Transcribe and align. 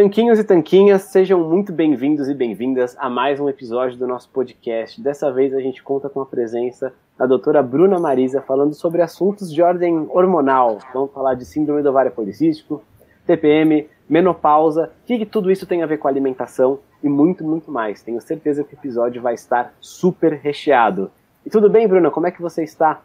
Tanquinhos 0.00 0.38
e 0.38 0.44
tanquinhas, 0.44 1.02
sejam 1.02 1.40
muito 1.40 1.72
bem-vindos 1.72 2.28
e 2.28 2.34
bem-vindas 2.34 2.96
a 3.00 3.10
mais 3.10 3.40
um 3.40 3.48
episódio 3.48 3.98
do 3.98 4.06
nosso 4.06 4.28
podcast. 4.28 5.00
Dessa 5.00 5.28
vez 5.32 5.52
a 5.52 5.60
gente 5.60 5.82
conta 5.82 6.08
com 6.08 6.20
a 6.20 6.24
presença 6.24 6.94
da 7.18 7.26
doutora 7.26 7.60
Bruna 7.64 7.98
Marisa 7.98 8.40
falando 8.40 8.74
sobre 8.74 9.02
assuntos 9.02 9.52
de 9.52 9.60
ordem 9.60 10.06
hormonal. 10.10 10.78
Vamos 10.94 11.10
falar 11.12 11.34
de 11.34 11.44
síndrome 11.44 11.82
do 11.82 11.88
ovário 11.88 12.12
policístico, 12.12 12.80
TPM, 13.26 13.88
menopausa, 14.08 14.92
o 15.02 15.04
que, 15.04 15.18
que 15.18 15.26
tudo 15.26 15.50
isso 15.50 15.66
tem 15.66 15.82
a 15.82 15.86
ver 15.86 15.98
com 15.98 16.06
alimentação 16.06 16.78
e 17.02 17.08
muito, 17.08 17.42
muito 17.42 17.68
mais. 17.68 18.00
Tenho 18.00 18.20
certeza 18.20 18.62
que 18.62 18.76
o 18.76 18.78
episódio 18.78 19.20
vai 19.20 19.34
estar 19.34 19.74
super 19.80 20.34
recheado. 20.34 21.10
E 21.44 21.50
tudo 21.50 21.68
bem, 21.68 21.88
Bruna? 21.88 22.08
Como 22.08 22.28
é 22.28 22.30
que 22.30 22.40
você 22.40 22.62
está? 22.62 23.02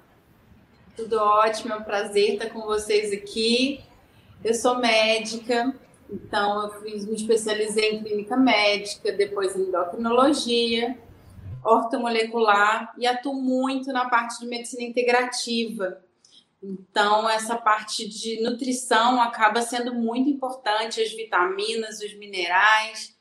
Tudo 0.96 1.18
ótimo, 1.18 1.74
é 1.74 1.76
um 1.76 1.84
prazer 1.84 2.36
estar 2.36 2.52
com 2.52 2.62
vocês 2.62 3.12
aqui. 3.12 3.84
Eu 4.44 4.54
sou 4.54 4.78
médica, 4.78 5.74
então, 6.10 6.64
eu 6.64 6.82
fiz, 6.82 7.06
me 7.06 7.16
especializei 7.16 7.92
em 7.92 8.04
clínica 8.04 8.38
médica, 8.38 9.12
depois 9.12 9.56
em 9.56 9.64
endocrinologia, 9.64 10.98
ortomolecular 11.64 12.94
e 12.98 13.08
atuo 13.08 13.34
muito 13.34 13.92
na 13.92 14.10
parte 14.10 14.40
de 14.40 14.46
medicina 14.46 14.84
integrativa. 14.84 16.04
Então, 16.62 17.30
essa 17.30 17.58
parte 17.58 18.08
de 18.08 18.42
nutrição 18.42 19.22
acaba 19.22 19.62
sendo 19.62 19.94
muito 19.94 20.30
importante, 20.30 21.02
as 21.02 21.12
vitaminas, 21.12 22.00
os 22.00 22.14
minerais. 22.16 23.14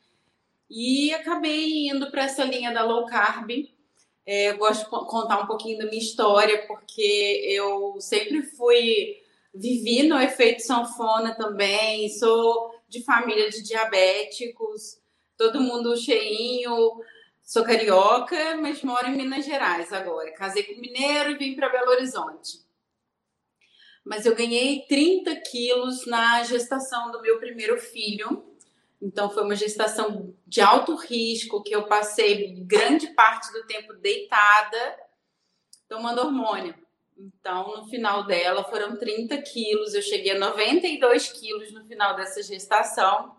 E 0.70 1.12
acabei 1.12 1.88
indo 1.88 2.10
para 2.10 2.24
essa 2.24 2.44
linha 2.44 2.72
da 2.72 2.84
low 2.84 3.04
carb. 3.06 3.50
É, 4.24 4.52
gosto 4.52 4.84
de 4.84 4.90
contar 4.90 5.42
um 5.42 5.46
pouquinho 5.46 5.78
da 5.78 5.86
minha 5.86 5.98
história, 5.98 6.64
porque 6.68 7.42
eu 7.44 8.00
sempre 8.00 8.42
fui, 8.42 9.16
vivi 9.54 10.04
no 10.04 10.20
efeito 10.20 10.62
sanfona 10.62 11.34
também, 11.34 12.08
sou 12.08 12.72
de 12.88 13.02
família 13.04 13.48
de 13.50 13.62
diabéticos, 13.62 14.98
todo 15.36 15.60
mundo 15.60 15.96
cheinho. 15.96 17.00
Sou 17.42 17.64
carioca, 17.64 18.56
mas 18.56 18.82
moro 18.82 19.08
em 19.08 19.16
Minas 19.16 19.44
Gerais 19.44 19.92
agora. 19.92 20.32
Casei 20.32 20.62
com 20.62 20.80
mineiro 20.80 21.32
e 21.32 21.36
vim 21.36 21.56
para 21.56 21.68
Belo 21.68 21.90
Horizonte. 21.90 22.64
Mas 24.04 24.24
eu 24.24 24.34
ganhei 24.34 24.86
30 24.86 25.34
quilos 25.36 26.06
na 26.06 26.44
gestação 26.44 27.10
do 27.10 27.20
meu 27.20 27.38
primeiro 27.38 27.78
filho. 27.78 28.44
Então 29.00 29.28
foi 29.28 29.42
uma 29.42 29.56
gestação 29.56 30.34
de 30.46 30.60
alto 30.60 30.94
risco 30.94 31.62
que 31.62 31.74
eu 31.74 31.86
passei 31.86 32.54
grande 32.60 33.08
parte 33.08 33.52
do 33.52 33.66
tempo 33.66 33.92
deitada 33.94 34.96
tomando 35.88 36.20
hormônio. 36.20 36.74
Então, 37.22 37.76
no 37.76 37.86
final 37.86 38.26
dela 38.26 38.64
foram 38.64 38.96
30 38.96 39.40
quilos. 39.42 39.94
Eu 39.94 40.02
cheguei 40.02 40.32
a 40.32 40.38
92 40.38 41.30
quilos 41.30 41.72
no 41.72 41.84
final 41.84 42.16
dessa 42.16 42.42
gestação. 42.42 43.36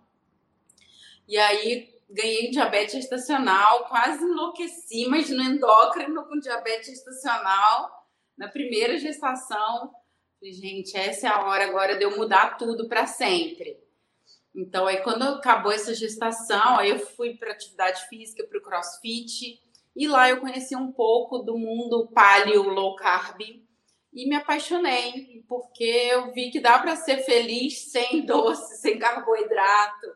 E 1.28 1.38
aí 1.38 1.94
ganhei 2.10 2.50
diabetes 2.50 2.94
gestacional, 2.94 3.86
quase 3.90 4.24
enlouqueci, 4.24 5.06
mas 5.08 5.30
no 5.30 5.42
endócrino 5.44 6.24
com 6.26 6.40
diabetes 6.40 6.92
gestacional. 6.92 8.08
Na 8.38 8.48
primeira 8.48 8.98
gestação, 8.98 9.92
falei, 10.40 10.54
gente, 10.54 10.96
essa 10.96 11.28
é 11.28 11.30
a 11.30 11.44
hora 11.44 11.66
agora 11.66 11.98
de 11.98 12.06
eu 12.06 12.16
mudar 12.16 12.58
tudo 12.58 12.88
para 12.88 13.06
sempre. 13.06 13.78
Então, 14.56 14.88
aí 14.88 15.02
quando 15.02 15.24
acabou 15.24 15.74
essa 15.74 15.94
gestação, 15.94 16.78
aí 16.78 16.92
eu 16.92 17.00
fui 17.00 17.36
para 17.36 17.52
atividade 17.52 18.08
física, 18.08 18.46
para 18.48 18.60
o 18.60 18.62
crossfit. 18.62 19.62
E 19.94 20.08
lá 20.08 20.30
eu 20.30 20.40
conheci 20.40 20.74
um 20.74 20.92
pouco 20.92 21.40
do 21.40 21.58
mundo 21.58 22.10
paleo 22.14 22.64
low 22.64 22.96
carb 22.96 23.63
e 24.14 24.28
me 24.28 24.36
apaixonei, 24.36 25.44
porque 25.48 25.84
eu 25.84 26.32
vi 26.32 26.52
que 26.52 26.60
dá 26.60 26.78
para 26.80 26.96
ser 26.96 27.18
feliz 27.24 27.92
sem 27.92 28.24
doce, 28.26 28.78
sem 28.78 29.00
carboidrato. 29.00 30.08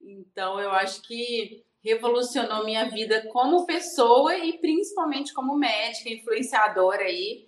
Então, 0.00 0.58
eu 0.58 0.70
acho 0.70 1.02
que 1.02 1.64
revolucionou 1.82 2.64
minha 2.64 2.88
vida 2.88 3.28
como 3.30 3.66
pessoa 3.66 4.36
e 4.36 4.58
principalmente 4.58 5.34
como 5.34 5.56
médica, 5.56 6.08
influenciadora 6.08 7.02
aí. 7.02 7.46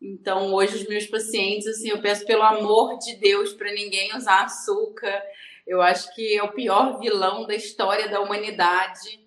Então, 0.00 0.52
hoje 0.52 0.76
os 0.76 0.88
meus 0.88 1.06
pacientes, 1.06 1.66
assim, 1.66 1.88
eu 1.88 2.00
peço 2.00 2.24
pelo 2.26 2.42
amor 2.42 2.98
de 2.98 3.16
Deus 3.16 3.52
para 3.52 3.72
ninguém 3.72 4.16
usar 4.16 4.44
açúcar. 4.44 5.22
Eu 5.66 5.80
acho 5.80 6.14
que 6.14 6.36
é 6.36 6.42
o 6.42 6.52
pior 6.52 7.00
vilão 7.00 7.46
da 7.46 7.54
história 7.54 8.08
da 8.08 8.20
humanidade 8.20 9.24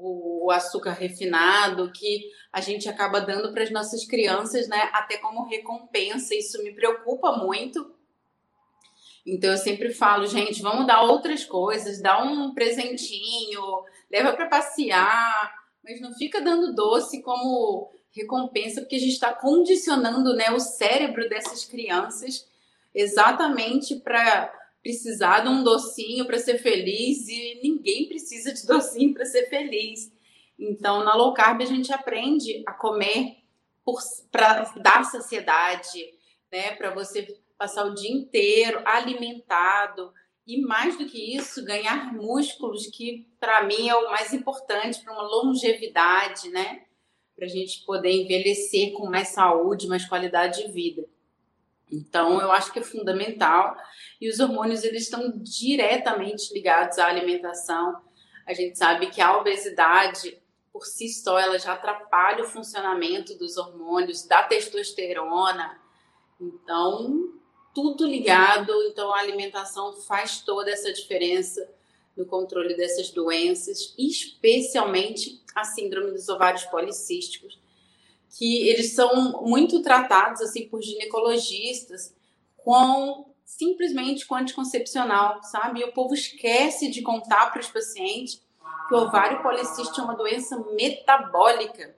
o, 0.00 0.50
açúcar 0.50 0.92
refinado 0.92 1.90
que 1.92 2.30
a 2.56 2.60
gente 2.62 2.88
acaba 2.88 3.20
dando 3.20 3.52
para 3.52 3.64
as 3.64 3.70
nossas 3.70 4.06
crianças, 4.06 4.66
né? 4.66 4.88
Até 4.94 5.18
como 5.18 5.44
recompensa. 5.44 6.34
Isso 6.34 6.62
me 6.62 6.72
preocupa 6.72 7.32
muito. 7.32 7.94
Então 9.26 9.50
eu 9.50 9.58
sempre 9.58 9.92
falo, 9.92 10.26
gente, 10.26 10.62
vamos 10.62 10.86
dar 10.86 11.02
outras 11.02 11.44
coisas, 11.44 12.00
dá 12.00 12.24
um 12.24 12.54
presentinho, 12.54 13.60
leva 14.10 14.32
para 14.32 14.46
passear, 14.46 15.54
mas 15.84 16.00
não 16.00 16.14
fica 16.14 16.40
dando 16.40 16.74
doce 16.74 17.20
como 17.20 17.90
recompensa, 18.10 18.80
porque 18.80 18.96
a 18.96 19.00
gente 19.00 19.12
está 19.12 19.34
condicionando 19.34 20.34
né, 20.34 20.50
o 20.50 20.58
cérebro 20.58 21.28
dessas 21.28 21.62
crianças 21.66 22.48
exatamente 22.94 23.96
para 23.96 24.50
precisar 24.82 25.40
de 25.40 25.48
um 25.50 25.62
docinho 25.62 26.24
para 26.24 26.38
ser 26.38 26.56
feliz 26.56 27.28
e 27.28 27.60
ninguém 27.62 28.08
precisa 28.08 28.54
de 28.54 28.66
docinho 28.66 29.12
para 29.12 29.26
ser 29.26 29.50
feliz. 29.50 30.10
Então, 30.58 31.04
na 31.04 31.14
low 31.14 31.34
carb, 31.34 31.60
a 31.62 31.66
gente 31.66 31.92
aprende 31.92 32.62
a 32.66 32.72
comer 32.72 33.38
para 34.30 34.64
dar 34.82 35.04
saciedade, 35.04 36.04
né? 36.50 36.72
Para 36.72 36.94
você 36.94 37.38
passar 37.56 37.84
o 37.84 37.94
dia 37.94 38.10
inteiro 38.10 38.80
alimentado 38.84 40.12
e 40.46 40.60
mais 40.60 40.96
do 40.96 41.06
que 41.06 41.36
isso, 41.36 41.64
ganhar 41.64 42.12
músculos, 42.12 42.86
que 42.86 43.28
para 43.40 43.64
mim 43.64 43.88
é 43.88 43.96
o 43.96 44.10
mais 44.10 44.32
importante 44.32 45.02
para 45.02 45.12
uma 45.12 45.22
longevidade, 45.22 46.48
né? 46.50 46.84
Para 47.34 47.46
a 47.46 47.48
gente 47.48 47.84
poder 47.84 48.12
envelhecer 48.12 48.92
com 48.92 49.10
mais 49.10 49.28
saúde, 49.28 49.88
mais 49.88 50.04
qualidade 50.04 50.64
de 50.64 50.72
vida. 50.72 51.04
Então, 51.90 52.40
eu 52.40 52.50
acho 52.50 52.72
que 52.72 52.78
é 52.78 52.82
fundamental. 52.82 53.76
E 54.20 54.28
os 54.28 54.40
hormônios, 54.40 54.84
eles 54.84 55.02
estão 55.02 55.32
diretamente 55.38 56.52
ligados 56.52 56.98
à 56.98 57.06
alimentação. 57.06 58.00
A 58.46 58.54
gente 58.54 58.78
sabe 58.78 59.08
que 59.08 59.20
a 59.20 59.36
obesidade, 59.36 60.40
por 60.76 60.84
si 60.84 61.08
só, 61.08 61.38
ela 61.38 61.58
já 61.58 61.72
atrapalha 61.72 62.44
o 62.44 62.48
funcionamento 62.48 63.34
dos 63.38 63.56
hormônios, 63.56 64.24
da 64.24 64.42
testosterona. 64.42 65.80
Então, 66.38 67.32
tudo 67.74 68.06
ligado. 68.06 68.70
Então, 68.82 69.10
a 69.10 69.20
alimentação 69.20 69.94
faz 70.02 70.42
toda 70.42 70.70
essa 70.70 70.92
diferença 70.92 71.66
no 72.14 72.26
controle 72.26 72.76
dessas 72.76 73.10
doenças, 73.10 73.94
especialmente 73.96 75.42
a 75.54 75.64
síndrome 75.64 76.10
dos 76.10 76.28
ovários 76.28 76.64
policísticos, 76.64 77.58
que 78.38 78.68
eles 78.68 78.92
são 78.92 79.42
muito 79.46 79.80
tratados 79.80 80.42
assim 80.42 80.68
por 80.68 80.82
ginecologistas 80.82 82.14
com 82.58 83.34
simplesmente 83.46 84.26
com 84.26 84.34
anticoncepcional, 84.34 85.42
sabe? 85.42 85.80
E 85.80 85.84
o 85.84 85.92
povo 85.92 86.12
esquece 86.12 86.90
de 86.90 87.00
contar 87.00 87.50
para 87.50 87.60
os 87.60 87.68
pacientes 87.68 88.44
que 88.88 88.94
o 88.94 88.98
ovário 88.98 89.42
policístico 89.42 90.00
é 90.00 90.04
uma 90.04 90.16
doença 90.16 90.56
metabólica. 90.74 91.96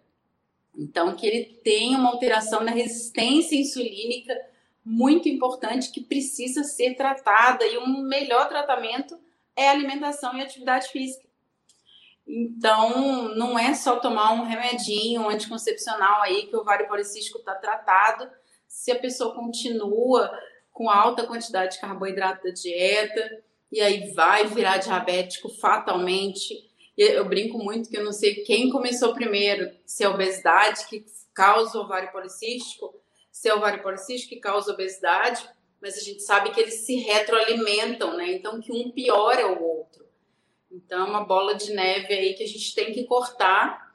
Então, 0.76 1.14
que 1.14 1.26
ele 1.26 1.44
tem 1.64 1.94
uma 1.94 2.10
alteração 2.10 2.62
na 2.62 2.70
resistência 2.70 3.56
insulínica 3.56 4.34
muito 4.84 5.28
importante 5.28 5.90
que 5.90 6.00
precisa 6.00 6.64
ser 6.64 6.94
tratada 6.94 7.66
e 7.66 7.76
um 7.76 8.02
melhor 8.02 8.48
tratamento 8.48 9.18
é 9.54 9.68
alimentação 9.68 10.36
e 10.36 10.40
atividade 10.40 10.88
física. 10.88 11.28
Então, 12.26 13.34
não 13.34 13.58
é 13.58 13.74
só 13.74 13.96
tomar 13.96 14.32
um 14.32 14.44
remedinho, 14.44 15.22
um 15.22 15.30
anticoncepcional 15.30 16.22
aí 16.22 16.46
que 16.46 16.54
o 16.54 16.60
ovário 16.60 16.86
policístico 16.86 17.38
está 17.38 17.54
tratado. 17.54 18.30
Se 18.66 18.92
a 18.92 18.98
pessoa 18.98 19.34
continua 19.34 20.30
com 20.70 20.88
alta 20.88 21.26
quantidade 21.26 21.74
de 21.74 21.80
carboidrato 21.80 22.44
da 22.44 22.50
dieta, 22.50 23.42
e 23.72 23.80
aí 23.80 24.12
vai 24.12 24.46
virar 24.46 24.78
diabético 24.78 25.48
fatalmente. 25.48 26.67
Eu 26.98 27.24
brinco 27.24 27.58
muito 27.58 27.88
que 27.88 27.96
eu 27.96 28.04
não 28.04 28.12
sei 28.12 28.42
quem 28.42 28.70
começou 28.70 29.14
primeiro, 29.14 29.70
se 29.86 30.02
é 30.02 30.08
obesidade 30.08 30.84
que 30.86 31.06
causa 31.32 31.78
ovário 31.78 32.10
policístico, 32.10 32.92
se 33.30 33.48
é 33.48 33.54
ovário 33.54 33.80
policístico 33.80 34.34
que 34.34 34.40
causa 34.40 34.72
obesidade, 34.72 35.48
mas 35.80 35.96
a 35.96 36.00
gente 36.00 36.20
sabe 36.22 36.50
que 36.50 36.60
eles 36.60 36.74
se 36.74 36.96
retroalimentam, 36.96 38.16
né? 38.16 38.32
Então 38.32 38.60
que 38.60 38.72
um 38.72 38.90
piora 38.90 39.46
o 39.46 39.62
outro. 39.62 40.08
Então, 40.70 41.06
é 41.06 41.08
uma 41.08 41.24
bola 41.24 41.54
de 41.54 41.72
neve 41.72 42.12
aí 42.12 42.34
que 42.34 42.42
a 42.42 42.48
gente 42.48 42.74
tem 42.74 42.92
que 42.92 43.04
cortar. 43.04 43.94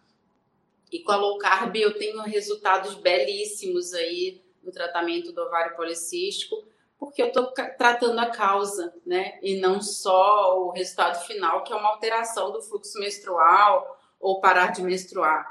E 0.91 0.99
com 0.99 1.11
a 1.11 1.17
low 1.17 1.37
carb 1.37 1.75
eu 1.75 1.97
tenho 1.97 2.21
resultados 2.21 2.95
belíssimos 2.95 3.93
aí 3.93 4.41
no 4.63 4.71
tratamento 4.71 5.31
do 5.31 5.41
ovário 5.41 5.75
policístico, 5.75 6.63
porque 6.99 7.21
eu 7.21 7.27
estou 7.27 7.51
tratando 7.77 8.19
a 8.19 8.29
causa, 8.29 8.93
né? 9.05 9.39
E 9.41 9.59
não 9.59 9.81
só 9.81 10.59
o 10.59 10.71
resultado 10.71 11.25
final, 11.25 11.63
que 11.63 11.73
é 11.73 11.75
uma 11.75 11.89
alteração 11.89 12.51
do 12.51 12.61
fluxo 12.61 12.99
menstrual 12.99 13.99
ou 14.19 14.39
parar 14.39 14.71
de 14.71 14.81
menstruar. 14.81 15.45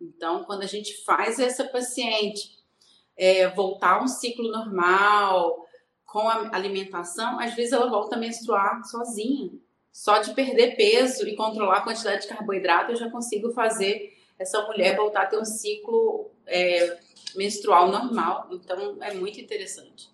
Então, 0.00 0.44
quando 0.44 0.62
a 0.62 0.66
gente 0.66 1.04
faz 1.04 1.38
essa 1.38 1.64
paciente 1.64 2.56
é, 3.16 3.48
voltar 3.48 3.98
a 3.98 4.02
um 4.02 4.06
ciclo 4.06 4.50
normal, 4.50 5.66
com 6.08 6.26
a 6.26 6.56
alimentação, 6.56 7.38
às 7.38 7.54
vezes 7.54 7.72
ela 7.72 7.90
volta 7.90 8.16
a 8.16 8.18
menstruar 8.18 8.82
sozinha 8.84 9.50
Só 9.92 10.18
de 10.18 10.32
perder 10.32 10.74
peso 10.74 11.28
e 11.28 11.36
controlar 11.36 11.78
a 11.78 11.82
quantidade 11.82 12.22
de 12.22 12.28
carboidrato, 12.28 12.92
eu 12.92 12.96
já 12.96 13.10
consigo 13.10 13.52
fazer 13.52 14.16
essa 14.38 14.66
mulher 14.66 14.96
voltar 14.96 15.22
a 15.22 15.26
ter 15.26 15.38
um 15.38 15.44
ciclo 15.44 16.30
é, 16.46 16.98
menstrual 17.36 17.90
normal. 17.90 18.48
Então, 18.52 18.96
é 19.02 19.12
muito 19.12 19.38
interessante. 19.40 20.08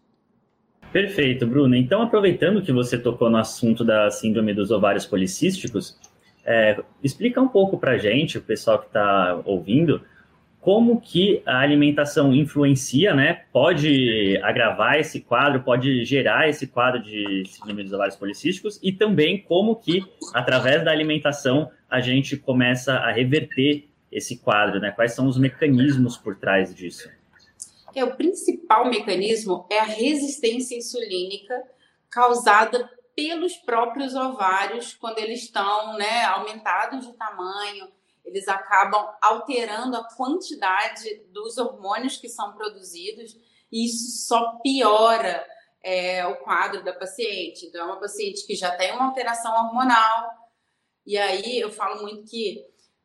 Perfeito, 0.94 1.44
Bruna. 1.44 1.76
Então, 1.76 2.02
aproveitando 2.02 2.62
que 2.62 2.70
você 2.70 2.96
tocou 2.96 3.28
no 3.28 3.36
assunto 3.36 3.82
da 3.82 4.08
síndrome 4.12 4.54
dos 4.54 4.70
ovários 4.70 5.04
policísticos, 5.04 5.98
é, 6.46 6.80
explica 7.02 7.40
um 7.40 7.48
pouco 7.48 7.76
para 7.76 7.94
a 7.94 7.98
gente, 7.98 8.38
o 8.38 8.40
pessoal 8.40 8.78
que 8.78 8.86
está 8.86 9.42
ouvindo, 9.44 10.00
como 10.60 11.00
que 11.00 11.42
a 11.44 11.58
alimentação 11.58 12.32
influencia, 12.32 13.12
né? 13.12 13.40
Pode 13.52 14.38
agravar 14.40 14.96
esse 15.00 15.20
quadro, 15.20 15.64
pode 15.64 16.04
gerar 16.04 16.48
esse 16.48 16.68
quadro 16.68 17.02
de 17.02 17.42
síndrome 17.48 17.82
dos 17.82 17.92
ovários 17.92 18.14
policísticos 18.14 18.78
e 18.80 18.92
também 18.92 19.38
como 19.38 19.74
que, 19.74 20.00
através 20.32 20.84
da 20.84 20.92
alimentação, 20.92 21.72
a 21.90 22.00
gente 22.00 22.36
começa 22.36 22.92
a 22.94 23.10
reverter 23.10 23.88
esse 24.12 24.38
quadro, 24.38 24.78
né? 24.78 24.92
Quais 24.92 25.12
são 25.12 25.26
os 25.26 25.36
mecanismos 25.36 26.16
por 26.16 26.36
trás 26.36 26.72
disso? 26.72 27.10
É, 27.94 28.04
o 28.04 28.16
principal 28.16 28.86
mecanismo 28.86 29.66
é 29.70 29.78
a 29.78 29.84
resistência 29.84 30.76
insulínica 30.76 31.62
causada 32.10 32.90
pelos 33.14 33.56
próprios 33.56 34.14
ovários 34.14 34.94
quando 34.94 35.18
eles 35.18 35.42
estão 35.42 35.96
né, 35.96 36.24
aumentados 36.24 37.06
de 37.06 37.12
tamanho, 37.12 37.88
eles 38.24 38.48
acabam 38.48 39.14
alterando 39.20 39.96
a 39.96 40.04
quantidade 40.04 41.22
dos 41.30 41.58
hormônios 41.58 42.16
que 42.16 42.28
são 42.28 42.52
produzidos 42.54 43.36
e 43.70 43.84
isso 43.84 44.26
só 44.26 44.58
piora 44.62 45.46
é, 45.82 46.26
o 46.26 46.36
quadro 46.36 46.82
da 46.82 46.92
paciente. 46.92 47.66
Então, 47.66 47.82
é 47.82 47.84
uma 47.84 48.00
paciente 48.00 48.46
que 48.46 48.54
já 48.54 48.74
tem 48.74 48.92
uma 48.92 49.06
alteração 49.06 49.52
hormonal, 49.52 50.30
e 51.06 51.18
aí 51.18 51.60
eu 51.60 51.70
falo 51.70 52.02
muito 52.02 52.24
que 52.24 52.64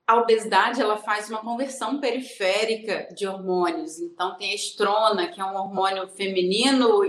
a 0.09 0.15
obesidade 0.15 0.81
ela 0.81 0.97
faz 0.97 1.29
uma 1.29 1.39
conversão 1.39 1.99
periférica 1.99 3.07
de 3.13 3.27
hormônios. 3.27 3.99
Então, 3.99 4.35
tem 4.35 4.53
a 4.53 4.55
estrona, 4.55 5.27
que 5.27 5.39
é 5.39 5.45
um 5.45 5.55
hormônio 5.55 6.07
feminino, 6.07 7.03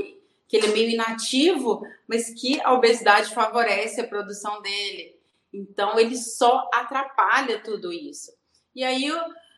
que 0.46 0.58
ele 0.58 0.66
é 0.66 0.70
meio 0.70 0.90
inativo, 0.90 1.80
mas 2.06 2.28
que 2.38 2.60
a 2.60 2.74
obesidade 2.74 3.32
favorece 3.32 4.02
a 4.02 4.06
produção 4.06 4.60
dele. 4.60 5.18
Então, 5.50 5.98
ele 5.98 6.14
só 6.14 6.68
atrapalha 6.74 7.62
tudo 7.62 7.90
isso. 7.90 8.32
E 8.74 8.84
aí, 8.84 9.10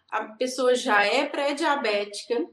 a 0.09 0.23
pessoa 0.39 0.77
já 0.77 1.05
é 1.05 1.27
pré-diabética, 1.27 2.47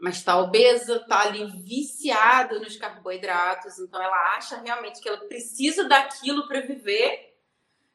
mas 0.00 0.16
está 0.16 0.38
obesa, 0.38 0.96
está 0.96 1.20
ali 1.20 1.44
viciada 1.64 2.58
nos 2.58 2.78
carboidratos, 2.78 3.78
então 3.78 4.02
ela 4.02 4.36
acha 4.38 4.56
realmente 4.56 5.02
que 5.02 5.08
ela 5.10 5.28
precisa 5.28 5.84
daquilo 5.84 6.48
para 6.48 6.62
viver. 6.62 7.31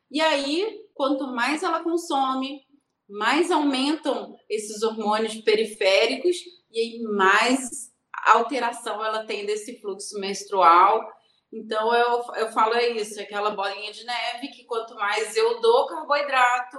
E 0.09 0.21
aí, 0.21 0.85
quanto 0.93 1.27
mais 1.27 1.63
ela 1.63 1.83
consome, 1.83 2.65
mais 3.09 3.51
aumentam 3.51 4.37
esses 4.49 4.83
hormônios 4.83 5.35
periféricos 5.41 6.35
e 6.71 6.79
aí 6.79 7.01
mais 7.03 7.91
alteração 8.25 9.03
ela 9.03 9.25
tem 9.25 9.45
desse 9.45 9.79
fluxo 9.79 10.19
menstrual 10.19 11.17
então 11.51 11.93
eu, 11.93 12.23
eu 12.35 12.51
falo 12.51 12.73
é 12.73 12.89
isso, 12.89 13.19
é 13.19 13.23
aquela 13.23 13.51
bolinha 13.51 13.91
de 13.91 14.05
neve 14.05 14.49
que 14.49 14.65
quanto 14.65 14.95
mais 14.95 15.35
eu 15.35 15.61
dou 15.61 15.87
carboidrato, 15.87 16.77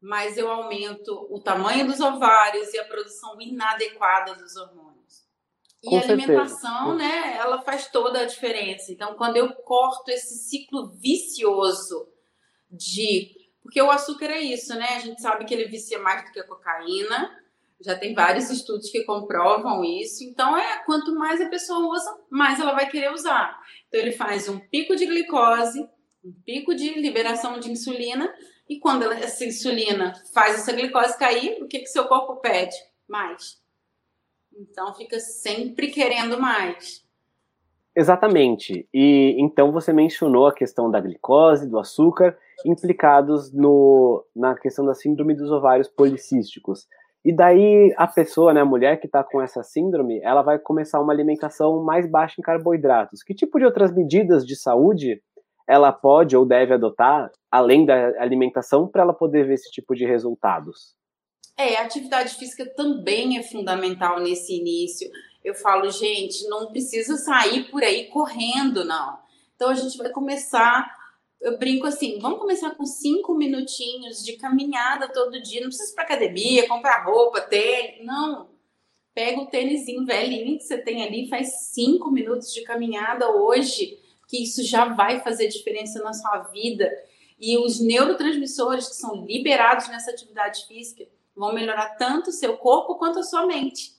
mais 0.00 0.36
eu 0.36 0.50
aumento 0.50 1.26
o 1.30 1.40
tamanho 1.40 1.86
dos 1.86 2.00
ovários 2.00 2.72
e 2.74 2.78
a 2.78 2.84
produção 2.84 3.40
inadequada 3.40 4.34
dos 4.34 4.54
hormônios. 4.56 4.92
E 5.82 5.88
Com 5.88 5.96
a 5.96 6.00
alimentação, 6.00 6.96
certeza. 6.96 6.96
né, 6.96 7.36
ela 7.38 7.62
faz 7.62 7.88
toda 7.88 8.20
a 8.20 8.26
diferença. 8.26 8.92
Então, 8.92 9.14
quando 9.14 9.36
eu 9.36 9.52
corto 9.54 10.10
esse 10.10 10.48
ciclo 10.48 10.92
vicioso 11.00 12.08
de. 12.72 13.36
Porque 13.62 13.80
o 13.80 13.90
açúcar 13.90 14.26
é 14.26 14.40
isso, 14.40 14.74
né? 14.74 14.96
A 14.96 14.98
gente 14.98 15.20
sabe 15.20 15.44
que 15.44 15.54
ele 15.54 15.68
vicia 15.68 15.98
mais 15.98 16.24
do 16.24 16.32
que 16.32 16.40
a 16.40 16.46
cocaína. 16.46 17.38
Já 17.80 17.96
tem 17.96 18.14
vários 18.14 18.48
estudos 18.50 18.90
que 18.90 19.04
comprovam 19.04 19.84
isso. 19.84 20.24
Então, 20.24 20.56
é 20.56 20.78
quanto 20.84 21.14
mais 21.14 21.40
a 21.40 21.48
pessoa 21.48 21.94
usa, 21.94 22.16
mais 22.30 22.58
ela 22.58 22.72
vai 22.72 22.88
querer 22.88 23.12
usar. 23.12 23.60
Então, 23.88 24.00
ele 24.00 24.12
faz 24.12 24.48
um 24.48 24.58
pico 24.58 24.96
de 24.96 25.06
glicose, 25.06 25.88
um 26.24 26.32
pico 26.44 26.74
de 26.74 26.94
liberação 27.00 27.58
de 27.58 27.70
insulina, 27.70 28.32
e 28.68 28.78
quando 28.78 29.10
essa 29.10 29.44
insulina 29.44 30.14
faz 30.32 30.54
essa 30.54 30.72
glicose 30.72 31.18
cair, 31.18 31.62
o 31.62 31.66
que, 31.66 31.80
que 31.80 31.86
seu 31.86 32.06
corpo 32.06 32.36
pede? 32.36 32.76
Mais. 33.08 33.60
Então, 34.54 34.94
fica 34.94 35.18
sempre 35.18 35.90
querendo 35.90 36.40
mais. 36.40 37.01
Exatamente. 37.94 38.88
E 38.92 39.36
então 39.38 39.70
você 39.70 39.92
mencionou 39.92 40.46
a 40.46 40.54
questão 40.54 40.90
da 40.90 41.00
glicose, 41.00 41.68
do 41.68 41.78
açúcar, 41.78 42.36
implicados 42.64 43.52
no, 43.52 44.24
na 44.34 44.54
questão 44.56 44.84
da 44.84 44.94
síndrome 44.94 45.34
dos 45.34 45.50
ovários 45.50 45.88
policísticos. 45.88 46.86
E 47.24 47.32
daí 47.32 47.94
a 47.96 48.06
pessoa, 48.06 48.52
né, 48.52 48.62
a 48.62 48.64
mulher 48.64 48.98
que 48.98 49.06
está 49.06 49.22
com 49.22 49.40
essa 49.40 49.62
síndrome, 49.62 50.20
ela 50.22 50.42
vai 50.42 50.58
começar 50.58 51.00
uma 51.00 51.12
alimentação 51.12 51.82
mais 51.84 52.10
baixa 52.10 52.36
em 52.38 52.42
carboidratos. 52.42 53.22
Que 53.22 53.34
tipo 53.34 53.58
de 53.58 53.64
outras 53.64 53.94
medidas 53.94 54.44
de 54.44 54.56
saúde 54.56 55.22
ela 55.68 55.92
pode 55.92 56.36
ou 56.36 56.44
deve 56.44 56.74
adotar, 56.74 57.30
além 57.50 57.86
da 57.86 58.20
alimentação, 58.20 58.88
para 58.88 59.02
ela 59.02 59.14
poder 59.14 59.46
ver 59.46 59.54
esse 59.54 59.70
tipo 59.70 59.94
de 59.94 60.04
resultados? 60.04 60.94
É, 61.56 61.76
a 61.76 61.82
atividade 61.82 62.34
física 62.34 62.66
também 62.74 63.38
é 63.38 63.42
fundamental 63.42 64.18
nesse 64.18 64.58
início. 64.58 65.08
Eu 65.44 65.54
falo, 65.54 65.90
gente, 65.90 66.48
não 66.48 66.66
precisa 66.66 67.16
sair 67.16 67.64
por 67.70 67.82
aí 67.82 68.06
correndo, 68.06 68.84
não. 68.84 69.18
Então 69.54 69.70
a 69.70 69.74
gente 69.74 69.96
vai 69.98 70.10
começar 70.10 71.02
eu 71.42 71.58
brinco 71.58 71.88
assim, 71.88 72.20
vamos 72.20 72.38
começar 72.38 72.70
com 72.76 72.86
cinco 72.86 73.34
minutinhos 73.34 74.24
de 74.24 74.34
caminhada 74.34 75.08
todo 75.08 75.42
dia. 75.42 75.60
Não 75.60 75.68
precisa 75.68 75.90
ir 75.90 75.94
para 75.96 76.04
academia, 76.04 76.68
comprar 76.68 77.04
roupa, 77.04 77.40
tênis. 77.40 78.06
Não. 78.06 78.48
Pega 79.12 79.40
o 79.40 79.46
tênisinho 79.46 80.06
velhinho 80.06 80.56
que 80.56 80.62
você 80.62 80.78
tem 80.78 81.02
ali, 81.02 81.28
faz 81.28 81.72
cinco 81.72 82.10
minutos 82.12 82.54
de 82.54 82.62
caminhada 82.62 83.28
hoje, 83.30 83.98
que 84.28 84.42
isso 84.42 84.62
já 84.62 84.86
vai 84.86 85.20
fazer 85.20 85.48
diferença 85.48 86.02
na 86.02 86.12
sua 86.12 86.38
vida. 86.44 86.88
E 87.38 87.58
os 87.58 87.80
neurotransmissores 87.80 88.88
que 88.88 88.94
são 88.94 89.26
liberados 89.26 89.88
nessa 89.88 90.12
atividade 90.12 90.64
física 90.66 91.04
vão 91.34 91.52
melhorar 91.52 91.96
tanto 91.96 92.30
o 92.30 92.32
seu 92.32 92.56
corpo 92.56 92.94
quanto 92.94 93.18
a 93.18 93.24
sua 93.24 93.46
mente. 93.46 93.94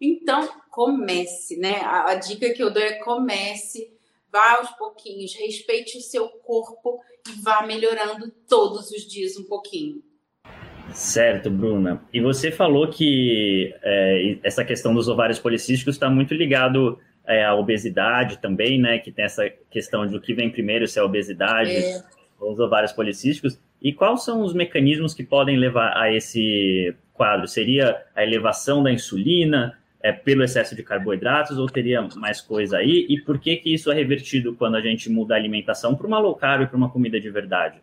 Então, 0.00 0.48
comece, 0.70 1.56
né? 1.58 1.80
A, 1.82 2.10
a 2.10 2.14
dica 2.16 2.52
que 2.52 2.62
eu 2.62 2.72
dou 2.72 2.82
é 2.82 2.98
comece 2.98 3.96
Vá 4.36 4.58
aos 4.58 4.70
pouquinhos, 4.72 5.34
respeite 5.34 5.96
o 5.96 6.00
seu 6.02 6.28
corpo 6.28 7.00
e 7.26 7.42
vá 7.42 7.64
melhorando 7.66 8.30
todos 8.46 8.90
os 8.90 9.06
dias 9.06 9.34
um 9.38 9.44
pouquinho. 9.44 10.02
Certo, 10.92 11.48
Bruna. 11.48 12.02
E 12.12 12.20
você 12.20 12.50
falou 12.50 12.90
que 12.90 13.74
é, 13.82 14.36
essa 14.42 14.62
questão 14.62 14.94
dos 14.94 15.08
ovários 15.08 15.38
policísticos 15.38 15.94
está 15.94 16.10
muito 16.10 16.34
ligado 16.34 16.98
é, 17.26 17.46
à 17.46 17.54
obesidade 17.54 18.38
também, 18.38 18.78
né? 18.78 18.98
Que 18.98 19.10
tem 19.10 19.24
essa 19.24 19.48
questão 19.70 20.06
de 20.06 20.14
o 20.14 20.20
que 20.20 20.34
vem 20.34 20.50
primeiro, 20.50 20.86
se 20.86 20.98
é 20.98 21.02
a 21.02 21.06
obesidade 21.06 21.70
é. 21.70 22.02
ou 22.38 22.52
os 22.52 22.60
ovários 22.60 22.92
policísticos. 22.92 23.58
E 23.80 23.92
quais 23.92 24.22
são 24.22 24.42
os 24.42 24.52
mecanismos 24.52 25.14
que 25.14 25.24
podem 25.24 25.56
levar 25.56 25.96
a 25.96 26.12
esse 26.12 26.94
quadro? 27.14 27.48
Seria 27.48 28.04
a 28.14 28.22
elevação 28.22 28.82
da 28.82 28.92
insulina? 28.92 29.78
É 30.02 30.12
pelo 30.12 30.44
excesso 30.44 30.74
de 30.74 30.82
carboidratos 30.82 31.58
ou 31.58 31.66
teria 31.66 32.02
mais 32.16 32.40
coisa 32.40 32.78
aí? 32.78 33.06
E 33.08 33.20
por 33.20 33.38
que 33.38 33.56
que 33.56 33.72
isso 33.72 33.90
é 33.90 33.94
revertido 33.94 34.54
quando 34.54 34.76
a 34.76 34.80
gente 34.80 35.10
muda 35.10 35.34
a 35.34 35.36
alimentação 35.36 35.94
para 35.94 36.06
uma 36.06 36.18
low 36.18 36.34
carb 36.34 36.62
e 36.62 36.66
para 36.66 36.76
uma 36.76 36.90
comida 36.90 37.20
de 37.20 37.30
verdade? 37.30 37.80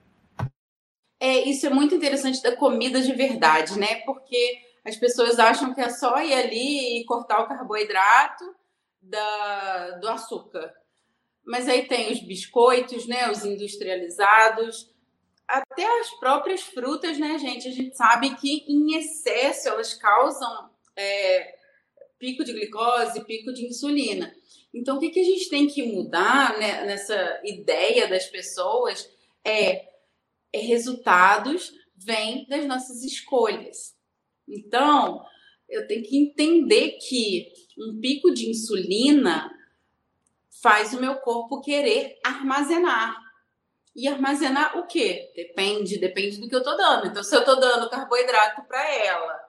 É, 1.20 1.40
isso 1.42 1.66
é 1.66 1.70
muito 1.70 1.96
interessante 1.96 2.42
da 2.44 2.56
comida 2.56 3.02
de 3.02 3.14
verdade, 3.14 3.80
né? 3.80 4.02
Porque 4.06 4.58
as 4.86 4.96
pessoas 4.98 5.40
acham 5.40 5.74
que 5.74 5.82
é 5.82 5.90
só 5.90 6.22
ir 6.22 6.34
ali 6.34 7.00
e 7.00 7.06
cortar 7.06 7.42
o 7.42 7.48
carboidrato 7.48 8.44
da, 9.02 9.92
do 10.02 10.10
açúcar. 10.10 10.74
Mas 11.46 11.68
aí 11.68 11.88
tem 11.88 12.12
os 12.12 12.20
biscoitos, 12.20 13.08
né? 13.08 13.30
Os 13.32 13.46
industrializados, 13.46 14.94
até 15.48 15.86
as 16.00 16.10
próprias 16.20 16.62
frutas, 16.62 17.18
né, 17.18 17.38
gente? 17.38 17.68
A 17.68 17.72
gente 17.72 17.96
sabe 17.96 18.36
que 18.36 18.66
em 18.68 18.98
excesso 18.98 19.70
elas 19.70 19.94
causam 19.94 20.70
é, 20.96 21.56
pico 22.24 22.46
de 22.46 22.54
glicose, 22.54 23.26
pico 23.26 23.52
de 23.52 23.66
insulina. 23.66 24.34
Então, 24.74 24.96
o 24.96 25.00
que, 25.00 25.10
que 25.10 25.20
a 25.20 25.26
gente 25.26 25.50
tem 25.50 25.68
que 25.68 25.84
mudar 25.84 26.58
né, 26.58 26.86
nessa 26.86 27.42
ideia 27.44 28.08
das 28.08 28.28
pessoas 28.28 29.10
é, 29.44 29.90
é 30.54 30.60
resultados 30.60 31.74
vêm 31.98 32.48
das 32.48 32.66
nossas 32.66 33.04
escolhas. 33.04 33.94
Então, 34.48 35.22
eu 35.68 35.86
tenho 35.86 36.02
que 36.02 36.18
entender 36.18 36.92
que 36.92 37.52
um 37.78 38.00
pico 38.00 38.34
de 38.34 38.50
insulina 38.50 39.52
faz 40.62 40.94
o 40.94 41.02
meu 41.02 41.16
corpo 41.16 41.60
querer 41.60 42.18
armazenar. 42.24 43.22
E 43.94 44.08
armazenar 44.08 44.78
o 44.80 44.88
quê? 44.88 45.30
Depende, 45.36 46.00
depende 46.00 46.38
do 46.38 46.48
que 46.48 46.56
eu 46.56 46.60
estou 46.60 46.78
dando. 46.78 47.08
Então, 47.08 47.22
se 47.22 47.36
eu 47.36 47.42
estou 47.42 47.60
dando 47.60 47.90
carboidrato 47.90 48.64
para 48.64 48.90
ela 48.96 49.43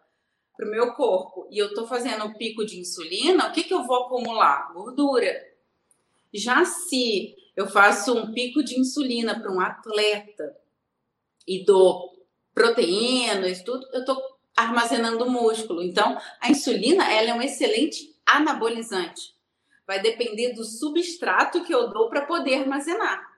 para 0.57 0.67
o 0.67 0.71
meu 0.71 0.93
corpo 0.95 1.47
e 1.51 1.59
eu 1.59 1.69
estou 1.69 1.87
fazendo 1.87 2.25
um 2.25 2.35
pico 2.35 2.65
de 2.65 2.79
insulina, 2.79 3.49
o 3.49 3.53
que, 3.53 3.65
que 3.65 3.75
eu 3.75 3.85
vou 3.85 4.05
acumular? 4.05 4.73
Gordura. 4.73 5.35
Já 6.33 6.65
se 6.65 7.35
eu 7.57 7.69
faço 7.69 8.17
um 8.17 8.33
pico 8.33 8.63
de 8.63 8.79
insulina 8.79 9.39
para 9.39 9.53
um 9.53 9.61
atleta 9.61 10.57
e 11.47 11.65
dou 11.65 12.13
proteínas, 12.55 13.63
tudo, 13.63 13.87
eu 13.93 14.01
estou 14.01 14.21
armazenando 14.57 15.29
músculo. 15.29 15.83
Então, 15.83 16.19
a 16.41 16.51
insulina 16.51 17.13
ela 17.13 17.31
é 17.31 17.35
um 17.35 17.43
excelente 17.43 18.15
anabolizante. 18.25 19.35
Vai 19.87 20.01
depender 20.01 20.55
do 20.55 20.65
substrato 20.65 21.65
que 21.65 21.75
eu 21.75 21.91
dou 21.91 22.09
para 22.09 22.25
poder 22.25 22.61
armazenar. 22.61 23.35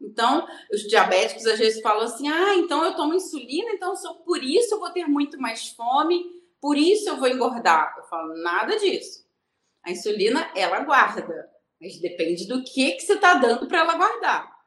Então, 0.00 0.48
os 0.72 0.82
diabéticos 0.82 1.46
às 1.46 1.58
vezes 1.58 1.82
falam 1.82 2.04
assim: 2.04 2.26
ah, 2.28 2.54
então 2.54 2.82
eu 2.82 2.94
tomo 2.94 3.14
insulina, 3.14 3.70
então 3.72 3.94
só 3.94 4.14
por 4.14 4.42
isso 4.42 4.74
eu 4.74 4.80
vou 4.80 4.90
ter 4.90 5.06
muito 5.06 5.38
mais 5.38 5.68
fome, 5.68 6.39
por 6.60 6.76
isso 6.76 7.08
eu 7.08 7.16
vou 7.16 7.28
engordar. 7.28 7.94
Eu 7.96 8.04
falo, 8.04 8.34
nada 8.42 8.76
disso. 8.78 9.24
A 9.82 9.90
insulina, 9.90 10.50
ela 10.54 10.80
guarda, 10.80 11.50
mas 11.80 11.98
depende 11.98 12.46
do 12.46 12.62
que, 12.62 12.92
que 12.92 13.02
você 13.02 13.14
está 13.14 13.34
dando 13.34 13.66
para 13.66 13.78
ela 13.78 13.96
guardar. 13.96 14.60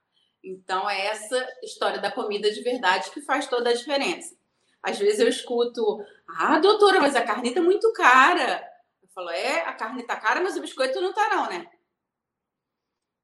Então, 0.44 0.90
é 0.90 1.06
essa 1.06 1.48
história 1.64 2.00
da 2.00 2.12
comida 2.12 2.52
de 2.52 2.62
verdade 2.62 3.12
que 3.12 3.22
faz 3.22 3.48
toda 3.48 3.70
a 3.70 3.74
diferença. 3.74 4.36
Às 4.82 5.00
vezes 5.00 5.20
eu 5.20 5.30
escuto, 5.30 6.04
ah, 6.28 6.60
doutora, 6.60 7.00
mas 7.00 7.16
a 7.16 7.24
carne 7.24 7.50
está 7.50 7.62
muito 7.62 7.94
cara. 7.94 8.62
Eu 9.02 9.08
falo, 9.14 9.30
é, 9.30 9.62
a 9.62 9.74
carne 9.74 10.02
está 10.02 10.18
cara, 10.18 10.42
mas 10.42 10.58
o 10.58 10.62
biscoito 10.62 11.00
não 11.00 11.12
está 11.12 11.30
não, 11.30 11.50
né? 11.50 11.70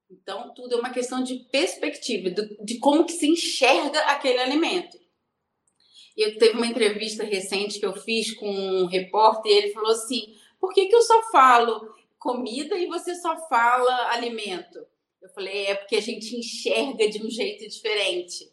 Então, 0.10 0.54
tudo 0.54 0.76
é 0.76 0.78
uma 0.78 0.92
questão 0.92 1.22
de 1.22 1.36
perspectiva, 1.52 2.30
de 2.64 2.80
como 2.80 3.06
que 3.06 3.12
se 3.12 3.28
enxerga 3.28 4.00
aquele 4.06 4.40
alimento. 4.40 4.98
Eu 6.18 6.38
teve 6.38 6.58
uma 6.58 6.68
entrevista 6.68 7.24
recente 7.24 7.80
que 7.80 7.86
eu 7.86 7.94
fiz 7.94 8.34
com 8.34 8.50
um 8.50 8.86
repórter 8.86 9.51
e 9.51 9.56
ele 9.56 9.74
falou 9.74 9.92
assim: 9.92 10.36
por 10.60 10.74
que, 10.74 10.88
que 10.88 10.96
eu 10.96 11.01
só 11.01 11.22
falo 11.32 11.94
comida 12.18 12.78
e 12.78 12.88
você 12.88 13.16
só 13.16 13.38
fala 13.48 14.12
alimento? 14.12 14.80
Eu 15.22 15.30
falei: 15.30 15.68
é 15.68 15.75
porque 15.75 15.96
a 15.96 16.01
gente 16.01 16.36
enxerga 16.36 17.10
de 17.10 17.24
um 17.25 17.30
jeito 17.30 17.68
diferente. 17.68 18.51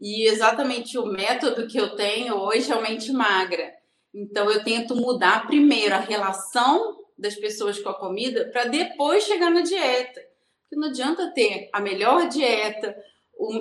E 0.00 0.28
exatamente 0.28 0.96
o 0.96 1.06
método 1.06 1.66
que 1.66 1.78
eu 1.78 1.96
tenho 1.96 2.36
hoje 2.36 2.70
é 2.70 2.76
o 2.76 2.82
mente 2.82 3.12
magra. 3.12 3.74
Então 4.14 4.50
eu 4.50 4.62
tento 4.62 4.94
mudar 4.94 5.46
primeiro 5.46 5.94
a 5.94 6.00
relação 6.00 6.98
das 7.18 7.34
pessoas 7.34 7.80
com 7.80 7.88
a 7.88 7.98
comida 7.98 8.48
para 8.52 8.64
depois 8.64 9.24
chegar 9.24 9.50
na 9.50 9.62
dieta. 9.62 10.20
Porque 10.62 10.76
não 10.76 10.88
adianta 10.88 11.32
ter 11.32 11.68
a 11.72 11.80
melhor 11.80 12.28
dieta, 12.28 12.96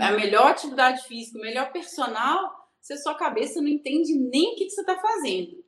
a 0.02 0.12
melhor 0.12 0.48
atividade 0.48 1.04
física, 1.08 1.40
o 1.40 1.42
melhor 1.42 1.72
personal, 1.72 2.57
se 2.88 2.94
a 2.94 2.98
sua 2.98 3.16
cabeça 3.16 3.62
não 3.62 3.68
entende 3.68 4.14
nem 4.14 4.54
o 4.54 4.56
que, 4.56 4.70
você 4.70 4.80
está 4.80 4.98
fazendo. 4.98 5.62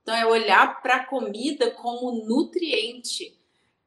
Então, 0.00 0.14
é 0.14 0.24
olhar 0.24 0.80
para 0.80 0.96
a 0.96 1.04
comida 1.04 1.70
como 1.70 2.24
nutriente 2.26 3.38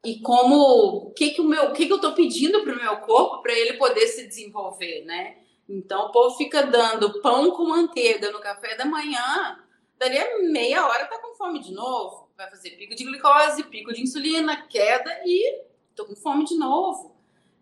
e 0.06 0.20
como 0.20 1.08
o 1.08 1.12
que, 1.12 1.32
que, 1.32 1.42
o 1.42 1.46
meu, 1.46 1.72
o 1.72 1.74
que, 1.74 1.88
que 1.88 1.92
eu 1.92 1.96
estou 1.96 2.14
pedindo 2.14 2.62
para 2.62 2.74
o 2.74 2.80
meu 2.80 2.98
corpo 2.98 3.42
para 3.42 3.54
ele 3.54 3.74
poder 3.74 4.06
se 4.06 4.28
desenvolver, 4.28 5.04
né? 5.04 5.36
Então, 5.68 6.10
o 6.10 6.12
povo 6.12 6.38
fica 6.38 6.62
dando 6.62 7.24
pão 7.24 7.50
com 7.50 7.70
manteiga 7.70 8.32
no 8.32 8.40
café 8.40 8.76
da 8.76 8.86
manhã, 8.86 9.66
dali 9.98 10.20
a 10.20 10.44
meia 10.44 10.86
hora 10.86 11.08
tá 11.08 11.18
com 11.18 11.34
fome 11.34 11.60
de 11.60 11.74
novo. 11.74 12.30
Vai 12.38 12.48
fazer 12.52 12.70
pico 12.78 12.94
de 12.94 13.04
glicose, 13.04 13.64
pico 13.64 13.92
de 13.94 14.04
insulina, 14.04 14.62
queda 14.68 15.24
e 15.26 15.64
tô 15.96 16.06
com 16.06 16.16
fome 16.16 16.46
de 16.46 16.56
novo. 16.56 17.16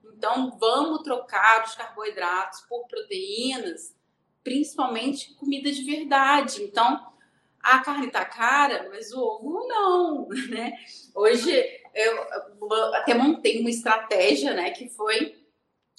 Então, 0.03 0.57
vamos 0.59 1.01
trocar 1.01 1.63
os 1.63 1.75
carboidratos 1.75 2.59
por 2.67 2.85
proteínas, 2.87 3.95
principalmente 4.43 5.33
comida 5.35 5.71
de 5.71 5.83
verdade. 5.83 6.63
Então, 6.63 7.13
a 7.61 7.79
carne 7.79 8.11
tá 8.11 8.25
cara, 8.25 8.89
mas 8.91 9.11
o 9.13 9.19
ovo 9.19 9.67
não, 9.67 10.27
né? 10.49 10.73
Hoje 11.15 11.51
eu 11.95 12.93
até 12.95 13.13
montei 13.13 13.59
uma 13.59 13.69
estratégia, 13.69 14.53
né, 14.53 14.71
que 14.71 14.89
foi 14.89 15.41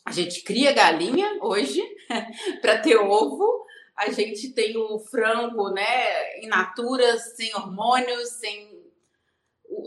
a 0.05 0.13
gente 0.13 0.43
cria 0.43 0.73
galinha 0.73 1.39
hoje 1.41 1.83
para 2.61 2.79
ter 2.79 2.97
ovo. 2.97 3.65
A 3.97 4.11
gente 4.11 4.53
tem 4.53 4.77
o 4.77 4.99
frango, 4.99 5.71
né, 5.71 6.43
in 6.43 6.49
natura, 6.49 7.17
sem 7.19 7.55
hormônios, 7.55 8.29
sem 8.41 8.75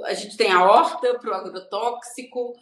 a 0.05 0.13
gente 0.13 0.35
tem 0.35 0.51
a 0.51 0.63
horta 0.63 1.17
para 1.19 1.29
o 1.29 1.33
agrotóxico, 1.33 2.53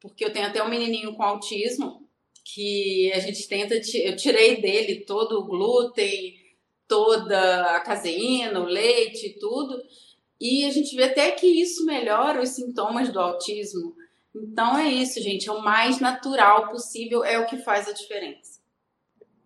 porque 0.00 0.24
eu 0.24 0.32
tenho 0.32 0.46
até 0.46 0.62
um 0.62 0.68
menininho 0.68 1.14
com 1.14 1.22
autismo 1.22 2.01
que 2.44 3.12
a 3.14 3.18
gente 3.20 3.46
tenta, 3.48 3.74
eu 3.74 4.16
tirei 4.16 4.60
dele 4.60 5.04
todo 5.06 5.38
o 5.38 5.44
glúten, 5.44 6.34
toda 6.88 7.76
a 7.76 7.80
caseína, 7.80 8.60
o 8.60 8.64
leite, 8.64 9.38
tudo, 9.40 9.80
e 10.40 10.64
a 10.64 10.70
gente 10.70 10.94
vê 10.96 11.04
até 11.04 11.30
que 11.30 11.46
isso 11.46 11.86
melhora 11.86 12.42
os 12.42 12.50
sintomas 12.50 13.10
do 13.10 13.20
autismo. 13.20 13.94
Então 14.34 14.76
é 14.76 14.88
isso, 14.88 15.20
gente, 15.22 15.48
é 15.48 15.52
o 15.52 15.62
mais 15.62 16.00
natural 16.00 16.68
possível, 16.68 17.24
é 17.24 17.38
o 17.38 17.46
que 17.46 17.58
faz 17.58 17.88
a 17.88 17.92
diferença. 17.92 18.60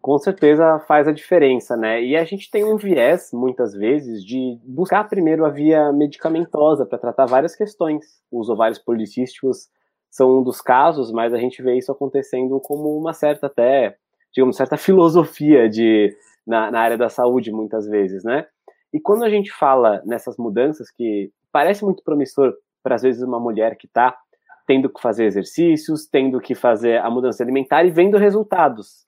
Com 0.01 0.19
certeza 0.19 0.79
faz 0.87 1.09
a 1.09 1.13
diferença, 1.13 1.77
né? 1.77 2.03
E 2.03 2.17
a 2.17 2.25
gente 2.25 2.49
tem 2.49 2.65
um 2.65 2.77
viés, 2.77 3.31
muitas 3.33 3.75
vezes, 3.75 4.25
de 4.25 4.59
buscar 4.63 5.09
primeiro 5.09 5.45
a 5.45 5.51
via 5.51 5.93
medicamentosa 5.93 6.87
para 6.87 6.99
tratar 6.99 7.27
várias 7.27 7.57
questões. 7.57 8.23
Os 8.31 8.49
ovários 8.49 8.79
policísticos 8.79 9.69
são 10.17 10.39
um 10.39 10.43
dos 10.43 10.63
casos, 10.63 11.13
mas 11.13 11.35
a 11.35 11.39
gente 11.39 11.63
vê 11.63 11.77
isso 11.77 11.93
acontecendo 11.93 12.59
como 12.61 12.97
uma 12.97 13.13
certa 13.13 13.49
até, 13.49 13.97
digamos, 14.33 14.57
certa 14.57 14.79
filosofia 14.79 15.69
de 15.69 16.17
na, 16.47 16.71
na 16.71 16.81
área 16.81 16.97
da 16.97 17.11
saúde, 17.11 17.53
muitas 17.53 17.87
vezes, 17.87 18.25
né? 18.25 18.47
E 18.95 18.99
quando 18.99 19.25
a 19.25 19.29
gente 19.29 19.53
fala 19.53 20.01
nessas 20.07 20.39
mudanças 20.39 20.91
que 20.91 21.31
parece 21.53 21.85
muito 21.85 22.03
promissor 22.03 22.55
para 22.83 22.95
às 22.95 23.03
vezes 23.03 23.23
uma 23.23 23.39
mulher 23.39 23.77
que 23.77 23.87
está 23.87 24.17
tendo 24.67 24.89
que 24.89 25.03
fazer 25.03 25.27
exercícios, 25.27 26.07
tendo 26.11 26.41
que 26.41 26.55
fazer 26.55 26.99
a 26.99 27.11
mudança 27.11 27.43
alimentar 27.43 27.85
e 27.85 27.91
vendo 27.91 28.17
resultados. 28.17 29.05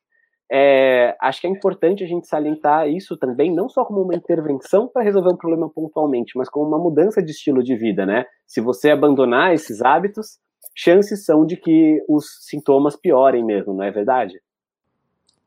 É, 0.50 1.16
acho 1.20 1.40
que 1.40 1.46
é 1.46 1.50
importante 1.50 2.04
a 2.04 2.06
gente 2.06 2.26
salientar 2.26 2.88
isso 2.88 3.16
também, 3.16 3.54
não 3.54 3.68
só 3.68 3.84
como 3.84 4.02
uma 4.02 4.14
intervenção 4.14 4.88
para 4.88 5.02
resolver 5.02 5.32
um 5.32 5.36
problema 5.36 5.70
pontualmente, 5.70 6.36
mas 6.36 6.48
como 6.50 6.66
uma 6.66 6.78
mudança 6.78 7.22
de 7.22 7.30
estilo 7.30 7.62
de 7.62 7.76
vida, 7.76 8.04
né? 8.04 8.24
Se 8.46 8.60
você 8.60 8.90
abandonar 8.90 9.52
esses 9.52 9.82
hábitos, 9.82 10.38
chances 10.74 11.24
são 11.24 11.44
de 11.44 11.56
que 11.56 12.02
os 12.08 12.24
sintomas 12.42 12.96
piorem 12.96 13.44
mesmo, 13.44 13.74
não 13.74 13.84
é 13.84 13.90
verdade? 13.90 14.40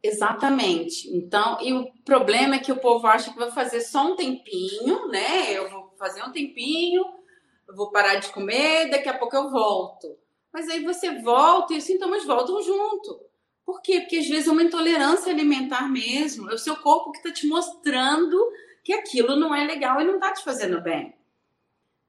Exatamente. 0.03 1.15
Então, 1.15 1.57
e 1.61 1.73
o 1.73 1.91
problema 2.03 2.55
é 2.55 2.59
que 2.59 2.71
o 2.71 2.77
povo 2.77 3.05
acha 3.07 3.31
que 3.31 3.37
vai 3.37 3.51
fazer 3.51 3.81
só 3.81 4.11
um 4.11 4.15
tempinho, 4.15 5.07
né? 5.07 5.53
Eu 5.53 5.69
vou 5.69 5.93
fazer 5.97 6.23
um 6.23 6.31
tempinho, 6.31 7.03
eu 7.67 7.75
vou 7.75 7.91
parar 7.91 8.15
de 8.15 8.29
comer, 8.29 8.89
daqui 8.89 9.07
a 9.07 9.17
pouco 9.17 9.35
eu 9.35 9.49
volto. 9.49 10.17
Mas 10.51 10.67
aí 10.67 10.83
você 10.83 11.21
volta 11.21 11.73
e 11.73 11.77
os 11.77 11.83
sintomas 11.83 12.25
voltam 12.25 12.61
junto. 12.61 13.21
Por 13.63 13.81
quê? 13.81 14.01
Porque 14.01 14.17
às 14.17 14.27
vezes 14.27 14.47
é 14.47 14.51
uma 14.51 14.63
intolerância 14.63 15.31
alimentar 15.31 15.87
mesmo. 15.87 16.49
É 16.49 16.53
o 16.55 16.57
seu 16.57 16.75
corpo 16.77 17.11
que 17.11 17.19
está 17.19 17.31
te 17.31 17.47
mostrando 17.47 18.37
que 18.83 18.91
aquilo 18.91 19.35
não 19.35 19.53
é 19.53 19.65
legal 19.65 20.01
e 20.01 20.03
não 20.03 20.15
está 20.15 20.33
te 20.33 20.43
fazendo 20.43 20.81
bem. 20.81 21.13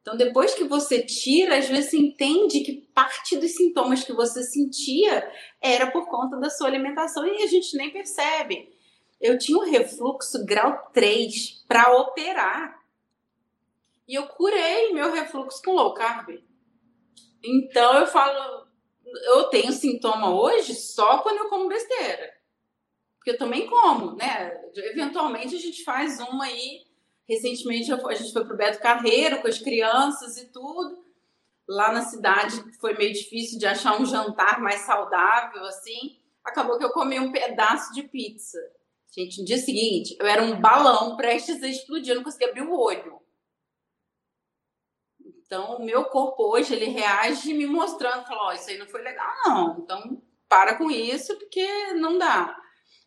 Então, 0.03 0.17
depois 0.17 0.53
que 0.53 0.65
você 0.65 1.01
tira, 1.01 1.57
às 1.57 1.69
vezes 1.69 1.91
você 1.91 1.97
entende 1.97 2.61
que 2.61 2.89
parte 2.93 3.37
dos 3.37 3.53
sintomas 3.53 4.03
que 4.03 4.13
você 4.13 4.43
sentia 4.43 5.33
era 5.61 5.91
por 5.91 6.09
conta 6.09 6.37
da 6.39 6.51
sua 6.51 6.67
alimentação 6.67 7.25
e 7.25 7.43
a 7.43 7.47
gente 7.47 7.77
nem 7.77 7.89
percebe. 7.89 8.77
Eu 9.21 9.39
tinha 9.39 9.57
um 9.57 9.71
refluxo 9.71 10.45
grau 10.45 10.91
3 10.93 11.65
para 11.69 11.97
operar. 11.97 12.83
E 14.09 14.17
eu 14.17 14.27
curei 14.27 14.93
meu 14.93 15.13
refluxo 15.13 15.63
com 15.63 15.71
low 15.71 15.95
carb. 15.95 16.43
Então 17.45 17.99
eu 17.99 18.07
falo, 18.09 18.67
eu 19.05 19.45
tenho 19.45 19.73
sintoma 19.73 20.35
hoje 20.35 20.75
só 20.75 21.19
quando 21.19 21.39
eu 21.39 21.49
como 21.49 21.69
besteira. 21.69 22.35
Porque 23.17 23.31
eu 23.31 23.39
também 23.39 23.69
como, 23.69 24.17
né? 24.17 24.61
Eventualmente 24.75 25.55
a 25.55 25.61
gente 25.61 25.85
faz 25.85 26.19
uma 26.19 26.45
aí. 26.47 26.85
Recentemente 27.29 27.93
a 27.93 28.15
gente 28.15 28.33
foi 28.33 28.45
pro 28.45 28.57
Beto 28.57 28.81
Carreiro 28.81 29.41
com 29.41 29.49
as 29.49 29.59
crianças 29.59 30.37
e 30.37 30.47
tudo. 30.47 31.05
Lá 31.69 31.93
na 31.93 32.03
cidade 32.03 32.63
foi 32.81 32.97
meio 32.97 33.13
difícil 33.13 33.59
de 33.59 33.67
achar 33.67 34.01
um 34.01 34.05
jantar 34.05 34.61
mais 34.61 34.81
saudável, 34.81 35.65
assim. 35.65 36.19
Acabou 36.45 36.79
que 36.79 36.85
eu 36.85 36.91
comi 36.91 37.19
um 37.21 37.31
pedaço 37.31 37.93
de 37.95 38.03
pizza. 38.03 38.59
Gente, 39.15 39.41
no 39.41 39.45
dia 39.45 39.59
seguinte, 39.59 40.17
eu 40.19 40.27
era 40.27 40.43
um 40.43 40.61
balão 40.61 41.17
prestes 41.17 41.63
a 41.63 41.69
explodir, 41.69 42.13
eu 42.13 42.17
não 42.17 42.25
conseguia 42.25 42.49
abrir 42.49 42.63
o 42.63 42.77
olho. 42.77 43.21
Então, 45.45 45.77
o 45.77 45.85
meu 45.85 46.07
corpo 46.07 46.45
hoje, 46.45 46.75
ele 46.75 46.87
reage 46.87 47.53
me 47.53 47.67
mostrando, 47.67 48.27
falou, 48.27 48.49
oh, 48.49 48.53
isso 48.53 48.71
aí 48.71 48.79
não 48.79 48.87
foi 48.87 49.03
legal, 49.03 49.31
não. 49.45 49.79
Então, 49.81 50.23
para 50.49 50.77
com 50.77 50.91
isso, 50.91 51.39
porque 51.39 51.93
não 51.93 52.17
dá. 52.17 52.57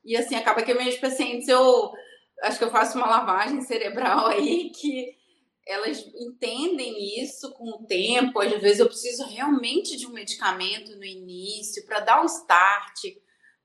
E 0.03 0.15
assim, 0.15 0.36
acaba 0.36 0.62
que 0.62 0.74
meus 0.74 0.95
pacientes, 0.98 1.48
eu 1.48 1.91
acho 2.44 2.58
que 2.58 2.63
eu 2.63 2.72
faço 2.72 2.98
uma 2.98 3.08
lavagem 3.08 3.62
cerebral 3.62 4.27
aí 4.27 4.70
que 4.70 5.15
elas 5.68 6.06
entendem 6.15 7.24
isso 7.24 7.51
com 7.54 7.70
o 7.70 7.86
tempo. 7.86 8.39
Às 8.39 8.62
vezes 8.62 8.80
eu 8.80 8.88
preciso 8.88 9.25
realmente 9.25 9.98
de 9.98 10.06
um 10.06 10.12
medicamento 10.12 10.96
no 10.96 11.04
início 11.04 11.86
para 11.86 12.01
dar 12.01 12.22
o 12.22 12.25
start, 12.25 13.01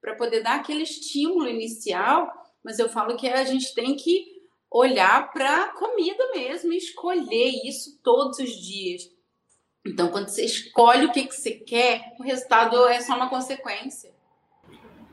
para 0.01 0.15
poder 0.15 0.43
dar 0.43 0.57
aquele 0.57 0.83
estímulo 0.83 1.49
inicial, 1.49 2.31
mas 2.65 2.79
eu 2.79 2.89
falo 2.89 3.17
que 3.17 3.29
a 3.29 3.45
gente 3.45 3.75
tem 3.75 3.95
que 3.97 4.41
olhar 4.71 5.31
para 5.33 5.65
a 5.65 5.69
comida 5.75 6.31
mesmo 6.33 6.73
e 6.73 6.79
escolher 6.79 7.51
isso 7.67 8.01
todos 8.03 8.39
os 8.39 8.51
dias. 8.51 9.11
Então, 9.85 10.11
quando 10.11 10.29
você 10.29 10.45
escolhe 10.45 11.07
o 11.07 11.13
que, 11.13 11.27
que 11.27 11.35
você 11.35 11.53
quer, 11.53 12.15
o 12.19 12.23
resultado 12.23 12.87
é 12.87 13.01
só 13.01 13.15
uma 13.17 13.29
consequência. 13.29 14.13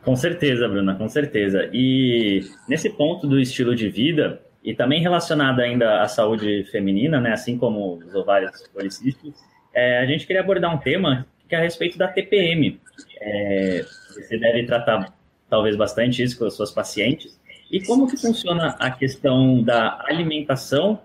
Com 0.07 0.15
certeza, 0.15 0.69
Bruna, 0.69 0.95
com 0.95 1.09
certeza. 1.09 1.69
E 1.73 2.39
nesse 2.65 2.89
ponto 2.89 3.27
do 3.27 3.37
estilo 3.37 3.75
de 3.75 3.89
vida, 3.89 4.41
e 4.63 4.73
também 4.73 5.01
relacionado 5.01 5.59
ainda 5.59 6.01
à 6.01 6.07
saúde 6.07 6.63
feminina, 6.71 7.19
né, 7.19 7.33
assim 7.33 7.57
como 7.57 7.95
os 7.95 8.15
ovários 8.15 8.65
policísticos, 8.69 9.33
é, 9.73 9.97
a 9.97 10.05
gente 10.05 10.25
queria 10.25 10.41
abordar 10.41 10.73
um 10.73 10.77
tema 10.77 11.27
que 11.49 11.53
é 11.53 11.57
a 11.57 11.61
respeito 11.61 11.97
da 11.97 12.07
TPM. 12.07 12.79
É, 13.19 13.83
você 14.13 14.37
deve 14.37 14.63
tratar 14.63 15.13
talvez 15.49 15.75
bastante 15.75 16.23
isso 16.23 16.39
com 16.39 16.45
as 16.45 16.53
suas 16.53 16.71
pacientes. 16.71 17.37
E 17.69 17.85
como 17.85 18.07
que 18.07 18.15
funciona 18.15 18.77
a 18.79 18.89
questão 18.89 19.61
da 19.61 20.05
alimentação 20.07 21.01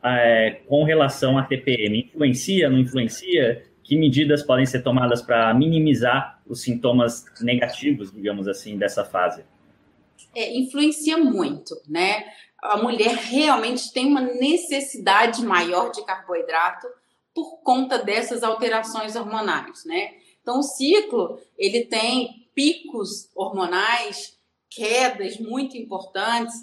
é, 0.00 0.60
com 0.68 0.84
relação 0.84 1.36
à 1.36 1.42
TPM? 1.42 2.04
Influencia, 2.04 2.70
não 2.70 2.78
influencia? 2.78 3.64
Que 3.82 3.96
medidas 3.96 4.44
podem 4.44 4.64
ser 4.64 4.82
tomadas 4.82 5.20
para 5.20 5.52
minimizar 5.54 6.33
os 6.46 6.62
sintomas 6.62 7.24
negativos, 7.40 8.12
digamos 8.12 8.46
assim, 8.48 8.76
dessa 8.76 9.04
fase? 9.04 9.44
É, 10.34 10.56
influencia 10.56 11.16
muito, 11.16 11.74
né? 11.88 12.24
A 12.62 12.76
mulher 12.76 13.14
realmente 13.14 13.92
tem 13.92 14.06
uma 14.06 14.20
necessidade 14.20 15.44
maior 15.44 15.90
de 15.90 16.04
carboidrato 16.04 16.86
por 17.34 17.58
conta 17.62 17.98
dessas 17.98 18.42
alterações 18.42 19.16
hormonais, 19.16 19.84
né? 19.84 20.14
Então, 20.40 20.58
o 20.58 20.62
ciclo, 20.62 21.40
ele 21.58 21.86
tem 21.86 22.48
picos 22.54 23.30
hormonais, 23.34 24.38
quedas 24.70 25.38
muito 25.38 25.76
importantes. 25.76 26.54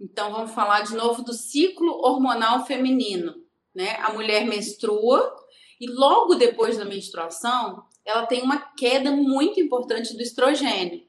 Então, 0.00 0.32
vamos 0.32 0.52
falar 0.52 0.82
de 0.82 0.94
novo 0.94 1.22
do 1.22 1.32
ciclo 1.32 1.90
hormonal 2.02 2.66
feminino, 2.66 3.34
né? 3.74 3.96
A 4.02 4.12
mulher 4.12 4.46
menstrua 4.46 5.34
e 5.80 5.86
logo 5.86 6.34
depois 6.34 6.76
da 6.78 6.84
menstruação, 6.84 7.84
ela 8.06 8.24
tem 8.24 8.40
uma 8.40 8.58
queda 8.74 9.10
muito 9.10 9.60
importante 9.60 10.14
do 10.14 10.22
estrogênio. 10.22 11.04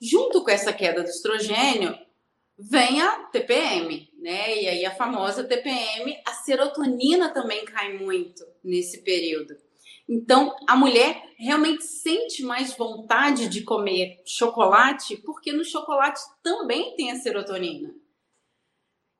Junto 0.00 0.42
com 0.42 0.50
essa 0.50 0.72
queda 0.72 1.02
do 1.02 1.08
estrogênio, 1.10 1.96
vem 2.58 3.00
a 3.02 3.24
TPM, 3.26 4.10
né? 4.18 4.62
E 4.62 4.66
aí 4.66 4.86
a 4.86 4.94
famosa 4.94 5.44
TPM, 5.44 6.18
a 6.26 6.32
serotonina 6.32 7.28
também 7.28 7.64
cai 7.66 7.92
muito 7.98 8.42
nesse 8.64 9.02
período. 9.02 9.54
Então, 10.08 10.56
a 10.66 10.74
mulher 10.74 11.22
realmente 11.38 11.84
sente 11.84 12.42
mais 12.42 12.74
vontade 12.74 13.48
de 13.48 13.62
comer 13.62 14.20
chocolate, 14.26 15.16
porque 15.18 15.52
no 15.52 15.64
chocolate 15.64 16.20
também 16.42 16.96
tem 16.96 17.12
a 17.12 17.16
serotonina. 17.16 17.94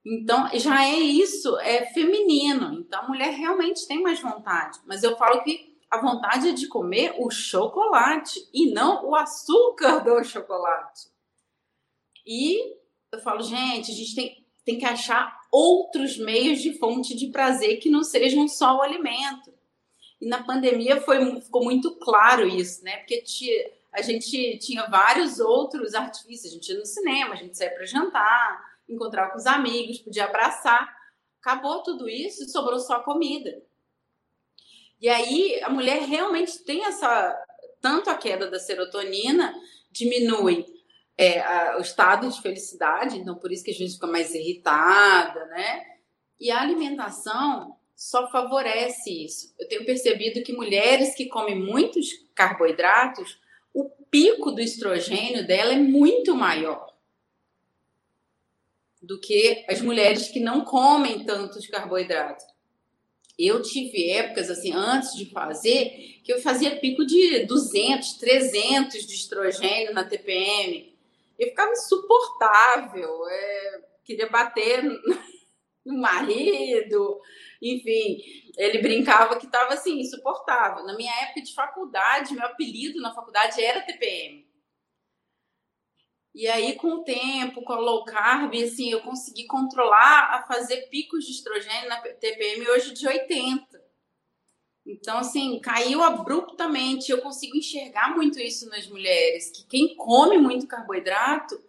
Então, 0.04 0.48
já 0.54 0.84
é 0.84 0.98
isso, 0.98 1.56
é 1.60 1.86
feminino. 1.92 2.80
Então, 2.80 3.02
a 3.02 3.08
mulher 3.08 3.30
realmente 3.34 3.86
tem 3.86 4.02
mais 4.02 4.20
vontade. 4.20 4.80
Mas 4.86 5.02
eu 5.02 5.16
falo 5.16 5.44
que 5.44 5.69
a 5.90 5.98
vontade 5.98 6.52
de 6.52 6.68
comer 6.68 7.14
o 7.18 7.30
chocolate 7.30 8.48
e 8.54 8.72
não 8.72 9.06
o 9.06 9.16
açúcar 9.16 9.98
do 9.98 10.22
chocolate. 10.22 11.08
E 12.24 12.76
eu 13.10 13.20
falo, 13.20 13.42
gente, 13.42 13.90
a 13.90 13.94
gente 13.94 14.14
tem, 14.14 14.46
tem 14.64 14.78
que 14.78 14.84
achar 14.84 15.40
outros 15.50 16.16
meios 16.16 16.62
de 16.62 16.78
fonte 16.78 17.16
de 17.16 17.26
prazer 17.28 17.78
que 17.78 17.90
não 17.90 18.04
sejam 18.04 18.46
só 18.46 18.76
o 18.76 18.82
alimento. 18.82 19.52
E 20.20 20.28
na 20.28 20.44
pandemia 20.44 21.00
foi, 21.00 21.40
ficou 21.40 21.64
muito 21.64 21.96
claro 21.96 22.46
isso, 22.46 22.84
né? 22.84 22.98
Porque 22.98 23.22
tinha, 23.22 23.70
a 23.92 24.00
gente 24.02 24.58
tinha 24.58 24.86
vários 24.86 25.40
outros 25.40 25.94
artifícios. 25.94 26.52
A 26.52 26.54
gente 26.54 26.68
ia 26.70 26.78
no 26.78 26.86
cinema, 26.86 27.34
a 27.34 27.36
gente 27.36 27.56
saía 27.56 27.74
para 27.74 27.86
jantar, 27.86 28.78
encontrar 28.88 29.30
com 29.30 29.38
os 29.38 29.46
amigos, 29.46 29.98
podia 29.98 30.26
abraçar. 30.26 30.94
Acabou 31.40 31.82
tudo 31.82 32.08
isso 32.08 32.44
e 32.44 32.48
sobrou 32.48 32.78
só 32.78 33.00
comida. 33.00 33.60
E 35.00 35.08
aí 35.08 35.60
a 35.62 35.70
mulher 35.70 36.02
realmente 36.02 36.58
tem 36.64 36.84
essa 36.84 37.36
tanto 37.80 38.10
a 38.10 38.14
queda 38.14 38.50
da 38.50 38.58
serotonina 38.58 39.54
diminui 39.90 40.66
é, 41.16 41.40
a, 41.40 41.78
o 41.78 41.80
estado 41.80 42.28
de 42.28 42.40
felicidade, 42.40 43.16
então 43.16 43.36
por 43.36 43.50
isso 43.50 43.64
que 43.64 43.70
a 43.70 43.74
gente 43.74 43.94
fica 43.94 44.06
mais 44.06 44.34
irritada, 44.34 45.46
né? 45.46 45.84
E 46.38 46.50
a 46.50 46.60
alimentação 46.60 47.76
só 47.94 48.30
favorece 48.30 49.24
isso. 49.24 49.54
Eu 49.58 49.68
tenho 49.68 49.84
percebido 49.84 50.42
que 50.42 50.54
mulheres 50.54 51.14
que 51.14 51.26
comem 51.26 51.58
muitos 51.58 52.08
carboidratos, 52.34 53.38
o 53.74 53.90
pico 54.10 54.50
do 54.50 54.60
estrogênio 54.60 55.46
dela 55.46 55.74
é 55.74 55.78
muito 55.78 56.34
maior 56.34 56.90
do 59.02 59.20
que 59.20 59.64
as 59.68 59.80
mulheres 59.80 60.28
que 60.28 60.40
não 60.40 60.64
comem 60.64 61.24
tantos 61.24 61.66
carboidratos. 61.66 62.44
Eu 63.40 63.62
tive 63.62 64.10
épocas, 64.10 64.50
assim, 64.50 64.72
antes 64.72 65.16
de 65.16 65.26
fazer, 65.30 66.20
que 66.22 66.32
eu 66.32 66.40
fazia 66.40 66.78
pico 66.78 67.06
de 67.06 67.46
200, 67.46 68.14
300 68.14 69.06
de 69.06 69.14
estrogênio 69.14 69.94
na 69.94 70.04
TPM. 70.04 70.94
Eu 71.38 71.48
ficava 71.48 71.72
insuportável, 71.72 73.26
é, 73.28 73.80
queria 74.04 74.28
bater 74.28 74.82
no 75.86 75.98
marido, 75.98 77.20
enfim, 77.62 78.18
ele 78.58 78.78
brincava 78.78 79.38
que 79.38 79.46
estava 79.46 79.72
assim, 79.72 80.00
insuportável. 80.00 80.84
Na 80.84 80.94
minha 80.94 81.12
época 81.22 81.42
de 81.42 81.54
faculdade, 81.54 82.34
meu 82.34 82.44
apelido 82.44 83.00
na 83.00 83.14
faculdade 83.14 83.62
era 83.62 83.80
TPM. 83.80 84.49
E 86.34 86.46
aí, 86.46 86.76
com 86.76 86.94
o 86.94 87.02
tempo, 87.02 87.62
com 87.62 87.72
a 87.72 87.78
low 87.78 88.04
carb, 88.04 88.54
assim, 88.54 88.90
eu 88.90 89.00
consegui 89.00 89.46
controlar 89.46 90.34
a 90.34 90.42
fazer 90.46 90.88
picos 90.88 91.24
de 91.24 91.32
estrogênio 91.32 91.88
na 91.88 92.00
TPM 92.00 92.68
hoje 92.70 92.94
de 92.94 93.06
80. 93.06 93.80
Então, 94.86 95.18
assim, 95.18 95.58
caiu 95.60 96.02
abruptamente. 96.02 97.10
Eu 97.10 97.20
consigo 97.20 97.56
enxergar 97.56 98.14
muito 98.14 98.38
isso 98.38 98.68
nas 98.68 98.86
mulheres, 98.86 99.50
que 99.50 99.66
quem 99.66 99.96
come 99.96 100.38
muito 100.38 100.66
carboidrato 100.66 101.60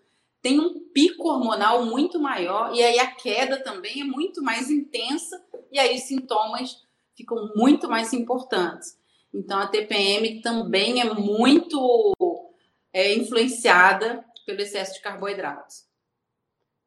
tem 0.41 0.59
um 0.59 0.79
pico 0.91 1.27
hormonal 1.27 1.85
muito 1.85 2.19
maior 2.19 2.73
e 2.73 2.81
aí 2.81 2.97
a 2.99 3.11
queda 3.11 3.63
também 3.63 4.01
é 4.01 4.03
muito 4.03 4.41
mais 4.41 4.71
intensa 4.71 5.39
e 5.71 5.77
aí 5.77 5.95
os 5.95 6.01
sintomas 6.01 6.81
ficam 7.15 7.51
muito 7.55 7.87
mais 7.87 8.11
importantes. 8.11 8.97
Então, 9.33 9.59
a 9.59 9.67
TPM 9.67 10.41
também 10.41 10.99
é 10.99 11.13
muito 11.13 12.15
é, 12.91 13.13
influenciada 13.13 14.25
pelo 14.51 14.61
excesso 14.61 14.95
de 14.95 15.01
carboidratos. 15.01 15.85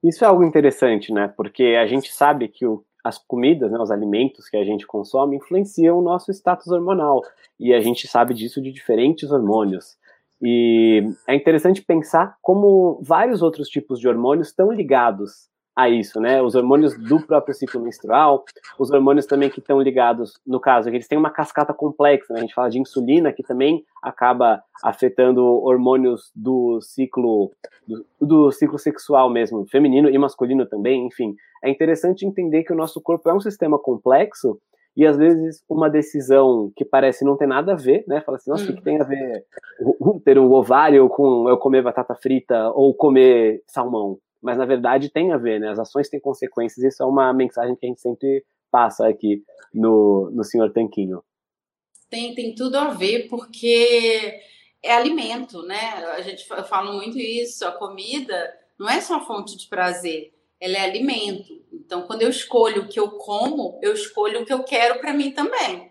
Isso 0.03 0.24
é 0.24 0.29
algo 0.29 0.44
interessante, 0.44 1.12
né? 1.12 1.33
Porque 1.35 1.79
a 1.81 1.87
gente 1.87 2.12
sabe 2.12 2.48
que 2.48 2.66
o, 2.66 2.85
as 3.03 3.18
comidas, 3.18 3.72
né, 3.72 3.79
os 3.79 3.90
alimentos 3.90 4.48
que 4.48 4.57
a 4.57 4.64
gente 4.64 4.87
consome 4.87 5.37
influenciam 5.37 5.98
o 5.98 6.03
nosso 6.03 6.31
status 6.31 6.68
hormonal. 6.68 7.22
E 7.59 7.72
a 7.72 7.81
gente 7.81 8.07
sabe 8.07 8.35
disso 8.35 8.61
de 8.61 8.70
diferentes 8.70 9.31
hormônios. 9.31 9.96
E 10.42 11.03
é 11.27 11.35
interessante 11.35 11.83
pensar 11.83 12.37
como 12.42 13.00
vários 13.03 13.40
outros 13.40 13.68
tipos 13.68 13.98
de 13.98 14.07
hormônios 14.07 14.48
estão 14.48 14.70
ligados 14.70 15.48
a 15.77 15.89
isso, 15.89 16.21
né? 16.21 16.41
Os 16.41 16.55
hormônios 16.55 16.97
do 16.97 17.21
próprio 17.21 17.55
ciclo 17.55 17.81
menstrual, 17.81 18.45
os 18.79 18.91
hormônios 18.91 19.27
também 19.27 19.51
que 19.51 19.59
estão 19.59 19.81
ligados, 19.81 20.39
no 20.47 20.61
caso, 20.61 20.89
eles 20.89 21.09
têm 21.09 21.19
uma 21.19 21.31
cascata 21.31 21.75
complexa, 21.75 22.33
né? 22.33 22.41
A 22.41 22.43
gente 22.43 22.55
fala 22.55 22.71
de 22.71 22.79
insulina, 22.79 23.33
que 23.33 23.43
também 23.43 23.85
acaba 24.03 24.63
afetando 24.83 25.45
hormônios 25.45 26.31
do 26.35 26.81
ciclo 26.81 27.51
do, 27.87 28.07
do 28.21 28.53
ciclo 28.53 28.79
sexual 28.79 29.29
mesmo, 29.29 29.67
feminino 29.67 30.09
e 30.09 30.17
masculino 30.17 30.65
também, 30.65 31.07
enfim. 31.07 31.35
É 31.63 31.69
interessante 31.69 32.27
entender 32.27 32.63
que 32.63 32.73
o 32.73 32.77
nosso 32.77 33.01
corpo 33.01 33.29
é 33.29 33.35
um 33.35 33.41
sistema 33.41 33.79
complexo 33.79 34.59
e 34.97 35.05
às 35.05 35.17
vezes 35.17 35.63
uma 35.69 35.91
decisão 35.91 36.71
que 36.77 36.85
parece 36.85 37.25
não 37.25 37.37
ter 37.37 37.47
nada 37.47 37.73
a 37.73 37.77
ver, 37.77 38.05
né? 38.07 38.21
Fala 38.21 38.37
assim, 38.37 38.51
nossa, 38.51 38.63
o 38.63 38.67
que, 38.67 38.75
que, 38.75 38.83
tem 38.83 39.01
a 39.01 39.05
ver 39.05 39.45
ter 40.25 40.39
um 40.39 40.53
ovário 40.53 41.09
com 41.09 41.49
eu 41.49 41.57
comer 41.59 41.83
batata 41.83 42.15
frita 42.15 42.71
ou 42.71 42.95
comer 42.95 43.63
salmão? 43.67 44.19
Mas 44.45 44.59
na 44.59 44.67
verdade 44.67 45.09
tem 45.09 45.33
a 45.33 45.39
ver, 45.39 45.59
né? 45.59 45.71
As 45.71 45.79
ações 45.79 46.11
têm 46.11 46.21
consequências, 46.21 46.85
isso 46.85 47.03
é 47.03 47.07
uma 47.07 47.33
mensagem 47.33 47.75
que 47.75 47.87
a 47.87 47.89
gente 47.89 48.01
sempre 48.03 48.45
passa 48.71 49.09
aqui 49.09 49.43
no, 49.73 50.31
no 50.35 50.45
Senhor 50.45 50.71
Tanquinho. 50.71 51.25
Tem, 52.11 52.35
tem 52.35 52.55
tudo 52.55 52.77
a 52.77 52.91
ver, 52.91 53.27
porque 53.29 54.39
é 54.83 54.93
alimento, 54.93 55.63
né? 55.63 55.81
A 56.15 56.21
gente 56.21 56.47
fala 56.47 56.93
muito 56.93 57.19
isso, 57.19 57.67
a 57.67 57.73
comida 57.73 58.55
não 58.79 58.87
é 58.87 59.01
só 59.01 59.25
fonte 59.25 59.57
de 59.57 59.67
prazer, 59.67 60.35
ela 60.61 60.77
é 60.77 60.81
alimento. 60.81 61.65
Então, 61.73 62.03
quando 62.03 62.21
eu 62.21 62.29
escolho 62.29 62.83
o 62.83 62.89
que 62.89 63.01
eu 63.01 63.13
como, 63.13 63.81
eu 63.83 63.95
escolho 63.95 64.43
o 64.43 64.45
que 64.45 64.53
eu 64.53 64.63
quero 64.63 65.01
para 65.01 65.15
mim 65.15 65.31
também. 65.31 65.91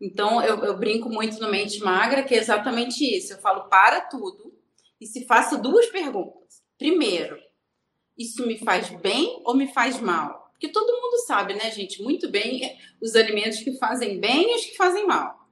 Então, 0.00 0.42
eu, 0.42 0.64
eu, 0.64 0.78
brinco 0.78 1.10
muito 1.10 1.38
no 1.38 1.50
Mente 1.50 1.78
Magra, 1.80 2.22
que 2.22 2.34
é 2.34 2.38
exatamente 2.38 3.04
isso. 3.04 3.34
Eu 3.34 3.38
falo, 3.38 3.68
para 3.68 4.00
tudo 4.00 4.50
e 4.98 5.06
se 5.06 5.26
faça 5.26 5.58
duas 5.58 5.86
perguntas. 5.86 6.62
Primeiro, 6.78 7.38
isso 8.20 8.46
me 8.46 8.58
faz 8.58 8.90
bem 9.00 9.40
ou 9.44 9.56
me 9.56 9.72
faz 9.72 9.98
mal? 9.98 10.50
Porque 10.52 10.68
todo 10.68 11.00
mundo 11.00 11.16
sabe, 11.26 11.54
né, 11.54 11.70
gente, 11.70 12.02
muito 12.02 12.28
bem 12.28 12.78
os 13.00 13.16
alimentos 13.16 13.60
que 13.60 13.78
fazem 13.78 14.20
bem 14.20 14.52
e 14.52 14.56
os 14.56 14.66
que 14.66 14.76
fazem 14.76 15.06
mal. 15.06 15.48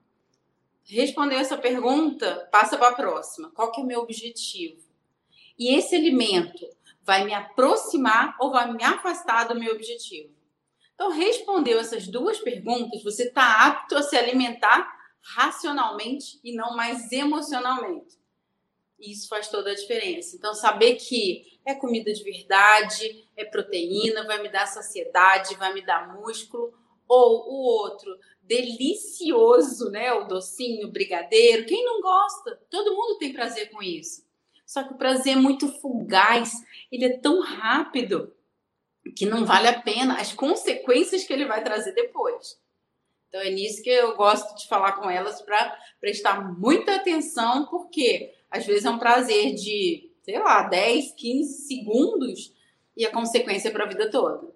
Respondeu 0.83 1.39
essa 1.39 1.57
pergunta, 1.57 2.47
passa 2.51 2.77
para 2.77 2.89
a 2.89 2.95
próxima. 2.95 3.49
Qual 3.55 3.71
que 3.71 3.81
é 3.81 3.83
o 3.83 3.87
meu 3.87 4.01
objetivo? 4.01 4.83
E 5.57 5.73
esse 5.75 5.95
alimento 5.95 6.63
vai 7.03 7.25
me 7.25 7.33
aproximar 7.33 8.35
ou 8.39 8.51
vai 8.51 8.71
me 8.71 8.83
afastar 8.83 9.45
do 9.45 9.59
meu 9.59 9.73
objetivo? 9.73 10.31
Então, 10.93 11.09
respondeu 11.09 11.79
essas 11.79 12.07
duas 12.07 12.37
perguntas, 12.39 13.01
você 13.01 13.23
está 13.23 13.65
apto 13.65 13.95
a 13.95 14.03
se 14.03 14.15
alimentar 14.15 14.87
racionalmente 15.21 16.39
e 16.43 16.53
não 16.53 16.75
mais 16.75 17.11
emocionalmente. 17.11 18.18
Isso 18.99 19.27
faz 19.27 19.47
toda 19.47 19.71
a 19.71 19.75
diferença. 19.75 20.35
Então, 20.35 20.53
saber 20.53 20.95
que 20.95 21.59
é 21.65 21.73
comida 21.73 22.11
de 22.11 22.23
verdade, 22.23 23.27
é 23.37 23.45
proteína, 23.45 24.25
vai 24.25 24.41
me 24.41 24.49
dar 24.49 24.65
saciedade, 24.65 25.55
vai 25.55 25.73
me 25.73 25.85
dar 25.85 26.13
músculo, 26.13 26.73
ou 27.07 27.49
o 27.49 27.63
outro, 27.63 28.17
delicioso, 28.41 29.89
né? 29.89 30.13
O 30.13 30.25
docinho, 30.25 30.87
o 30.87 30.91
brigadeiro. 30.91 31.65
Quem 31.65 31.83
não 31.83 32.01
gosta? 32.01 32.59
Todo 32.69 32.95
mundo 32.95 33.17
tem 33.17 33.33
prazer 33.33 33.69
com 33.71 33.81
isso. 33.81 34.27
Só 34.65 34.83
que 34.83 34.93
o 34.93 34.97
prazer 34.97 35.33
é 35.33 35.39
muito 35.39 35.67
fugaz, 35.79 36.51
ele 36.91 37.05
é 37.05 37.17
tão 37.17 37.41
rápido 37.41 38.31
que 39.15 39.25
não 39.25 39.43
vale 39.43 39.67
a 39.67 39.81
pena 39.81 40.19
as 40.19 40.31
consequências 40.31 41.23
que 41.23 41.33
ele 41.33 41.45
vai 41.45 41.63
trazer 41.63 41.93
depois. 41.93 42.59
Então 43.27 43.41
é 43.41 43.49
nisso 43.49 43.81
que 43.81 43.89
eu 43.89 44.15
gosto 44.15 44.55
de 44.55 44.67
falar 44.67 44.93
com 44.93 45.09
elas 45.09 45.41
para 45.41 45.75
prestar 45.99 46.53
muita 46.57 46.95
atenção, 46.95 47.65
porque 47.65 48.33
às 48.49 48.65
vezes 48.65 48.85
é 48.85 48.89
um 48.89 48.99
prazer 48.99 49.53
de, 49.53 50.11
sei 50.23 50.39
lá, 50.39 50.63
10, 50.63 51.13
15 51.13 51.67
segundos 51.67 52.53
e 52.95 53.05
a 53.05 53.11
consequência 53.11 53.69
é 53.69 53.71
para 53.71 53.85
a 53.85 53.87
vida 53.87 54.09
toda. 54.09 54.47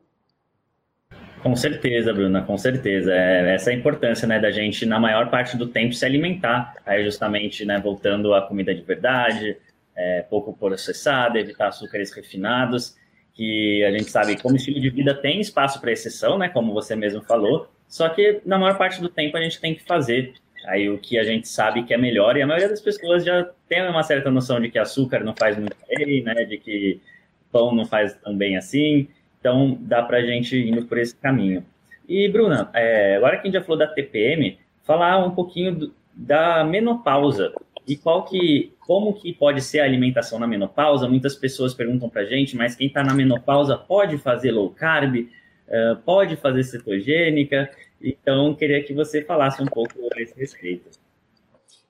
Com 1.41 1.55
certeza, 1.57 2.13
Bruna, 2.13 2.41
com 2.41 2.57
certeza. 2.57 3.13
É, 3.13 3.53
essa 3.53 3.69
é 3.69 3.73
a 3.73 3.77
importância, 3.77 4.25
né, 4.25 4.39
da 4.39 4.49
gente, 4.49 4.85
na 4.85 4.97
maior 4.97 5.29
parte 5.29 5.57
do 5.57 5.67
tempo, 5.67 5.93
se 5.93 6.05
alimentar. 6.05 6.73
Aí, 6.85 7.03
justamente, 7.03 7.65
né, 7.65 7.79
voltando 7.79 8.33
à 8.33 8.41
comida 8.41 8.73
de 8.73 8.81
verdade, 8.81 9.57
é, 9.95 10.21
pouco 10.21 10.53
processada, 10.53 11.37
evitar 11.37 11.67
açúcares 11.67 12.13
refinados, 12.13 12.95
que 13.33 13.83
a 13.83 13.91
gente 13.91 14.09
sabe, 14.09 14.41
como 14.41 14.55
estilo 14.55 14.79
de 14.79 14.89
vida 14.89 15.13
tem 15.13 15.41
espaço 15.41 15.81
para 15.81 15.91
exceção, 15.91 16.37
né, 16.37 16.47
como 16.47 16.73
você 16.73 16.95
mesmo 16.95 17.21
falou, 17.21 17.67
só 17.87 18.07
que, 18.09 18.41
na 18.45 18.57
maior 18.57 18.77
parte 18.77 19.01
do 19.01 19.09
tempo, 19.09 19.37
a 19.37 19.41
gente 19.41 19.59
tem 19.59 19.75
que 19.75 19.83
fazer 19.83 20.33
aí 20.65 20.89
o 20.89 20.97
que 20.97 21.17
a 21.17 21.23
gente 21.23 21.47
sabe 21.47 21.83
que 21.83 21.93
é 21.93 21.97
melhor, 21.97 22.37
e 22.37 22.41
a 22.41 22.47
maioria 22.47 22.69
das 22.69 22.81
pessoas 22.81 23.23
já 23.23 23.49
tem 23.67 23.87
uma 23.87 24.03
certa 24.03 24.31
noção 24.31 24.59
de 24.59 24.69
que 24.69 24.79
açúcar 24.79 25.23
não 25.23 25.35
faz 25.35 25.57
muito 25.57 25.75
bem, 25.87 26.23
né, 26.23 26.45
de 26.45 26.57
que 26.57 27.01
pão 27.51 27.73
não 27.73 27.85
faz 27.85 28.13
tão 28.15 28.35
bem 28.35 28.57
assim, 28.57 29.07
então 29.39 29.77
dá 29.81 30.01
para 30.01 30.17
a 30.17 30.21
gente 30.21 30.57
indo 30.57 30.85
por 30.85 30.97
esse 30.97 31.15
caminho. 31.15 31.63
E, 32.07 32.27
Bruna, 32.27 32.69
é, 32.73 33.15
agora 33.15 33.37
que 33.37 33.43
a 33.43 33.45
gente 33.45 33.53
já 33.53 33.61
falou 33.61 33.77
da 33.77 33.87
TPM, 33.87 34.57
falar 34.83 35.25
um 35.25 35.31
pouquinho 35.31 35.75
do, 35.75 35.93
da 36.13 36.63
menopausa 36.63 37.53
e 37.87 37.95
qual 37.95 38.23
que, 38.23 38.73
como 38.79 39.13
que 39.13 39.33
pode 39.33 39.61
ser 39.61 39.81
a 39.81 39.85
alimentação 39.85 40.39
na 40.39 40.47
menopausa. 40.47 41.07
Muitas 41.07 41.35
pessoas 41.35 41.73
perguntam 41.73 42.09
para 42.09 42.21
a 42.21 42.25
gente, 42.25 42.55
mas 42.55 42.75
quem 42.75 42.87
está 42.87 43.03
na 43.03 43.13
menopausa 43.13 43.77
pode 43.77 44.17
fazer 44.17 44.51
low 44.51 44.69
carb, 44.69 45.15
uh, 45.17 45.95
pode 46.05 46.35
fazer 46.37 46.63
cetogênica? 46.63 47.69
Então, 48.03 48.53
queria 48.53 48.83
que 48.83 48.93
você 48.93 49.23
falasse 49.23 49.63
um 49.63 49.65
pouco 49.65 49.93
a 50.13 50.21
esse 50.21 50.37
respeito. 50.37 50.89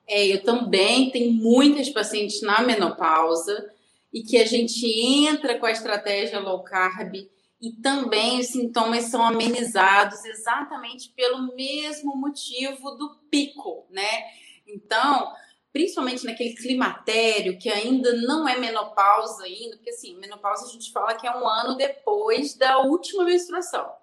É, 0.07 0.27
eu 0.27 0.43
também 0.43 1.09
tenho 1.09 1.31
muitas 1.31 1.89
pacientes 1.89 2.41
na 2.41 2.61
menopausa 2.61 3.71
e 4.13 4.21
que 4.21 4.37
a 4.37 4.45
gente 4.45 4.85
entra 5.27 5.57
com 5.57 5.65
a 5.65 5.71
estratégia 5.71 6.39
low 6.39 6.63
carb 6.63 7.15
e 7.59 7.71
também 7.81 8.39
os 8.39 8.47
sintomas 8.47 9.05
são 9.05 9.25
amenizados 9.25 10.23
exatamente 10.25 11.09
pelo 11.15 11.55
mesmo 11.55 12.15
motivo 12.15 12.91
do 12.91 13.15
pico, 13.31 13.87
né? 13.89 14.23
Então, 14.67 15.33
principalmente 15.71 16.25
naquele 16.25 16.53
climatério 16.55 17.57
que 17.57 17.69
ainda 17.69 18.13
não 18.17 18.47
é 18.47 18.57
menopausa 18.57 19.45
ainda, 19.45 19.77
porque 19.77 19.89
assim, 19.89 20.19
menopausa 20.19 20.67
a 20.67 20.69
gente 20.69 20.91
fala 20.91 21.15
que 21.15 21.25
é 21.25 21.35
um 21.35 21.47
ano 21.47 21.75
depois 21.75 22.53
da 22.53 22.79
última 22.79 23.23
menstruação. 23.23 24.02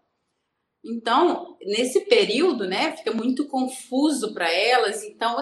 Então, 0.84 1.56
nesse 1.62 2.00
período, 2.06 2.66
né, 2.66 2.96
fica 2.96 3.12
muito 3.12 3.46
confuso 3.46 4.32
para 4.32 4.50
elas. 4.50 5.04
Então, 5.04 5.36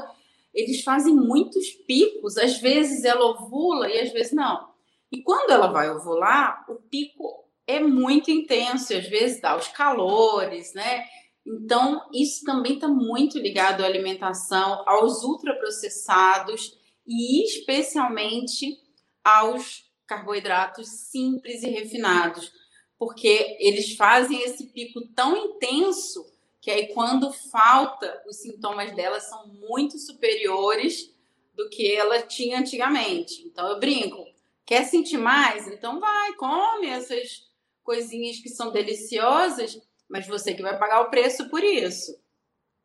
eles 0.53 0.83
fazem 0.83 1.14
muitos 1.14 1.70
picos. 1.87 2.37
Às 2.37 2.59
vezes 2.59 3.05
ela 3.05 3.24
ovula 3.24 3.88
e 3.88 4.01
às 4.01 4.12
vezes 4.12 4.33
não. 4.33 4.68
E 5.11 5.22
quando 5.22 5.51
ela 5.51 5.68
vai 5.68 5.90
ovular, 5.90 6.64
o 6.68 6.74
pico 6.74 7.48
é 7.66 7.79
muito 7.81 8.31
intenso. 8.31 8.94
Às 8.94 9.09
vezes 9.09 9.40
dá 9.40 9.57
os 9.57 9.68
calores, 9.68 10.74
né? 10.74 11.05
Então, 11.46 12.03
isso 12.12 12.44
também 12.44 12.74
está 12.74 12.88
muito 12.88 13.38
ligado 13.38 13.83
à 13.83 13.87
alimentação, 13.87 14.83
aos 14.87 15.22
ultraprocessados 15.22 16.77
e 17.07 17.42
especialmente 17.44 18.77
aos 19.24 19.85
carboidratos 20.07 20.88
simples 20.88 21.62
e 21.62 21.70
refinados 21.70 22.53
porque 22.99 23.57
eles 23.61 23.95
fazem 23.95 24.43
esse 24.43 24.67
pico 24.67 25.01
tão 25.15 25.37
intenso 25.37 26.27
que 26.61 26.71
aí 26.71 26.89
quando 26.89 27.33
falta, 27.33 28.23
os 28.27 28.37
sintomas 28.37 28.95
dela 28.95 29.21
são 29.21 29.47
muito 29.47 29.99
superiores 29.99 31.15
do 31.55 31.69
que 31.69 31.95
ela 31.95 32.23
tinha 32.23 32.59
antigamente. 32.59 33.43
Então 33.47 33.69
eu 33.69 33.79
brinco, 33.79 34.27
quer 34.67 34.85
sentir 34.85 35.19
mais? 35.19 35.69
Então 35.69 36.01
vai, 36.01 36.35
come 36.35 36.89
essas 36.89 37.49
coisinhas 37.83 38.39
que 38.39 38.49
são 38.49 38.71
deliciosas, 38.71 39.81
mas 40.09 40.27
você 40.27 40.53
que 40.53 40.63
vai 40.63 40.77
pagar 40.79 41.01
o 41.01 41.11
preço 41.11 41.49
por 41.49 41.63
isso. 41.63 42.19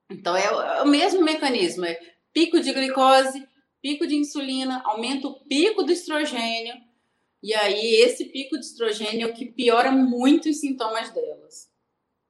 Então 0.10 0.36
é 0.36 0.82
o 0.82 0.88
mesmo 0.88 1.22
mecanismo, 1.22 1.86
é 1.86 2.00
pico 2.32 2.60
de 2.60 2.72
glicose, 2.72 3.48
pico 3.82 4.08
de 4.08 4.16
insulina, 4.16 4.82
aumenta 4.86 5.28
o 5.28 5.40
pico 5.42 5.84
do 5.84 5.92
estrogênio, 5.92 6.76
e 7.44 7.54
aí, 7.54 8.02
esse 8.02 8.24
pico 8.32 8.58
de 8.58 8.66
estrogênio 8.66 9.28
é 9.28 9.30
o 9.30 9.34
que 9.34 9.46
piora 9.46 9.92
muito 9.92 10.48
os 10.48 10.62
sintomas 10.62 11.12
delas. 11.12 11.68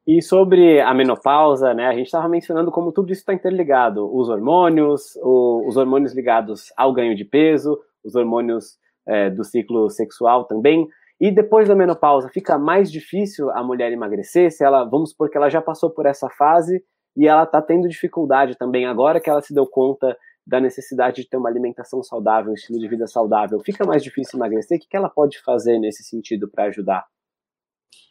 E 0.07 0.23
sobre 0.23 0.81
a 0.81 0.91
menopausa, 0.91 1.71
né, 1.71 1.85
a 1.85 1.93
gente 1.93 2.07
estava 2.07 2.27
mencionando 2.27 2.71
como 2.71 2.91
tudo 2.91 3.11
isso 3.11 3.21
está 3.21 3.31
interligado. 3.31 4.09
Os 4.11 4.27
hormônios, 4.27 5.15
o, 5.21 5.67
os 5.67 5.77
hormônios 5.77 6.15
ligados 6.15 6.73
ao 6.75 6.91
ganho 6.91 7.15
de 7.15 7.23
peso, 7.23 7.79
os 8.03 8.15
hormônios 8.15 8.77
é, 9.07 9.29
do 9.29 9.43
ciclo 9.43 9.87
sexual 9.89 10.45
também. 10.45 10.87
E 11.21 11.29
depois 11.29 11.69
da 11.69 11.75
menopausa, 11.75 12.27
fica 12.27 12.57
mais 12.57 12.91
difícil 12.91 13.51
a 13.51 13.63
mulher 13.63 13.91
emagrecer, 13.91 14.51
se 14.51 14.63
ela, 14.63 14.83
vamos 14.83 15.11
supor 15.11 15.29
que 15.29 15.37
ela 15.37 15.47
já 15.47 15.61
passou 15.61 15.91
por 15.91 16.07
essa 16.07 16.27
fase 16.31 16.83
e 17.15 17.27
ela 17.27 17.43
está 17.43 17.61
tendo 17.61 17.87
dificuldade 17.87 18.57
também 18.57 18.87
agora 18.87 19.21
que 19.21 19.29
ela 19.29 19.41
se 19.43 19.53
deu 19.53 19.67
conta 19.67 20.17
da 20.45 20.59
necessidade 20.59 21.23
de 21.23 21.29
ter 21.29 21.37
uma 21.37 21.49
alimentação 21.49 22.03
saudável, 22.03 22.51
um 22.51 22.55
estilo 22.55 22.79
de 22.79 22.87
vida 22.87 23.07
saudável, 23.07 23.59
fica 23.59 23.85
mais 23.85 24.03
difícil 24.03 24.37
emagrecer? 24.37 24.77
O 24.77 24.81
que 24.81 24.95
ela 24.95 25.09
pode 25.09 25.39
fazer 25.41 25.79
nesse 25.79 26.03
sentido 26.03 26.49
para 26.49 26.65
ajudar? 26.65 27.05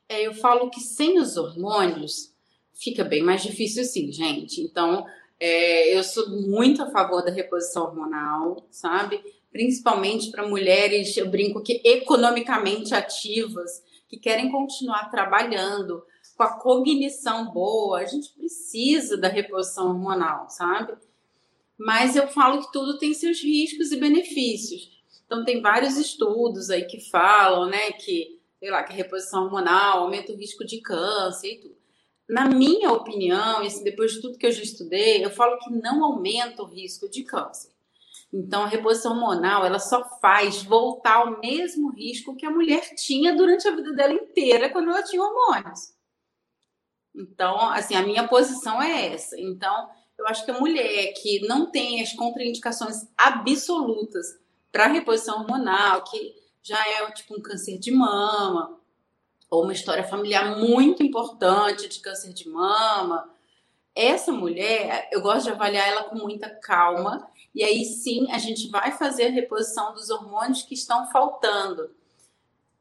É, 0.09 0.27
eu 0.27 0.35
falo 0.35 0.71
que 0.71 0.81
sem 0.81 1.19
os 1.19 1.37
hormônios 1.37 2.35
fica 2.75 3.05
bem 3.05 3.23
mais 3.23 3.43
difícil 3.43 3.85
sim, 3.85 4.11
gente. 4.11 4.61
Então, 4.61 5.07
é, 5.39 5.97
eu 5.97 6.03
sou 6.03 6.29
muito 6.31 6.83
a 6.83 6.91
favor 6.91 7.23
da 7.23 7.31
reposição 7.31 7.85
hormonal, 7.85 8.67
sabe? 8.71 9.23
Principalmente 9.51 10.31
para 10.31 10.49
mulheres, 10.49 11.17
eu 11.17 11.31
brinco 11.31 11.63
que 11.63 11.81
economicamente 11.85 12.95
ativas, 12.95 13.83
que 14.09 14.19
querem 14.19 14.51
continuar 14.51 15.11
trabalhando 15.11 16.05
com 16.37 16.43
a 16.43 16.59
cognição 16.59 17.51
boa, 17.51 18.01
a 18.01 18.05
gente 18.05 18.33
precisa 18.33 19.17
da 19.17 19.29
reposição 19.29 19.89
hormonal, 19.89 20.49
sabe? 20.49 20.93
Mas 21.79 22.17
eu 22.17 22.29
falo 22.29 22.61
que 22.61 22.73
tudo 22.73 22.99
tem 22.99 23.15
seus 23.15 23.41
riscos 23.43 23.93
e 23.93 23.97
benefícios. 23.97 24.91
Então 25.27 25.45
tem 25.45 25.61
vários 25.61 25.97
estudos 25.97 26.71
aí 26.71 26.85
que 26.85 27.01
falam, 27.11 27.69
né, 27.69 27.93
que, 27.93 28.41
sei 28.59 28.71
lá, 28.71 28.83
que 28.83 28.93
a 28.93 28.97
reposição 28.97 29.45
hormonal 29.45 30.01
aumenta 30.01 30.33
o 30.33 30.37
risco 30.37 30.65
de 30.65 30.81
câncer 30.81 31.53
e 31.53 31.61
tudo. 31.61 31.77
Na 32.29 32.49
minha 32.49 32.93
opinião, 32.93 33.63
e 33.63 33.85
depois 33.85 34.13
de 34.13 34.21
tudo 34.21 34.39
que 34.39 34.47
eu 34.47 34.53
já 34.53 34.63
estudei, 34.63 35.25
eu 35.25 35.31
falo 35.31 35.59
que 35.59 35.71
não 35.71 36.05
aumenta 36.05 36.63
o 36.63 36.67
risco 36.67 37.09
de 37.09 37.25
câncer. 37.25 37.73
Então, 38.33 38.63
a 38.63 38.67
reposição 38.67 39.13
hormonal, 39.13 39.67
ela 39.67 39.79
só 39.79 40.03
faz 40.19 40.63
voltar 40.63 41.17
ao 41.17 41.41
mesmo 41.41 41.91
risco 41.91 42.35
que 42.35 42.47
a 42.47 42.51
mulher 42.51 42.95
tinha 42.95 43.37
durante 43.37 43.69
a 43.69 43.77
vida 43.77 43.93
dela 43.93 44.15
inteira 44.15 44.71
quando 44.71 44.89
ela 44.89 45.03
tinha 45.03 45.23
hormônios. 45.23 45.93
Então, 47.15 47.59
assim, 47.69 47.95
a 47.95 48.03
minha 48.03 48.27
posição 48.27 48.83
é 48.83 49.13
essa. 49.13 49.39
Então, 49.39 49.91
eu 50.23 50.29
acho 50.29 50.45
que 50.45 50.51
a 50.51 50.59
mulher 50.59 51.13
que 51.15 51.41
não 51.47 51.71
tem 51.71 52.01
as 52.01 52.13
contraindicações 52.13 53.07
absolutas 53.17 54.39
para 54.71 54.87
reposição 54.87 55.41
hormonal, 55.41 56.05
que 56.05 56.35
já 56.63 56.79
é 56.79 57.11
tipo 57.11 57.37
um 57.37 57.43
câncer 57.43 57.79
de 57.79 57.91
mama, 57.91 58.79
ou 59.51 59.65
uma 59.65 59.73
história 59.73 60.05
familiar 60.05 60.57
muito 60.59 61.03
importante 61.03 61.89
de 61.89 62.01
câncer 62.01 62.33
de 62.33 62.49
mama, 62.49 63.29
essa 63.95 64.33
mulher, 64.33 65.09
eu 65.13 65.21
gosto 65.21 65.45
de 65.45 65.51
avaliar 65.51 65.87
ela 65.87 66.05
com 66.05 66.17
muita 66.17 66.49
calma, 66.49 67.29
e 67.55 67.63
aí 67.63 67.85
sim 67.85 68.31
a 68.31 68.39
gente 68.39 68.71
vai 68.71 68.93
fazer 68.93 69.27
a 69.27 69.31
reposição 69.31 69.93
dos 69.93 70.09
hormônios 70.09 70.63
que 70.63 70.75
estão 70.75 71.11
faltando. 71.11 71.91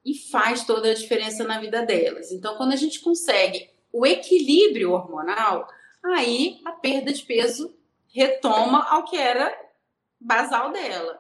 E 0.06 0.16
faz 0.16 0.64
toda 0.64 0.90
a 0.90 0.94
diferença 0.94 1.44
na 1.44 1.60
vida 1.60 1.86
delas. 1.86 2.32
Então, 2.32 2.56
quando 2.56 2.72
a 2.72 2.78
gente 2.78 3.02
consegue 3.02 3.70
o 3.92 4.06
equilíbrio 4.06 4.94
hormonal, 4.94 5.68
aí 6.04 6.60
a 6.66 6.72
perda 6.72 7.12
de 7.12 7.24
peso 7.24 7.74
retoma 8.14 8.84
ao 8.90 9.06
que 9.06 9.16
era 9.16 9.56
basal 10.20 10.72
dela. 10.72 11.20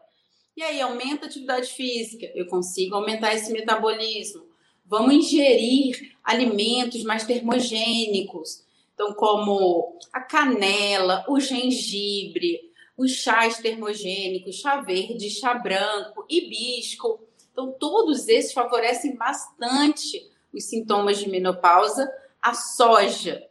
E 0.55 0.63
aí 0.63 0.81
aumenta 0.81 1.25
a 1.25 1.27
atividade 1.27 1.71
física, 1.71 2.29
eu 2.35 2.45
consigo 2.47 2.95
aumentar 2.95 3.33
esse 3.33 3.51
metabolismo, 3.51 4.51
Vamos 4.91 5.13
ingerir 5.13 6.17
alimentos 6.21 7.01
mais 7.05 7.23
termogênicos, 7.23 8.65
então 8.93 9.13
como 9.13 9.97
a 10.11 10.19
canela, 10.19 11.23
o 11.29 11.39
gengibre, 11.39 12.59
os 12.97 13.11
chás 13.11 13.59
termogênicos, 13.59 14.57
chá 14.57 14.81
verde, 14.81 15.29
chá 15.29 15.53
branco, 15.53 16.25
hibisco. 16.29 17.21
Então 17.53 17.71
todos 17.71 18.27
esses 18.27 18.51
favorecem 18.51 19.15
bastante 19.15 20.29
os 20.53 20.65
sintomas 20.65 21.19
de 21.19 21.29
menopausa. 21.29 22.11
A 22.41 22.53
soja, 22.53 23.41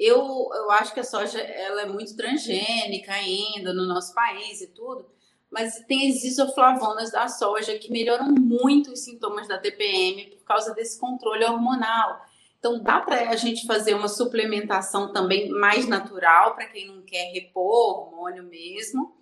eu, 0.00 0.48
eu 0.54 0.70
acho 0.70 0.94
que 0.94 1.00
a 1.00 1.04
soja 1.04 1.38
ela 1.38 1.82
é 1.82 1.86
muito 1.86 2.16
transgênica 2.16 3.12
ainda 3.12 3.74
no 3.74 3.86
nosso 3.86 4.14
país 4.14 4.62
e 4.62 4.68
tudo, 4.68 5.06
mas 5.50 5.84
tem 5.86 6.08
as 6.08 6.24
isoflavonas 6.24 7.10
da 7.10 7.28
soja 7.28 7.78
que 7.78 7.92
melhoram 7.92 8.28
muito 8.28 8.92
os 8.92 9.00
sintomas 9.00 9.46
da 9.46 9.58
TPM 9.58 10.30
por 10.30 10.44
causa 10.44 10.72
desse 10.72 10.98
controle 10.98 11.44
hormonal. 11.44 12.18
Então 12.58 12.82
dá 12.82 13.00
para 13.00 13.28
a 13.28 13.36
gente 13.36 13.66
fazer 13.66 13.92
uma 13.92 14.08
suplementação 14.08 15.12
também 15.12 15.50
mais 15.50 15.86
natural 15.86 16.54
para 16.54 16.66
quem 16.66 16.86
não 16.86 17.02
quer 17.02 17.30
repor 17.32 18.08
hormônio 18.08 18.44
mesmo. 18.44 19.14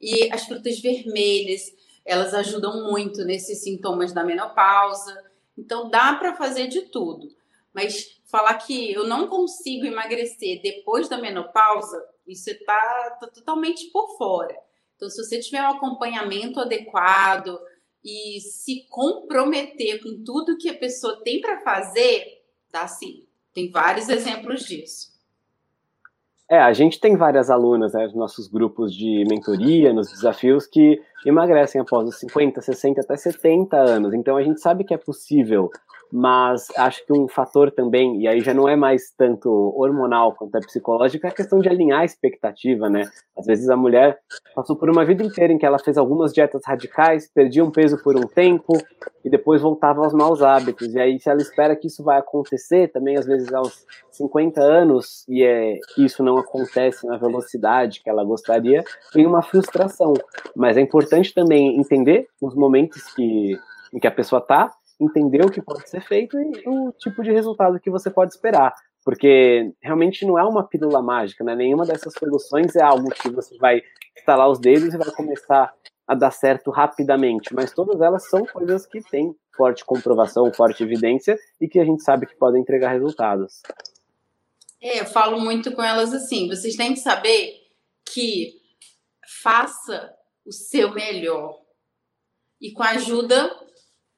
E 0.00 0.32
as 0.32 0.46
frutas 0.46 0.80
vermelhas, 0.80 1.72
elas 2.04 2.34
ajudam 2.34 2.90
muito 2.90 3.24
nesses 3.24 3.62
sintomas 3.62 4.12
da 4.12 4.24
menopausa. 4.24 5.24
Então 5.56 5.88
dá 5.88 6.14
para 6.14 6.34
fazer 6.34 6.66
de 6.66 6.82
tudo. 6.82 7.28
Mas 7.72 8.17
falar 8.30 8.54
que 8.54 8.92
eu 8.92 9.06
não 9.06 9.26
consigo 9.26 9.86
emagrecer 9.86 10.60
depois 10.62 11.08
da 11.08 11.18
menopausa, 11.18 12.02
isso 12.26 12.50
está 12.50 13.16
tá 13.18 13.26
totalmente 13.26 13.90
por 13.90 14.16
fora. 14.16 14.54
Então, 14.96 15.08
se 15.08 15.22
você 15.22 15.38
tiver 15.40 15.62
um 15.62 15.76
acompanhamento 15.76 16.60
adequado 16.60 17.58
e 18.04 18.40
se 18.40 18.86
comprometer 18.90 20.02
com 20.02 20.22
tudo 20.24 20.58
que 20.58 20.68
a 20.68 20.78
pessoa 20.78 21.22
tem 21.22 21.40
para 21.40 21.60
fazer, 21.60 22.42
dá 22.70 22.86
sim. 22.86 23.26
Tem 23.54 23.70
vários 23.70 24.08
exemplos 24.08 24.64
disso. 24.64 25.16
É, 26.50 26.58
a 26.58 26.72
gente 26.72 26.98
tem 26.98 27.14
várias 27.16 27.50
alunas 27.50 27.92
né, 27.92 28.04
nos 28.04 28.14
nossos 28.14 28.48
grupos 28.48 28.94
de 28.94 29.24
mentoria, 29.28 29.92
nos 29.92 30.10
desafios, 30.10 30.66
que 30.66 30.98
emagrecem 31.26 31.78
após 31.80 32.08
os 32.08 32.18
50, 32.18 32.62
60, 32.62 33.00
até 33.02 33.16
70 33.16 33.76
anos. 33.76 34.14
Então 34.14 34.36
a 34.36 34.42
gente 34.42 34.60
sabe 34.60 34.82
que 34.82 34.94
é 34.94 34.98
possível 34.98 35.70
mas 36.12 36.68
acho 36.76 37.04
que 37.04 37.12
um 37.12 37.28
fator 37.28 37.70
também, 37.70 38.22
e 38.22 38.28
aí 38.28 38.40
já 38.40 38.54
não 38.54 38.68
é 38.68 38.74
mais 38.74 39.12
tanto 39.16 39.50
hormonal 39.76 40.34
quanto 40.34 40.56
é 40.56 40.60
psicológico, 40.60 41.26
é 41.26 41.30
a 41.30 41.34
questão 41.34 41.60
de 41.60 41.68
alinhar 41.68 42.00
a 42.00 42.04
expectativa, 42.04 42.88
né? 42.88 43.02
Às 43.36 43.46
vezes 43.46 43.68
a 43.68 43.76
mulher 43.76 44.18
passou 44.54 44.74
por 44.74 44.90
uma 44.90 45.04
vida 45.04 45.22
inteira 45.22 45.52
em 45.52 45.58
que 45.58 45.66
ela 45.66 45.78
fez 45.78 45.98
algumas 45.98 46.32
dietas 46.32 46.62
radicais, 46.64 47.30
perdia 47.32 47.64
um 47.64 47.70
peso 47.70 48.02
por 48.02 48.16
um 48.16 48.26
tempo 48.26 48.72
e 49.24 49.28
depois 49.28 49.60
voltava 49.60 50.02
aos 50.02 50.14
maus 50.14 50.42
hábitos. 50.42 50.94
E 50.94 50.98
aí, 50.98 51.18
se 51.20 51.28
ela 51.28 51.40
espera 51.40 51.76
que 51.76 51.86
isso 51.86 52.02
vai 52.02 52.18
acontecer, 52.18 52.88
também 52.88 53.16
às 53.16 53.26
vezes 53.26 53.52
aos 53.52 53.86
50 54.10 54.60
anos, 54.60 55.24
e 55.28 55.44
é, 55.44 55.78
isso 55.98 56.22
não 56.22 56.38
acontece 56.38 57.06
na 57.06 57.16
velocidade 57.16 58.00
que 58.02 58.08
ela 58.08 58.24
gostaria, 58.24 58.82
tem 59.12 59.26
uma 59.26 59.42
frustração. 59.42 60.14
Mas 60.56 60.76
é 60.76 60.80
importante 60.80 61.34
também 61.34 61.78
entender 61.78 62.28
os 62.40 62.54
momentos 62.54 63.02
que, 63.14 63.58
em 63.92 63.98
que 63.98 64.06
a 64.06 64.12
pessoa 64.12 64.40
está 64.40 64.72
entender 65.00 65.44
o 65.44 65.50
que 65.50 65.62
pode 65.62 65.88
ser 65.88 66.00
feito 66.00 66.38
e 66.38 66.68
o 66.68 66.92
tipo 66.92 67.22
de 67.22 67.32
resultado 67.32 67.80
que 67.80 67.90
você 67.90 68.10
pode 68.10 68.32
esperar. 68.32 68.74
Porque 69.04 69.72
realmente 69.80 70.26
não 70.26 70.38
é 70.38 70.44
uma 70.44 70.66
pílula 70.66 71.00
mágica, 71.00 71.44
né? 71.44 71.54
Nenhuma 71.54 71.86
dessas 71.86 72.12
soluções 72.12 72.74
é 72.76 72.82
algo 72.82 73.08
que 73.10 73.30
você 73.30 73.56
vai 73.58 73.80
instalar 74.16 74.48
os 74.50 74.58
dedos 74.58 74.92
e 74.92 74.98
vai 74.98 75.10
começar 75.12 75.72
a 76.06 76.14
dar 76.14 76.30
certo 76.30 76.70
rapidamente, 76.70 77.54
mas 77.54 77.72
todas 77.72 78.00
elas 78.00 78.28
são 78.28 78.44
coisas 78.46 78.86
que 78.86 79.00
têm 79.02 79.34
forte 79.54 79.84
comprovação, 79.84 80.50
forte 80.52 80.82
evidência 80.82 81.38
e 81.60 81.68
que 81.68 81.78
a 81.78 81.84
gente 81.84 82.02
sabe 82.02 82.26
que 82.26 82.36
podem 82.36 82.62
entregar 82.62 82.92
resultados. 82.92 83.60
É, 84.80 85.00
eu 85.00 85.06
falo 85.06 85.40
muito 85.40 85.72
com 85.72 85.82
elas 85.82 86.14
assim: 86.14 86.48
vocês 86.48 86.76
têm 86.76 86.94
que 86.94 87.00
saber 87.00 87.54
que 88.10 88.54
faça 89.42 90.14
o 90.46 90.52
seu 90.52 90.92
melhor. 90.92 91.60
E 92.60 92.72
com 92.72 92.82
a 92.82 92.90
ajuda 92.90 93.54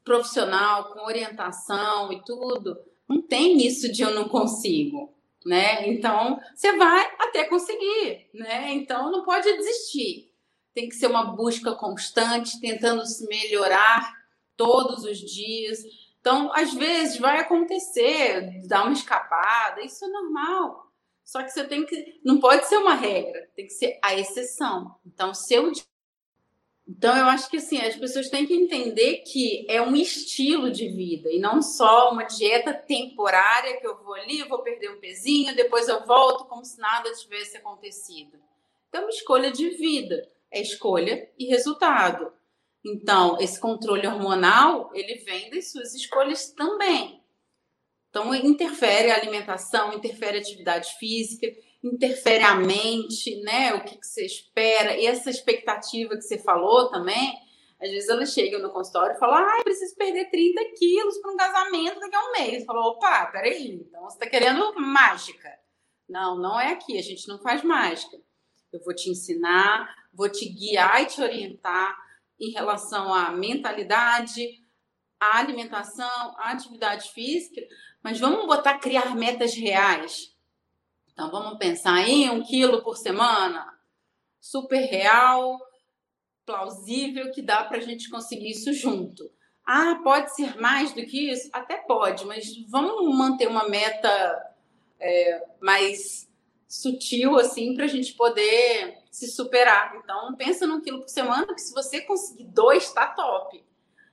profissional, 0.04 0.92
com 0.92 1.00
orientação 1.00 2.12
e 2.12 2.22
tudo, 2.24 2.78
não 3.08 3.20
tem 3.20 3.64
isso 3.66 3.90
de 3.90 4.02
eu 4.02 4.14
não 4.14 4.28
consigo, 4.28 5.12
né? 5.44 5.88
Então, 5.88 6.40
você 6.54 6.76
vai 6.76 7.10
até 7.18 7.44
conseguir, 7.44 8.28
né? 8.32 8.72
Então, 8.72 9.10
não 9.10 9.24
pode 9.24 9.52
desistir. 9.56 10.32
Tem 10.72 10.88
que 10.88 10.94
ser 10.94 11.08
uma 11.08 11.24
busca 11.24 11.74
constante, 11.74 12.60
tentando 12.60 13.04
se 13.04 13.26
melhorar 13.26 14.14
todos 14.56 15.04
os 15.04 15.18
dias. 15.18 15.82
Então, 16.20 16.52
às 16.52 16.72
vezes 16.74 17.18
vai 17.18 17.38
acontecer, 17.38 18.62
dar 18.68 18.84
uma 18.84 18.92
escapada, 18.92 19.80
isso 19.80 20.04
é 20.04 20.08
normal. 20.08 20.90
Só 21.24 21.42
que 21.42 21.50
você 21.50 21.64
tem 21.64 21.86
que, 21.86 22.20
não 22.24 22.38
pode 22.38 22.66
ser 22.66 22.76
uma 22.76 22.94
regra, 22.94 23.48
tem 23.54 23.66
que 23.66 23.72
ser 23.72 23.98
a 24.02 24.14
exceção. 24.14 24.94
Então, 25.06 25.32
se 25.32 25.54
eu 25.54 25.72
então, 26.90 27.16
eu 27.16 27.26
acho 27.26 27.48
que 27.48 27.58
assim, 27.58 27.78
as 27.78 27.94
pessoas 27.94 28.28
têm 28.28 28.44
que 28.44 28.52
entender 28.52 29.18
que 29.18 29.64
é 29.68 29.80
um 29.80 29.94
estilo 29.94 30.72
de 30.72 30.88
vida 30.88 31.30
e 31.30 31.38
não 31.38 31.62
só 31.62 32.10
uma 32.10 32.24
dieta 32.24 32.74
temporária 32.74 33.78
que 33.78 33.86
eu 33.86 33.96
vou 34.02 34.14
ali, 34.14 34.42
vou 34.42 34.60
perder 34.60 34.90
um 34.90 34.98
pezinho, 34.98 35.54
depois 35.54 35.86
eu 35.86 36.04
volto 36.04 36.46
como 36.46 36.64
se 36.64 36.80
nada 36.80 37.12
tivesse 37.12 37.56
acontecido. 37.56 38.36
Então, 38.88 39.02
é 39.02 39.04
uma 39.04 39.10
escolha 39.10 39.52
de 39.52 39.70
vida, 39.70 40.28
é 40.50 40.60
escolha 40.60 41.30
e 41.38 41.46
resultado. 41.46 42.32
Então, 42.84 43.38
esse 43.40 43.60
controle 43.60 44.08
hormonal, 44.08 44.90
ele 44.92 45.14
vem 45.14 45.48
das 45.48 45.70
suas 45.70 45.94
escolhas 45.94 46.50
também. 46.50 47.22
Então, 48.08 48.34
interfere 48.34 49.12
a 49.12 49.16
alimentação, 49.16 49.92
interfere 49.92 50.38
a 50.38 50.40
atividade 50.40 50.92
física, 50.98 51.46
interfere 51.82 52.44
a 52.44 52.54
mente, 52.54 53.40
né? 53.42 53.74
O 53.74 53.84
que, 53.84 53.98
que 53.98 54.06
você 54.06 54.24
espera, 54.24 54.96
e 54.96 55.06
essa 55.06 55.30
expectativa 55.30 56.16
que 56.16 56.22
você 56.22 56.38
falou 56.38 56.90
também. 56.90 57.38
Às 57.82 57.90
vezes 57.90 58.10
elas 58.10 58.34
chegam 58.34 58.60
no 58.60 58.70
consultório 58.70 59.16
e 59.16 59.18
falam, 59.18 59.36
ah, 59.36 59.62
preciso 59.64 59.96
perder 59.96 60.30
30 60.30 60.60
quilos 60.78 61.16
para 61.16 61.32
um 61.32 61.36
casamento 61.36 61.98
daqui 61.98 62.14
a 62.14 62.28
um 62.28 62.32
mês. 62.32 62.64
Falou, 62.66 62.90
opa, 62.90 63.24
peraí, 63.32 63.70
então 63.70 64.02
você 64.02 64.16
está 64.16 64.26
querendo 64.28 64.74
mágica. 64.78 65.48
Não, 66.06 66.36
não 66.36 66.60
é 66.60 66.72
aqui, 66.72 66.98
a 66.98 67.02
gente 67.02 67.26
não 67.26 67.38
faz 67.38 67.62
mágica. 67.62 68.18
Eu 68.70 68.80
vou 68.84 68.94
te 68.94 69.08
ensinar, 69.08 69.88
vou 70.12 70.28
te 70.28 70.46
guiar 70.46 71.02
e 71.02 71.06
te 71.06 71.22
orientar 71.22 71.96
em 72.38 72.50
relação 72.50 73.14
à 73.14 73.30
mentalidade, 73.30 74.60
à 75.18 75.38
alimentação, 75.38 76.34
à 76.36 76.52
atividade 76.52 77.10
física, 77.12 77.60
mas 78.02 78.18
vamos 78.18 78.46
botar 78.46 78.78
criar 78.78 79.14
metas 79.14 79.54
reais. 79.54 80.34
Então 81.20 81.30
vamos 81.30 81.58
pensar 81.58 82.08
em 82.08 82.30
um 82.30 82.42
quilo 82.42 82.82
por 82.82 82.96
semana, 82.96 83.78
super 84.40 84.80
real, 84.86 85.60
plausível 86.46 87.30
que 87.30 87.42
dá 87.42 87.62
para 87.62 87.76
a 87.76 87.82
gente 87.82 88.08
conseguir 88.08 88.52
isso 88.52 88.72
junto. 88.72 89.30
Ah, 89.62 90.00
pode 90.02 90.34
ser 90.34 90.58
mais 90.58 90.94
do 90.94 91.04
que 91.04 91.30
isso? 91.30 91.50
Até 91.52 91.76
pode, 91.76 92.24
mas 92.24 92.46
vamos 92.70 93.14
manter 93.14 93.48
uma 93.48 93.68
meta 93.68 94.08
é, 94.98 95.46
mais 95.60 96.26
sutil 96.66 97.38
assim 97.38 97.74
para 97.74 97.84
a 97.84 97.88
gente 97.88 98.14
poder 98.14 98.96
se 99.10 99.28
superar. 99.30 99.94
Então 100.02 100.34
pensa 100.36 100.66
num 100.66 100.80
quilo 100.80 101.00
por 101.00 101.10
semana, 101.10 101.52
que 101.52 101.60
se 101.60 101.74
você 101.74 102.00
conseguir 102.00 102.44
dois, 102.44 102.84
está 102.84 103.08
top. 103.08 103.62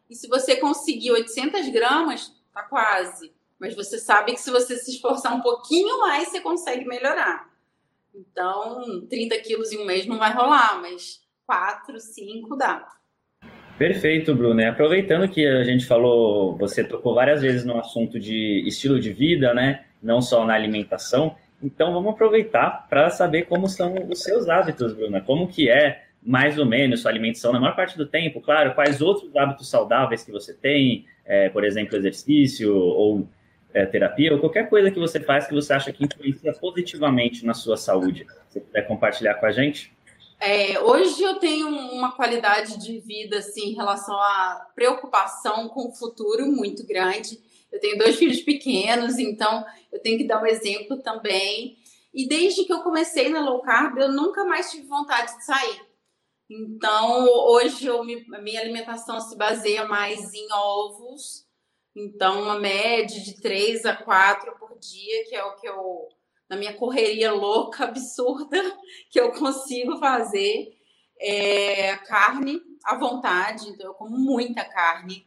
E 0.10 0.14
se 0.14 0.28
você 0.28 0.58
conseguir 0.58 1.12
800 1.12 1.70
gramas, 1.70 2.34
tá 2.54 2.64
quase. 2.64 3.34
Mas 3.60 3.76
você 3.76 3.98
sabe 3.98 4.34
que 4.34 4.40
se 4.40 4.52
você 4.52 4.78
se 4.78 4.92
esforçar 4.92 5.36
um 5.36 5.42
pouquinho 5.42 6.00
mais, 6.00 6.30
você 6.30 6.40
consegue 6.40 6.86
melhorar. 6.86 7.50
Então, 8.14 9.06
30 9.08 9.38
quilos 9.40 9.72
em 9.72 9.80
um 9.80 9.86
mês 9.86 10.06
não 10.06 10.18
vai 10.18 10.34
rolar, 10.34 10.80
mas 10.82 11.22
4, 11.46 12.00
5 12.00 12.56
dá. 12.56 12.88
Perfeito, 13.78 14.34
Bruno. 14.34 14.60
E 14.60 14.66
aproveitando 14.66 15.30
que 15.30 15.46
a 15.46 15.64
gente 15.64 15.86
falou, 15.86 16.58
você 16.58 16.84
tocou 16.84 17.14
várias 17.14 17.42
vezes 17.42 17.64
no 17.64 17.78
assunto 17.78 18.20
de 18.20 18.64
estilo 18.66 19.00
de 19.00 19.14
vida, 19.14 19.54
né? 19.54 19.86
Não 20.02 20.20
só 20.20 20.46
na 20.46 20.56
alimentação. 20.56 21.36
Então, 21.62 21.94
vamos 21.94 22.14
aproveitar 22.14 22.88
para 22.90 23.10
saber 23.12 23.44
como 23.44 23.68
são 23.68 23.94
os 24.10 24.24
seus 24.24 24.50
hábitos, 24.50 24.94
Bruna. 24.94 25.22
Como 25.22 25.48
que 25.48 25.70
é, 25.70 26.06
mais 26.24 26.58
ou 26.58 26.66
menos, 26.66 27.02
sua 27.02 27.12
alimentação 27.12 27.54
na 27.54 27.60
maior 27.60 27.76
parte 27.76 27.96
do 27.96 28.08
tempo? 28.08 28.42
Claro, 28.42 28.74
quais 28.74 29.00
outros 29.00 29.36
hábitos 29.36 29.70
saudáveis 29.70 30.24
que 30.24 30.32
você 30.32 30.56
tem? 30.56 31.06
É, 31.24 31.50
por 31.50 31.64
exemplo, 31.64 31.96
exercício 31.96 32.76
ou 32.76 33.28
é, 33.78 33.86
terapia 33.86 34.34
ou 34.34 34.40
qualquer 34.40 34.68
coisa 34.70 34.90
que 34.90 35.00
você 35.00 35.20
faz 35.20 35.48
que 35.48 35.54
você 35.54 35.72
acha 35.72 35.94
que 35.94 36.04
influencia 36.04 36.52
positivamente 36.54 37.46
na 37.46 37.54
sua 37.54 37.78
saúde. 37.78 38.26
Você 38.50 38.60
puder 38.60 38.88
compartilhar 38.88 39.36
com 39.36 39.46
a 39.46 39.52
gente? 39.52 39.96
É, 40.40 40.80
hoje 40.80 41.22
eu 41.22 41.36
tenho 41.36 41.68
uma 41.68 42.12
qualidade 42.12 42.78
de 42.78 43.00
vida 43.00 43.38
assim, 43.38 43.70
em 43.70 43.76
relação 43.76 44.16
à 44.16 44.68
preocupação 44.76 45.68
com 45.70 45.90
o 45.90 45.94
futuro 45.94 46.48
muito 46.48 46.86
grande. 46.86 47.40
Eu 47.72 47.80
tenho 47.80 47.98
dois 47.98 48.16
filhos 48.16 48.42
pequenos, 48.42 49.20
então 49.20 49.66
eu 49.92 50.00
tenho 50.00 50.18
que 50.18 50.28
dar 50.28 50.42
um 50.42 50.46
exemplo 50.46 50.98
também. 50.98 51.78
E 52.14 52.28
desde 52.28 52.66
que 52.66 52.74
eu 52.74 52.80
comecei 52.80 53.30
na 53.30 53.42
low 53.42 53.62
carb, 53.62 53.98
eu 53.98 54.12
nunca 54.12 54.44
mais 54.46 54.72
tive 54.72 54.88
vontade 54.88 55.36
de 55.38 55.46
sair. 55.46 55.82
Então, 56.50 57.26
hoje 57.50 57.86
eu, 57.86 58.04
minha 58.04 58.62
alimentação 58.62 59.20
se 59.20 59.36
baseia 59.36 59.86
mais 59.86 60.34
em 60.34 60.48
ovos, 60.52 61.47
Então, 62.00 62.44
uma 62.44 62.60
média 62.60 63.20
de 63.20 63.42
três 63.42 63.84
a 63.84 63.96
quatro 63.96 64.56
por 64.60 64.78
dia, 64.78 65.26
que 65.28 65.36
é 65.36 65.44
o 65.44 65.56
que 65.56 65.68
eu, 65.68 66.08
na 66.48 66.56
minha 66.56 66.76
correria 66.76 67.34
louca, 67.34 67.86
absurda, 67.90 68.62
que 69.10 69.20
eu 69.20 69.32
consigo 69.32 69.98
fazer. 69.98 70.78
É, 71.20 71.98
carne 72.06 72.62
à 72.84 72.96
vontade, 72.96 73.68
então 73.70 73.88
eu 73.88 73.94
como 73.96 74.16
muita 74.16 74.64
carne, 74.64 75.26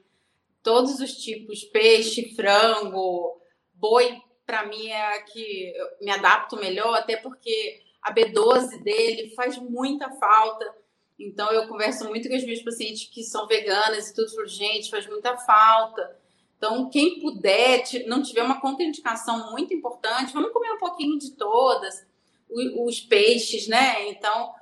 todos 0.63 1.01
os 1.01 1.15
tipos, 1.15 1.65
peixe, 1.65 2.33
frango, 2.37 3.43
boi, 3.75 4.23
para 4.47 4.65
mim 4.67 4.87
é 4.87 5.17
a 5.17 5.23
que 5.25 5.73
eu 5.75 5.87
me 6.01 6.13
adapto 6.13 6.55
melhor, 6.55 6.95
até 6.95 7.17
porque 7.17 7.83
a 8.01 8.15
B12 8.15 8.81
dele 8.85 9.35
faz 9.35 9.59
muita 9.59 10.09
falta. 10.13 10.73
Então 11.19 11.51
eu 11.51 11.67
converso 11.67 12.09
muito 12.09 12.29
com 12.29 12.37
as 12.37 12.45
minhas 12.45 12.63
pacientes 12.63 13.11
que 13.13 13.25
são 13.25 13.49
veganas 13.49 14.11
e 14.11 14.15
tudo, 14.15 14.47
gente, 14.47 14.91
faz 14.91 15.09
muita 15.09 15.37
falta. 15.37 16.21
Então, 16.61 16.91
quem 16.91 17.21
puder, 17.21 17.83
não 18.07 18.23
tiver 18.23 18.43
uma 18.43 18.61
contraindicação 18.61 19.51
muito 19.51 19.73
importante, 19.73 20.35
vamos 20.35 20.53
comer 20.53 20.71
um 20.73 20.79
pouquinho 20.79 21.19
de 21.19 21.31
todas. 21.31 22.07
Os 22.51 23.01
peixes, 23.01 23.67
né? 23.67 24.11
Então, 24.11 24.53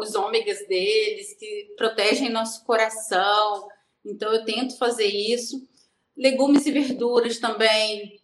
os 0.00 0.16
ômegas 0.16 0.66
deles, 0.66 1.32
que 1.34 1.74
protegem 1.76 2.28
nosso 2.28 2.64
coração. 2.64 3.68
Então, 4.04 4.32
eu 4.34 4.44
tento 4.44 4.76
fazer 4.76 5.06
isso. 5.06 5.64
Legumes 6.16 6.66
e 6.66 6.72
verduras 6.72 7.38
também, 7.38 8.20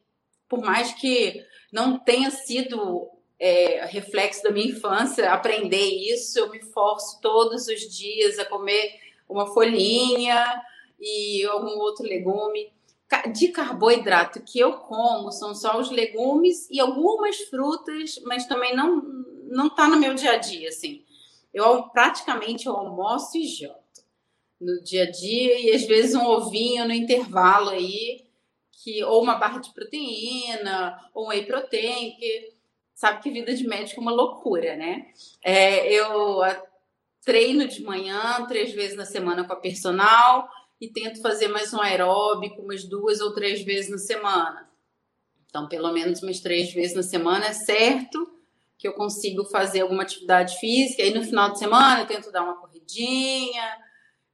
por 0.49 0.61
mais 0.61 0.93
que 0.93 1.47
não 1.73 2.01
tenha 2.01 2.33
sido 2.33 3.09
é, 3.39 3.87
reflexo 3.87 4.43
da 4.43 4.51
minha 4.51 4.73
infância 4.73 5.33
aprender 5.33 5.87
isso, 5.87 6.37
eu 6.37 6.51
me 6.51 6.61
forço 6.61 7.21
todos 7.21 7.69
os 7.69 7.81
dias 7.97 8.41
a 8.41 8.45
comer 8.45 8.99
uma 9.29 9.47
folhinha 9.47 10.45
e 10.99 11.45
algum 11.45 11.79
outro 11.79 12.05
legume 12.05 12.77
de 13.33 13.49
carboidrato 13.49 14.43
que 14.43 14.59
eu 14.59 14.73
como 14.73 15.33
são 15.33 15.55
só 15.55 15.79
os 15.81 15.91
legumes 15.91 16.69
e 16.71 16.79
algumas 16.79 17.37
frutas, 17.43 18.21
mas 18.25 18.47
também 18.47 18.75
não 18.77 19.03
não 19.51 19.71
tá 19.71 19.89
no 19.89 19.99
meu 19.99 20.15
dia 20.15 20.33
a 20.33 20.37
dia 20.37 20.69
assim. 20.69 21.05
Eu 21.55 21.85
praticamente 21.85 22.67
eu 22.67 22.77
almoço 22.77 23.39
e 23.39 23.47
janto 23.47 23.79
no 24.61 24.83
dia 24.83 25.05
a 25.05 25.11
dia 25.11 25.59
e 25.59 25.73
às 25.73 25.85
vezes 25.85 26.15
um 26.15 26.27
ovinho 26.27 26.87
no 26.87 26.93
intervalo 26.93 27.71
aí 27.71 28.27
que 28.83 29.03
ou 29.05 29.23
uma 29.23 29.37
barra 29.37 29.59
de 29.59 29.73
proteína 29.73 31.01
ou 31.15 31.27
um 31.27 31.29
whey 31.29 31.47
protein, 31.47 32.13
que 32.13 32.53
sabe 32.95 33.23
que 33.23 33.31
vida 33.31 33.55
de 33.55 33.67
médico 33.67 34.01
é 34.01 34.03
uma 34.03 34.13
loucura, 34.13 34.77
né? 34.77 35.07
É, 35.43 35.93
eu 35.93 36.41
treino 37.25 37.67
de 37.67 37.83
manhã 37.83 38.45
três 38.47 38.73
vezes 38.73 38.97
na 38.97 39.05
semana 39.05 39.45
com 39.45 39.53
a 39.53 39.57
personal 39.57 40.49
e 40.81 40.89
tento 40.89 41.21
fazer 41.21 41.49
mais 41.49 41.73
um 41.73 41.81
aeróbico 41.81 42.63
umas 42.63 42.85
duas 42.85 43.21
ou 43.21 43.33
três 43.33 43.63
vezes 43.63 43.91
na 43.91 43.99
semana. 43.99 44.69
Então, 45.47 45.67
pelo 45.67 45.93
menos 45.93 46.23
umas 46.23 46.41
três 46.41 46.73
vezes 46.73 46.95
na 46.95 47.03
semana 47.03 47.47
é 47.47 47.53
certo 47.53 48.31
que 48.77 48.87
eu 48.87 48.93
consigo 48.93 49.45
fazer 49.47 49.81
alguma 49.81 50.03
atividade 50.03 50.57
física. 50.59 51.03
Aí 51.03 51.13
no 51.13 51.23
final 51.23 51.51
de 51.51 51.59
semana 51.59 52.03
eu 52.03 52.07
tento 52.07 52.31
dar 52.31 52.45
uma 52.45 52.57
corridinha. 52.57 53.77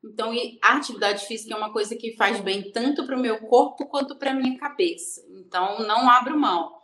Então, 0.05 0.33
a 0.61 0.77
atividade 0.77 1.25
física 1.27 1.55
é 1.55 1.57
uma 1.57 1.73
coisa 1.73 1.97
que 1.97 2.15
faz 2.15 2.41
bem 2.41 2.71
tanto 2.71 3.07
para 3.07 3.17
o 3.17 3.21
meu 3.21 3.39
corpo 3.39 3.87
quanto 3.87 4.17
para 4.17 4.33
a 4.33 4.35
minha 4.35 4.59
cabeça. 4.59 5.25
Então, 5.31 5.79
não 5.81 6.11
abro 6.11 6.39
mão. 6.39 6.75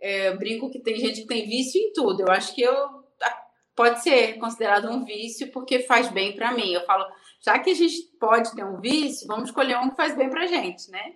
É, 0.00 0.36
brinco 0.36 0.70
que 0.70 0.80
tem 0.80 0.96
gente 0.96 1.20
que 1.20 1.28
tem 1.28 1.46
vício 1.46 1.80
em 1.80 1.92
tudo. 1.92 2.22
Eu 2.22 2.30
acho 2.32 2.52
que 2.52 2.62
eu 2.62 3.04
pode 3.76 4.02
ser 4.02 4.38
considerado 4.38 4.88
um 4.88 5.04
vício 5.04 5.50
porque 5.50 5.80
faz 5.80 6.10
bem 6.10 6.34
para 6.34 6.52
mim. 6.52 6.72
Eu 6.72 6.84
falo, 6.84 7.04
já 7.44 7.58
que 7.58 7.70
a 7.70 7.74
gente 7.74 8.02
pode 8.18 8.54
ter 8.54 8.64
um 8.64 8.80
vício, 8.80 9.26
vamos 9.26 9.50
escolher 9.50 9.76
um 9.78 9.90
que 9.90 9.96
faz 9.96 10.16
bem 10.16 10.30
para 10.30 10.46
gente, 10.46 10.90
né? 10.90 11.14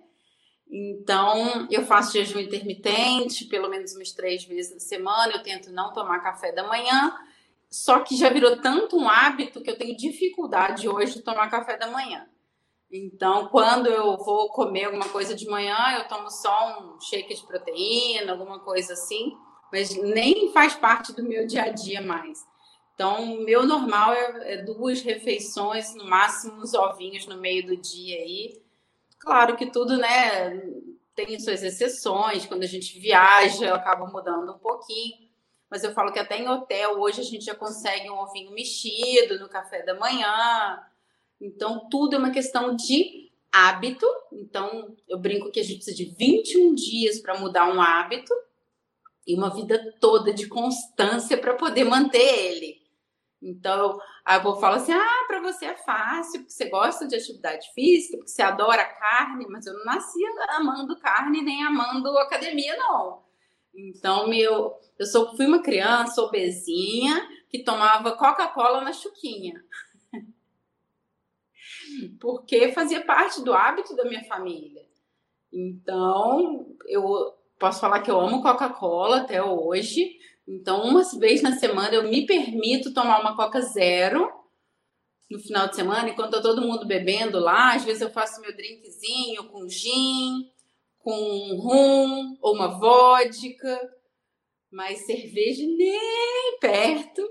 Então, 0.71 1.67
eu 1.71 1.83
faço 1.83 2.13
jejum 2.13 2.39
intermitente, 2.39 3.45
pelo 3.45 3.67
menos 3.67 3.95
umas 3.95 4.11
três 4.11 4.43
vezes 4.43 4.73
na 4.73 4.79
semana. 4.79 5.33
Eu 5.33 5.41
tento 5.41 5.71
não 5.71 5.91
tomar 5.91 6.19
café 6.19 6.51
da 6.51 6.67
manhã. 6.67 7.17
Só 7.71 8.01
que 8.01 8.15
já 8.15 8.29
virou 8.29 8.57
tanto 8.57 8.95
um 8.95 9.09
hábito 9.09 9.61
que 9.61 9.69
eu 9.69 9.77
tenho 9.77 9.97
dificuldade 9.97 10.87
hoje 10.87 11.15
de 11.15 11.21
tomar 11.21 11.49
café 11.49 11.77
da 11.77 11.87
manhã. 11.87 12.27
Então, 12.91 13.47
quando 13.47 13.87
eu 13.87 14.17
vou 14.17 14.49
comer 14.49 14.85
alguma 14.85 15.09
coisa 15.09 15.35
de 15.35 15.47
manhã, 15.47 15.77
eu 15.97 16.07
tomo 16.07 16.29
só 16.29 16.79
um 16.79 16.99
shake 16.99 17.33
de 17.33 17.45
proteína, 17.45 18.31
alguma 18.31 18.59
coisa 18.59 18.93
assim, 18.93 19.35
mas 19.71 19.95
nem 19.95 20.51
faz 20.51 20.75
parte 20.75 21.13
do 21.13 21.23
meu 21.23 21.45
dia 21.45 21.63
a 21.63 21.69
dia 21.69 22.01
mais. 22.01 22.39
Então, 22.99 23.37
meu 23.45 23.65
normal 23.65 24.11
é, 24.11 24.55
é 24.55 24.57
duas 24.57 25.01
refeições, 25.01 25.95
no 25.95 26.03
máximo 26.03 26.61
uns 26.61 26.73
ovinhos 26.73 27.25
no 27.27 27.37
meio 27.37 27.65
do 27.65 27.77
dia 27.77 28.17
aí. 28.17 28.61
Claro 29.17 29.55
que 29.55 29.71
tudo, 29.71 29.95
né, 29.95 30.49
tem 31.15 31.39
suas 31.39 31.63
exceções. 31.63 32.45
Quando 32.45 32.63
a 32.63 32.67
gente 32.67 32.99
viaja, 32.99 33.73
acaba 33.73 34.05
mudando 34.05 34.51
um 34.51 34.57
pouquinho. 34.57 35.15
Mas 35.69 35.85
eu 35.85 35.93
falo 35.93 36.11
que 36.11 36.19
até 36.19 36.39
em 36.39 36.49
hotel 36.49 36.99
hoje 36.99 37.21
a 37.21 37.23
gente 37.23 37.45
já 37.45 37.55
consegue 37.55 38.09
um 38.09 38.19
ovinho 38.19 38.51
mexido 38.51 39.39
no 39.39 39.47
café 39.47 39.81
da 39.81 39.93
manhã. 39.97 40.83
Então, 41.39 41.87
tudo 41.89 42.17
é 42.17 42.19
uma 42.19 42.31
questão 42.31 42.75
de 42.75 43.31
hábito. 43.49 44.05
Então, 44.33 44.93
eu 45.07 45.17
brinco 45.17 45.51
que 45.51 45.61
a 45.61 45.63
gente 45.63 45.77
precisa 45.77 45.95
de 45.95 46.03
21 46.03 46.75
dias 46.75 47.17
para 47.17 47.39
mudar 47.39 47.73
um 47.73 47.81
hábito 47.81 48.33
e 49.25 49.35
uma 49.35 49.49
vida 49.49 49.95
toda 50.01 50.33
de 50.33 50.47
constância 50.47 51.37
para 51.37 51.53
poder 51.53 51.85
manter 51.85 52.19
ele. 52.19 52.78
Então, 53.41 53.99
a 54.25 54.35
avó 54.35 54.59
fala 54.59 54.77
assim: 54.77 54.91
ah, 54.91 55.25
para 55.27 55.41
você 55.41 55.65
é 55.65 55.75
fácil, 55.75 56.41
porque 56.41 56.51
você 56.51 56.69
gosta 56.69 57.07
de 57.07 57.15
atividade 57.15 57.71
física, 57.73 58.17
porque 58.17 58.31
você 58.31 58.41
adora 58.41 58.85
carne, 58.85 59.45
mas 59.49 59.65
eu 59.65 59.73
não 59.73 59.85
nasci 59.85 60.19
amando 60.49 60.99
carne 60.99 61.41
nem 61.41 61.63
amando 61.63 62.17
academia, 62.17 62.75
não. 62.75 63.23
Então, 63.73 64.27
meu, 64.27 64.77
eu 64.97 65.05
sou, 65.05 65.35
fui 65.37 65.45
uma 65.45 65.61
criança 65.61 66.21
obesinha 66.21 67.29
que 67.49 67.63
tomava 67.63 68.17
Coca-Cola 68.17 68.81
na 68.81 68.91
chuquinha. 68.91 69.63
porque 72.19 72.71
fazia 72.71 73.05
parte 73.05 73.43
do 73.43 73.53
hábito 73.53 73.95
da 73.95 74.05
minha 74.05 74.23
família. 74.25 74.85
Então, 75.51 76.75
eu 76.85 77.33
posso 77.57 77.79
falar 77.79 78.01
que 78.01 78.11
eu 78.11 78.19
amo 78.19 78.41
Coca-Cola 78.41 79.21
até 79.21 79.43
hoje, 79.43 80.19
então, 80.51 80.81
uma 80.81 81.03
vez 81.19 81.43
na 81.43 81.51
semana 81.59 81.93
eu 81.93 82.09
me 82.09 82.25
permito 82.25 82.91
tomar 82.91 83.21
uma 83.21 83.35
Coca 83.35 83.61
Zero 83.61 84.27
no 85.29 85.37
final 85.37 85.67
de 85.67 85.75
semana, 85.75 86.09
enquanto 86.09 86.31
tá 86.31 86.41
todo 86.41 86.63
mundo 86.63 86.87
bebendo 86.87 87.37
lá. 87.39 87.75
Às 87.75 87.85
vezes 87.85 88.01
eu 88.01 88.09
faço 88.09 88.41
meu 88.41 88.55
drinkzinho 88.55 89.43
com 89.49 89.69
gin, 89.69 90.49
com 90.97 91.11
rum 91.55 92.35
ou 92.41 92.55
uma 92.55 92.79
vodka, 92.79 93.79
mas 94.71 95.05
cerveja 95.05 95.63
nem 95.67 96.57
perto 96.59 97.21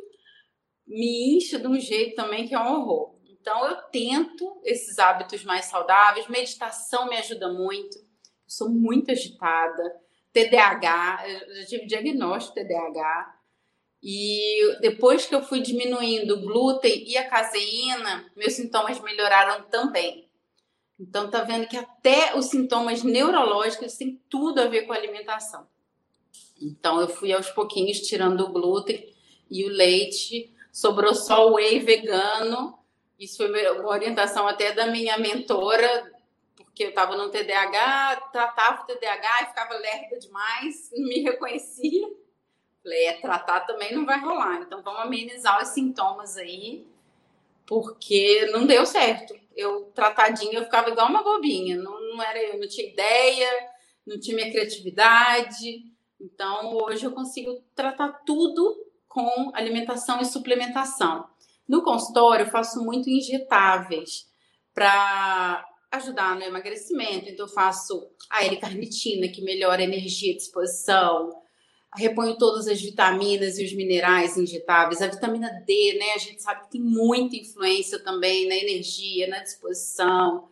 me 0.87 1.37
incha 1.37 1.59
de 1.59 1.67
um 1.67 1.79
jeito 1.79 2.15
também 2.15 2.47
que 2.47 2.55
é 2.55 2.61
um 2.61 2.73
horror. 2.73 3.19
Então 3.29 3.67
eu 3.67 3.83
tento 3.91 4.61
esses 4.65 4.97
hábitos 5.01 5.43
mais 5.43 5.65
saudáveis. 5.65 6.29
Meditação 6.29 7.09
me 7.09 7.17
ajuda 7.17 7.53
muito. 7.53 7.99
Eu 7.99 8.05
sou 8.47 8.71
muito 8.71 9.11
agitada. 9.11 10.08
TDAH, 10.33 11.25
eu 11.29 11.67
tive 11.67 11.87
diagnóstico 11.87 12.55
TDAH. 12.55 13.35
E 14.03 14.79
depois 14.81 15.27
que 15.27 15.35
eu 15.35 15.43
fui 15.43 15.61
diminuindo 15.61 16.35
o 16.35 16.41
glúten 16.41 17.05
e 17.09 17.17
a 17.17 17.29
caseína, 17.29 18.31
meus 18.37 18.53
sintomas 18.53 19.01
melhoraram 19.01 19.65
também. 19.65 20.29
Então 20.99 21.31
tá 21.31 21.43
vendo 21.43 21.67
que 21.67 21.77
até 21.77 22.37
os 22.37 22.47
sintomas 22.47 23.03
neurológicos 23.03 23.97
têm 23.97 24.21
tudo 24.29 24.61
a 24.61 24.67
ver 24.67 24.83
com 24.83 24.93
a 24.93 24.97
alimentação. 24.97 25.67
Então 26.61 27.01
eu 27.01 27.09
fui 27.09 27.33
aos 27.33 27.51
pouquinhos 27.51 28.01
tirando 28.01 28.41
o 28.43 28.53
glúten 28.53 29.15
e 29.51 29.65
o 29.65 29.69
leite, 29.69 30.53
sobrou 30.73 31.15
só 31.15 31.49
o 31.49 31.55
whey 31.55 31.79
vegano. 31.79 32.79
Isso 33.19 33.37
foi 33.37 33.49
uma 33.79 33.89
orientação 33.89 34.47
até 34.47 34.73
da 34.73 34.87
minha 34.87 35.19
mentora 35.19 36.18
que 36.79 36.85
eu 36.85 36.91
estava 36.91 37.17
no 37.17 37.29
TDAH, 37.29 38.29
tratava 38.33 38.83
o 38.83 38.87
TDAH 38.87 39.43
e 39.43 39.47
ficava 39.47 39.75
lerda 39.75 40.17
demais, 40.17 40.89
não 40.93 41.09
me 41.11 41.21
reconhecia. 41.23 42.09
Falei, 42.81 43.07
é, 43.07 43.13
tratar 43.15 43.63
também 43.63 43.93
não 43.93 44.07
vai 44.07 44.21
rolar, 44.21 44.63
então 44.63 44.81
vamos 44.81 45.01
amenizar 45.01 45.61
os 45.61 45.71
sintomas 45.71 46.37
aí, 46.37 46.87
porque 47.67 48.47
não 48.53 48.65
deu 48.65 48.87
certo. 48.87 49.35
Eu, 49.57 49.87
tratadinha, 49.87 50.61
eu 50.61 50.65
ficava 50.67 50.89
igual 50.89 51.09
uma 51.09 51.25
bobinha, 51.25 51.77
não, 51.77 52.01
não 52.01 52.23
era 52.23 52.41
eu, 52.41 52.61
não 52.61 52.69
tinha 52.69 52.89
ideia, 52.89 53.51
não 54.07 54.21
tinha 54.21 54.37
minha 54.37 54.53
criatividade. 54.53 55.83
Então, 56.21 56.77
hoje 56.77 57.05
eu 57.05 57.11
consigo 57.11 57.61
tratar 57.75 58.23
tudo 58.25 58.87
com 59.09 59.51
alimentação 59.53 60.21
e 60.21 60.25
suplementação. 60.25 61.29
No 61.69 61.83
consultório, 61.83 62.47
eu 62.47 62.51
faço 62.51 62.85
muito 62.85 63.11
injetáveis 63.11 64.29
para 64.73 65.68
ajudar 65.91 66.37
no 66.37 66.43
emagrecimento. 66.43 67.29
Então, 67.29 67.47
eu 67.47 67.53
faço 67.53 68.09
a 68.29 68.45
L-carnitina, 68.45 69.29
que 69.29 69.43
melhora 69.43 69.81
a 69.81 69.85
energia 69.85 70.33
e 70.33 70.37
disposição. 70.37 71.43
Reponho 71.97 72.37
todas 72.37 72.69
as 72.69 72.81
vitaminas 72.81 73.59
e 73.59 73.65
os 73.65 73.73
minerais 73.73 74.37
injetáveis. 74.37 75.01
A 75.01 75.07
vitamina 75.07 75.51
D, 75.67 75.97
né? 75.99 76.13
A 76.15 76.19
gente 76.19 76.43
sabe 76.43 76.65
que 76.65 76.73
tem 76.73 76.81
muita 76.81 77.37
influência 77.37 77.99
também 77.99 78.47
na 78.47 78.55
energia, 78.55 79.27
na 79.27 79.43
disposição. 79.43 80.49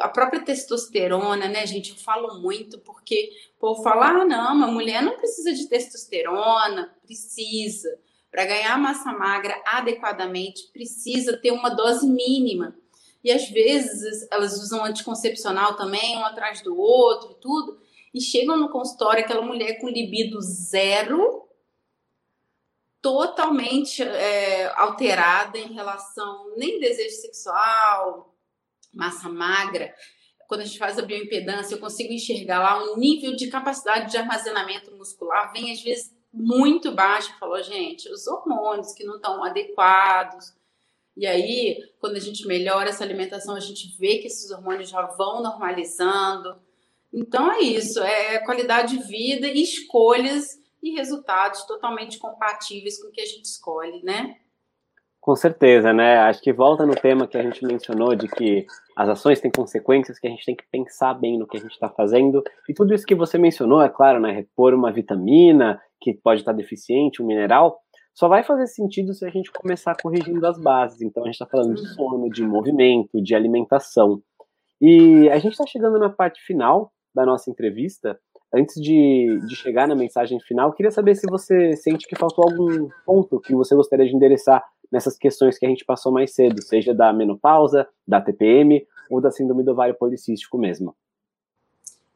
a 0.00 0.08
própria 0.08 0.40
testosterona, 0.42 1.48
né, 1.48 1.66
gente? 1.66 1.90
Eu 1.90 1.96
falo 1.96 2.40
muito 2.40 2.78
porque 2.78 3.30
o 3.56 3.60
povo 3.60 3.82
fala: 3.82 4.22
ah, 4.22 4.24
não, 4.24 4.54
uma 4.54 4.68
mulher 4.68 5.02
não 5.02 5.16
precisa 5.16 5.52
de 5.52 5.68
testosterona, 5.68 6.94
precisa. 7.04 7.98
Para 8.30 8.46
ganhar 8.46 8.78
massa 8.78 9.12
magra 9.12 9.60
adequadamente, 9.66 10.70
precisa 10.72 11.36
ter 11.36 11.50
uma 11.50 11.68
dose 11.68 12.06
mínima. 12.06 12.74
E 13.22 13.30
às 13.30 13.48
vezes 13.48 14.26
elas 14.30 14.60
usam 14.60 14.84
anticoncepcional 14.84 15.76
também, 15.76 16.16
um 16.16 16.24
atrás 16.24 16.60
do 16.60 16.76
outro 16.76 17.32
e 17.32 17.40
tudo, 17.40 17.80
e 18.12 18.20
chegam 18.20 18.56
no 18.56 18.68
consultório 18.68 19.24
aquela 19.24 19.42
mulher 19.42 19.80
com 19.80 19.88
libido 19.88 20.40
zero, 20.40 21.48
totalmente 23.00 24.02
é, 24.02 24.72
alterada 24.76 25.58
em 25.58 25.72
relação 25.72 26.52
nem 26.56 26.78
desejo 26.78 27.16
sexual, 27.16 28.34
massa 28.92 29.28
magra. 29.28 29.94
Quando 30.46 30.60
a 30.60 30.64
gente 30.64 30.78
faz 30.78 30.98
a 30.98 31.02
bioimpedância, 31.02 31.74
eu 31.74 31.80
consigo 31.80 32.12
enxergar 32.12 32.60
lá 32.60 32.92
um 32.92 32.96
nível 32.96 33.34
de 33.34 33.48
capacidade 33.48 34.10
de 34.10 34.18
armazenamento 34.18 34.94
muscular, 34.94 35.50
vem 35.52 35.72
às 35.72 35.80
vezes 35.80 36.14
muito 36.32 36.92
baixo. 36.92 37.36
Falou, 37.38 37.62
gente, 37.62 38.10
os 38.10 38.26
hormônios 38.26 38.92
que 38.92 39.04
não 39.04 39.16
estão 39.16 39.42
adequados. 39.44 40.54
E 41.16 41.26
aí, 41.26 41.78
quando 42.00 42.16
a 42.16 42.20
gente 42.20 42.46
melhora 42.46 42.88
essa 42.88 43.04
alimentação, 43.04 43.54
a 43.54 43.60
gente 43.60 43.96
vê 43.98 44.18
que 44.18 44.26
esses 44.26 44.50
hormônios 44.50 44.88
já 44.88 45.02
vão 45.02 45.42
normalizando. 45.42 46.56
Então 47.12 47.52
é 47.52 47.60
isso, 47.60 48.02
é 48.02 48.38
qualidade 48.38 48.96
de 48.96 49.04
vida 49.04 49.46
escolhas 49.46 50.58
e 50.82 50.90
resultados 50.92 51.64
totalmente 51.64 52.18
compatíveis 52.18 53.00
com 53.00 53.08
o 53.08 53.12
que 53.12 53.20
a 53.20 53.26
gente 53.26 53.44
escolhe, 53.44 54.02
né? 54.02 54.36
Com 55.20 55.36
certeza, 55.36 55.92
né? 55.92 56.18
Acho 56.18 56.40
que 56.40 56.52
volta 56.52 56.84
no 56.84 56.96
tema 56.96 57.28
que 57.28 57.38
a 57.38 57.42
gente 57.42 57.64
mencionou 57.64 58.16
de 58.16 58.26
que 58.26 58.66
as 58.96 59.08
ações 59.08 59.40
têm 59.40 59.52
consequências, 59.52 60.18
que 60.18 60.26
a 60.26 60.30
gente 60.30 60.44
tem 60.44 60.56
que 60.56 60.64
pensar 60.68 61.14
bem 61.14 61.38
no 61.38 61.46
que 61.46 61.58
a 61.58 61.60
gente 61.60 61.70
está 61.70 61.88
fazendo. 61.88 62.42
E 62.68 62.74
tudo 62.74 62.92
isso 62.92 63.06
que 63.06 63.14
você 63.14 63.38
mencionou, 63.38 63.80
é 63.80 63.88
claro, 63.88 64.18
né? 64.18 64.32
Repor 64.32 64.74
uma 64.74 64.90
vitamina 64.90 65.80
que 66.00 66.12
pode 66.12 66.40
estar 66.40 66.52
deficiente, 66.52 67.22
um 67.22 67.26
mineral, 67.26 67.80
só 68.14 68.28
vai 68.28 68.42
fazer 68.42 68.66
sentido 68.66 69.14
se 69.14 69.24
a 69.24 69.30
gente 69.30 69.50
começar 69.50 69.96
corrigindo 70.00 70.46
as 70.46 70.58
bases. 70.60 71.00
Então 71.00 71.22
a 71.22 71.26
gente 71.26 71.34
está 71.34 71.46
falando 71.46 71.74
de 71.74 71.86
sono, 71.94 72.30
de 72.30 72.42
movimento, 72.42 73.22
de 73.22 73.34
alimentação. 73.34 74.22
E 74.80 75.28
a 75.30 75.38
gente 75.38 75.52
está 75.52 75.64
chegando 75.66 75.98
na 75.98 76.10
parte 76.10 76.42
final 76.42 76.92
da 77.14 77.24
nossa 77.24 77.50
entrevista. 77.50 78.18
Antes 78.54 78.80
de, 78.80 79.40
de 79.46 79.56
chegar 79.56 79.88
na 79.88 79.94
mensagem 79.94 80.38
final, 80.40 80.72
queria 80.72 80.90
saber 80.90 81.14
se 81.14 81.26
você 81.26 81.74
sente 81.74 82.06
que 82.06 82.18
faltou 82.18 82.44
algum 82.44 82.88
ponto 83.06 83.40
que 83.40 83.54
você 83.54 83.74
gostaria 83.74 84.06
de 84.06 84.14
endereçar 84.14 84.62
nessas 84.90 85.16
questões 85.16 85.58
que 85.58 85.64
a 85.64 85.68
gente 85.68 85.86
passou 85.86 86.12
mais 86.12 86.34
cedo, 86.34 86.60
seja 86.62 86.92
da 86.92 87.14
menopausa, 87.14 87.88
da 88.06 88.20
TPM 88.20 88.86
ou 89.10 89.22
da 89.22 89.30
síndrome 89.30 89.62
do 89.62 89.72
ovário 89.72 89.94
policístico 89.94 90.58
mesmo. 90.58 90.94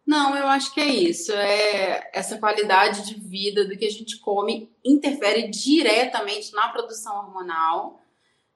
Não, 0.07 0.37
eu 0.37 0.47
acho 0.47 0.73
que 0.73 0.81
é 0.81 0.87
isso. 0.87 1.33
É 1.33 2.11
essa 2.13 2.39
qualidade 2.39 3.05
de 3.07 3.15
vida 3.19 3.65
do 3.65 3.77
que 3.77 3.85
a 3.85 3.91
gente 3.91 4.19
come 4.21 4.71
interfere 4.85 5.49
diretamente 5.49 6.53
na 6.53 6.69
produção 6.69 7.17
hormonal. 7.17 8.01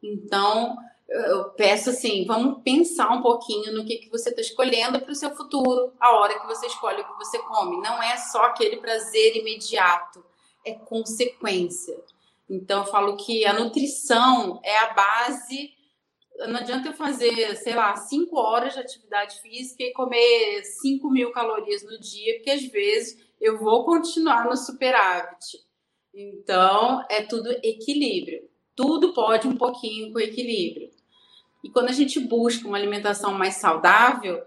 Então, 0.00 0.76
eu 1.08 1.50
peço 1.50 1.90
assim, 1.90 2.24
vamos 2.24 2.62
pensar 2.62 3.10
um 3.10 3.20
pouquinho 3.20 3.72
no 3.72 3.84
que, 3.84 3.96
que 3.96 4.08
você 4.08 4.30
está 4.30 4.40
escolhendo 4.40 5.00
para 5.00 5.10
o 5.10 5.14
seu 5.14 5.34
futuro, 5.34 5.92
a 5.98 6.12
hora 6.16 6.38
que 6.38 6.46
você 6.46 6.66
escolhe 6.66 7.00
o 7.00 7.04
que 7.04 7.18
você 7.18 7.38
come. 7.40 7.82
Não 7.82 8.00
é 8.00 8.16
só 8.16 8.44
aquele 8.44 8.76
prazer 8.76 9.36
imediato, 9.36 10.24
é 10.64 10.74
consequência. 10.74 12.00
Então, 12.48 12.82
eu 12.82 12.86
falo 12.86 13.16
que 13.16 13.44
a 13.44 13.52
nutrição 13.52 14.60
é 14.62 14.78
a 14.78 14.94
base. 14.94 15.72
Não 16.48 16.56
adianta 16.56 16.88
eu 16.88 16.92
fazer, 16.94 17.56
sei 17.56 17.74
lá, 17.74 17.94
cinco 17.96 18.38
horas 18.38 18.74
de 18.74 18.80
atividade 18.80 19.40
física 19.40 19.82
e 19.82 19.92
comer 19.92 20.62
5 20.64 21.10
mil 21.10 21.32
calorias 21.32 21.82
no 21.82 21.98
dia, 21.98 22.34
porque 22.36 22.50
às 22.50 22.64
vezes 22.64 23.18
eu 23.40 23.58
vou 23.58 23.84
continuar 23.84 24.46
no 24.46 24.56
superávit. 24.56 25.58
Então, 26.14 27.04
é 27.10 27.22
tudo 27.22 27.50
equilíbrio. 27.62 28.48
Tudo 28.74 29.12
pode 29.12 29.46
um 29.46 29.56
pouquinho 29.56 30.12
com 30.12 30.18
equilíbrio. 30.18 30.90
E 31.62 31.70
quando 31.70 31.88
a 31.88 31.92
gente 31.92 32.18
busca 32.18 32.66
uma 32.66 32.78
alimentação 32.78 33.34
mais 33.34 33.56
saudável, 33.56 34.42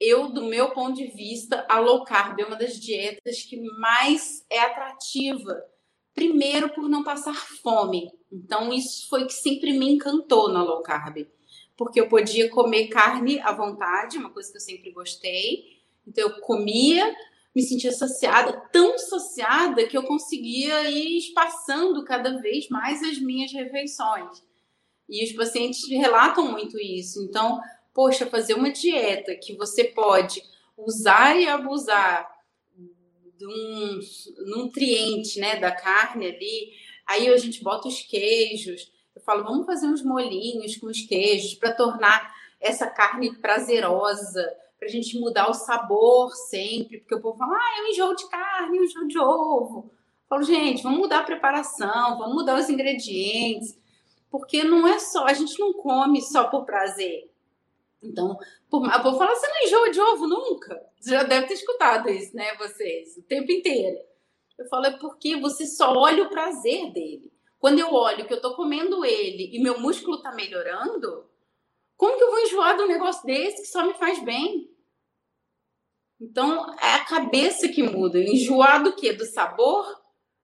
eu, 0.00 0.28
do 0.28 0.44
meu 0.44 0.70
ponto 0.70 0.94
de 0.94 1.08
vista, 1.08 1.66
a 1.68 1.80
low 1.80 2.04
carb 2.04 2.38
é 2.38 2.44
uma 2.44 2.56
das 2.56 2.78
dietas 2.78 3.42
que 3.42 3.60
mais 3.78 4.44
é 4.48 4.60
atrativa 4.60 5.60
Primeiro, 6.16 6.70
por 6.70 6.88
não 6.88 7.04
passar 7.04 7.34
fome. 7.34 8.10
Então, 8.32 8.72
isso 8.72 9.06
foi 9.10 9.26
que 9.26 9.34
sempre 9.34 9.78
me 9.78 9.92
encantou 9.92 10.48
na 10.48 10.62
low 10.62 10.82
carb. 10.82 11.26
Porque 11.76 12.00
eu 12.00 12.08
podia 12.08 12.48
comer 12.48 12.86
carne 12.88 13.38
à 13.40 13.52
vontade, 13.52 14.16
uma 14.16 14.30
coisa 14.30 14.50
que 14.50 14.56
eu 14.56 14.62
sempre 14.62 14.90
gostei. 14.92 15.76
Então, 16.08 16.24
eu 16.24 16.40
comia, 16.40 17.14
me 17.54 17.62
sentia 17.62 17.92
saciada, 17.92 18.58
tão 18.72 18.96
saciada 18.96 19.86
que 19.86 19.94
eu 19.94 20.04
conseguia 20.04 20.90
ir 20.90 21.18
espaçando 21.18 22.02
cada 22.02 22.40
vez 22.40 22.66
mais 22.70 23.02
as 23.02 23.18
minhas 23.18 23.52
refeições. 23.52 24.42
E 25.06 25.22
os 25.22 25.32
pacientes 25.32 25.86
relatam 25.86 26.50
muito 26.50 26.80
isso. 26.80 27.22
Então, 27.24 27.60
poxa, 27.92 28.24
fazer 28.24 28.54
uma 28.54 28.70
dieta 28.70 29.34
que 29.34 29.54
você 29.54 29.84
pode 29.84 30.42
usar 30.78 31.38
e 31.38 31.46
abusar 31.46 32.26
de 33.36 33.46
um 33.46 34.00
nutriente, 34.46 35.38
né, 35.38 35.56
da 35.56 35.70
carne 35.70 36.26
ali. 36.26 36.72
Aí 37.06 37.28
a 37.28 37.36
gente 37.36 37.62
bota 37.62 37.88
os 37.88 38.00
queijos. 38.00 38.90
Eu 39.14 39.22
falo, 39.22 39.44
vamos 39.44 39.66
fazer 39.66 39.86
uns 39.86 40.02
molinhos 40.02 40.76
com 40.76 40.86
os 40.86 41.02
queijos 41.02 41.54
para 41.54 41.72
tornar 41.72 42.34
essa 42.60 42.86
carne 42.86 43.34
prazerosa, 43.36 44.44
para 44.78 44.88
a 44.88 44.90
gente 44.90 45.18
mudar 45.18 45.48
o 45.48 45.54
sabor 45.54 46.34
sempre, 46.34 46.98
porque 46.98 47.14
o 47.14 47.20
povo 47.20 47.38
fala, 47.38 47.56
ah, 47.56 47.78
eu 47.80 47.86
enjoo 47.88 48.14
de 48.14 48.28
carne, 48.28 48.78
eu 48.78 48.84
enjoo 48.84 49.06
de 49.06 49.18
ovo. 49.18 49.90
Eu 49.90 50.28
falo, 50.28 50.42
gente, 50.42 50.82
vamos 50.82 50.98
mudar 50.98 51.20
a 51.20 51.24
preparação, 51.24 52.18
vamos 52.18 52.34
mudar 52.34 52.58
os 52.58 52.68
ingredientes, 52.68 53.78
porque 54.30 54.64
não 54.64 54.86
é 54.86 54.98
só, 54.98 55.26
a 55.26 55.32
gente 55.32 55.58
não 55.58 55.72
come 55.72 56.20
só 56.20 56.44
por 56.44 56.64
prazer. 56.64 57.30
Então, 58.06 58.38
por, 58.70 58.88
a 58.88 59.00
povo 59.00 59.18
fala, 59.18 59.34
você 59.34 59.48
não 59.48 59.64
enjoa 59.64 59.90
de 59.90 60.00
ovo 60.00 60.26
nunca? 60.26 60.80
Você 60.98 61.10
já 61.10 61.22
deve 61.22 61.48
ter 61.48 61.54
escutado 61.54 62.08
isso, 62.08 62.34
né, 62.34 62.56
vocês, 62.56 63.16
o 63.16 63.22
tempo 63.22 63.50
inteiro. 63.52 63.98
Eu 64.58 64.66
falo, 64.68 64.86
é 64.86 64.96
porque 64.98 65.36
você 65.36 65.66
só 65.66 65.92
olha 65.92 66.24
o 66.24 66.30
prazer 66.30 66.92
dele. 66.92 67.32
Quando 67.58 67.78
eu 67.78 67.92
olho 67.92 68.26
que 68.26 68.32
eu 68.32 68.40
tô 68.40 68.54
comendo 68.54 69.04
ele 69.04 69.50
e 69.52 69.62
meu 69.62 69.78
músculo 69.80 70.22
tá 70.22 70.32
melhorando, 70.32 71.28
como 71.96 72.16
que 72.16 72.22
eu 72.22 72.30
vou 72.30 72.40
enjoar 72.40 72.76
de 72.76 72.82
um 72.82 72.88
negócio 72.88 73.24
desse 73.26 73.62
que 73.62 73.68
só 73.68 73.86
me 73.86 73.94
faz 73.94 74.22
bem? 74.22 74.70
Então, 76.20 76.74
é 76.80 76.94
a 76.94 77.04
cabeça 77.04 77.68
que 77.68 77.82
muda. 77.82 78.18
Enjoar 78.18 78.82
do 78.82 78.94
quê? 78.94 79.12
Do 79.12 79.24
sabor? 79.24 79.84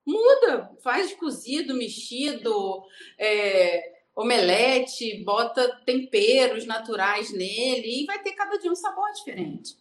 Muda. 0.07 0.71
Faz 0.83 1.15
cozido, 1.15 1.75
mexido, 1.75 2.83
é, 3.19 4.02
omelete, 4.15 5.23
bota 5.25 5.81
temperos 5.85 6.67
naturais 6.67 7.33
nele 7.33 8.03
e 8.03 8.07
vai 8.07 8.19
ter 8.23 8.33
cada 8.33 8.59
dia 8.59 8.71
um 8.71 8.77
sabor 8.77 9.11
diferente. 9.13 9.77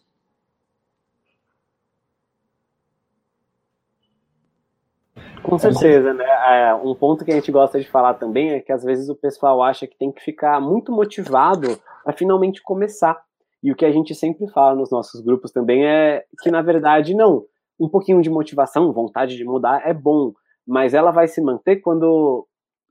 Com 5.42 5.58
certeza, 5.58 6.14
né? 6.14 6.24
É, 6.24 6.74
um 6.74 6.94
ponto 6.94 7.24
que 7.24 7.32
a 7.32 7.34
gente 7.34 7.50
gosta 7.50 7.78
de 7.78 7.90
falar 7.90 8.14
também 8.14 8.52
é 8.52 8.60
que 8.60 8.72
às 8.72 8.84
vezes 8.84 9.08
o 9.08 9.16
pessoal 9.16 9.62
acha 9.62 9.86
que 9.86 9.98
tem 9.98 10.12
que 10.12 10.22
ficar 10.22 10.60
muito 10.60 10.92
motivado 10.92 11.78
para 12.04 12.12
finalmente 12.12 12.62
começar. 12.62 13.20
E 13.62 13.70
o 13.70 13.76
que 13.76 13.84
a 13.84 13.92
gente 13.92 14.14
sempre 14.14 14.48
fala 14.48 14.74
nos 14.74 14.90
nossos 14.90 15.20
grupos 15.20 15.50
também 15.50 15.84
é 15.84 16.24
que, 16.42 16.50
na 16.50 16.62
verdade, 16.62 17.14
não. 17.14 17.44
Um 17.78 17.88
pouquinho 17.88 18.22
de 18.22 18.30
motivação, 18.30 18.92
vontade 18.92 19.36
de 19.36 19.44
mudar 19.44 19.86
é 19.86 19.92
bom, 19.92 20.32
mas 20.66 20.94
ela 20.94 21.10
vai 21.10 21.26
se 21.26 21.40
manter 21.40 21.76
quando 21.76 22.46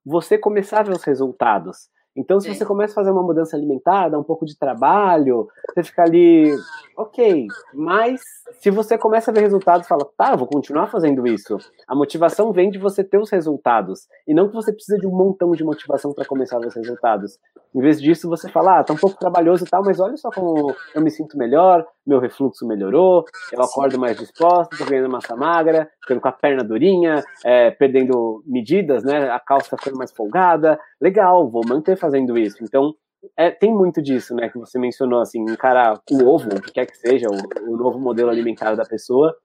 você 0.06 0.38
começar 0.38 0.80
a 0.80 0.84
ver 0.84 0.92
os 0.94 1.04
resultados. 1.04 1.90
Então, 2.16 2.40
se 2.40 2.54
você 2.54 2.66
começa 2.66 2.92
a 2.94 2.96
fazer 2.96 3.12
uma 3.12 3.24
mudança 3.24 3.56
alimentar, 3.56 4.10
dá 4.10 4.20
um 4.20 4.24
pouco 4.24 4.46
de 4.46 4.58
trabalho, 4.58 5.48
você 5.74 5.82
fica 5.84 6.04
ali, 6.04 6.54
ok, 6.98 7.48
mas 7.74 8.22
se 8.60 8.70
você 8.70 8.98
começa 8.98 9.32
a 9.32 9.34
ver 9.34 9.42
resultados, 9.42 9.88
fala, 9.88 10.06
tá, 10.18 10.36
vou 10.36 10.46
continuar 10.46 10.88
fazendo 10.88 11.26
isso. 11.26 11.58
A 11.88 11.96
motivação 11.96 12.52
vem 12.52 12.70
de 12.70 12.78
você 12.78 13.02
ter 13.04 13.18
os 13.18 13.30
resultados, 13.30 14.08
e 14.28 14.34
não 14.34 14.50
que 14.50 14.54
você 14.54 14.74
precisa 14.74 14.98
de 14.98 15.08
um 15.08 15.12
montão 15.12 15.52
de 15.52 15.64
motivação 15.64 16.14
para 16.14 16.26
começar 16.26 16.58
a 16.58 16.60
ver 16.60 16.68
os 16.68 16.76
resultados. 16.76 17.40
Em 17.74 17.80
vez 17.80 18.02
disso, 18.02 18.28
você 18.28 18.50
fala, 18.50 18.80
ah, 18.80 18.84
tá 18.84 18.94
um 18.94 18.98
pouco 18.98 19.18
trabalhoso 19.18 19.64
e 19.64 19.70
tal, 19.70 19.82
mas 19.82 20.00
olha 20.00 20.18
só 20.18 20.30
como 20.30 20.76
eu 20.94 21.02
me 21.02 21.10
sinto 21.10 21.38
melhor, 21.38 21.88
meu 22.06 22.20
refluxo 22.20 22.68
melhorou, 22.68 23.24
eu 23.54 23.62
acordo 23.62 23.98
mais 23.98 24.18
disposto, 24.18 24.78
tô 24.78 24.86
ganhando 24.86 25.10
massa 25.10 25.36
magra, 25.36 25.90
ficando 26.02 26.20
com 26.20 26.28
a 26.28 26.32
perna 26.34 26.64
durinha, 26.64 27.24
é, 27.46 27.72
perdendo 27.72 28.44
medidas, 28.46 29.04
né, 29.04 29.30
a 29.30 29.40
calça 29.40 29.78
ficando 29.78 29.98
mais 29.98 30.12
folgada, 30.12 30.78
legal, 31.00 31.50
vou 31.50 31.62
manter 31.66 31.96
fazendo 32.02 32.38
isso. 32.38 32.64
Então, 32.64 32.94
é, 33.38 33.52
tem 33.52 33.72
muito 33.72 34.02
disso, 34.02 34.36
né, 34.36 34.50
que 34.50 34.58
você 34.58 34.80
mencionou, 34.80 35.22
assim, 35.22 35.40
encarar 35.42 36.02
o 36.12 36.28
ovo, 36.28 36.50
o 36.50 36.62
que 36.62 36.72
quer 36.72 36.88
que 36.88 36.98
seja, 36.98 37.28
o, 37.28 37.72
o 37.72 37.78
novo 37.78 38.00
modelo 38.00 38.30
alimentar 38.30 38.76
da 38.76 38.84
pessoa, 38.84 39.36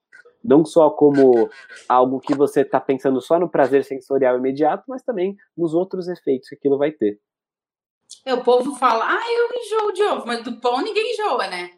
não 0.43 0.65
só 0.65 0.91
como 0.91 1.49
algo 1.89 2.21
que 2.21 2.35
você 2.35 2.63
está 2.63 2.81
pensando 2.81 3.21
só 3.21 3.39
no 3.39 3.51
prazer 3.51 3.85
sensorial 3.85 4.39
imediato, 4.39 4.85
mas 4.89 5.03
também 5.03 5.37
nos 5.57 5.75
outros 5.75 6.09
efeitos 6.09 6.49
que 6.49 6.55
aquilo 6.55 6.79
vai 6.79 6.93
ter. 6.93 7.21
É, 8.25 8.33
o 8.33 8.43
povo 8.43 8.75
fala, 8.77 9.05
ah, 9.07 9.33
eu 9.33 9.61
enjoo 9.61 9.93
de 9.93 10.03
ovo, 10.05 10.27
mas 10.27 10.43
do 10.43 10.61
pão 10.61 10.81
ninguém 10.81 11.13
enjoa, 11.13 11.47
né? 11.49 11.71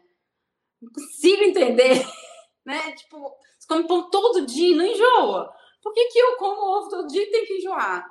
Não 0.81 0.91
consigo 0.91 1.43
entender, 1.43 2.05
né? 2.65 2.91
Tipo, 2.93 3.35
você 3.57 3.67
come 3.67 3.87
pão 3.87 4.09
todo 4.09 4.45
dia 4.45 4.73
e 4.73 4.75
não 4.75 4.85
enjoa. 4.85 5.51
Por 5.81 5.93
que, 5.93 6.05
que 6.07 6.19
eu 6.19 6.35
como 6.37 6.77
ovo 6.77 6.89
todo 6.89 7.07
dia 7.07 7.23
e 7.23 7.31
tenho 7.31 7.45
que 7.45 7.57
enjoar? 7.57 8.05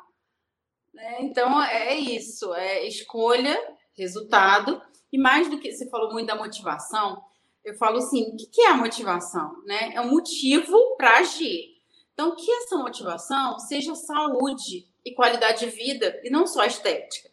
Né? 0.98 1.18
Então, 1.20 1.62
é 1.62 1.94
isso. 1.94 2.52
É 2.54 2.86
escolha, 2.86 3.56
resultado. 3.96 4.82
E 5.12 5.18
mais 5.18 5.48
do 5.48 5.58
que... 5.58 5.72
Você 5.72 5.88
falou 5.88 6.12
muito 6.12 6.26
da 6.26 6.34
motivação. 6.34 7.22
Eu 7.64 7.74
falo 7.74 7.98
assim, 7.98 8.32
o 8.32 8.36
que 8.36 8.62
é 8.62 8.70
a 8.70 8.76
motivação? 8.76 9.62
Né? 9.64 9.94
É 9.94 10.00
um 10.00 10.10
motivo 10.10 10.96
para 10.96 11.18
agir. 11.18 11.76
Então, 12.12 12.34
que 12.34 12.50
essa 12.50 12.76
motivação 12.76 13.58
seja 13.60 13.94
saúde 13.94 14.88
e 15.04 15.14
qualidade 15.14 15.60
de 15.60 15.70
vida 15.70 16.20
e 16.24 16.30
não 16.30 16.46
só 16.46 16.64
estética. 16.64 17.30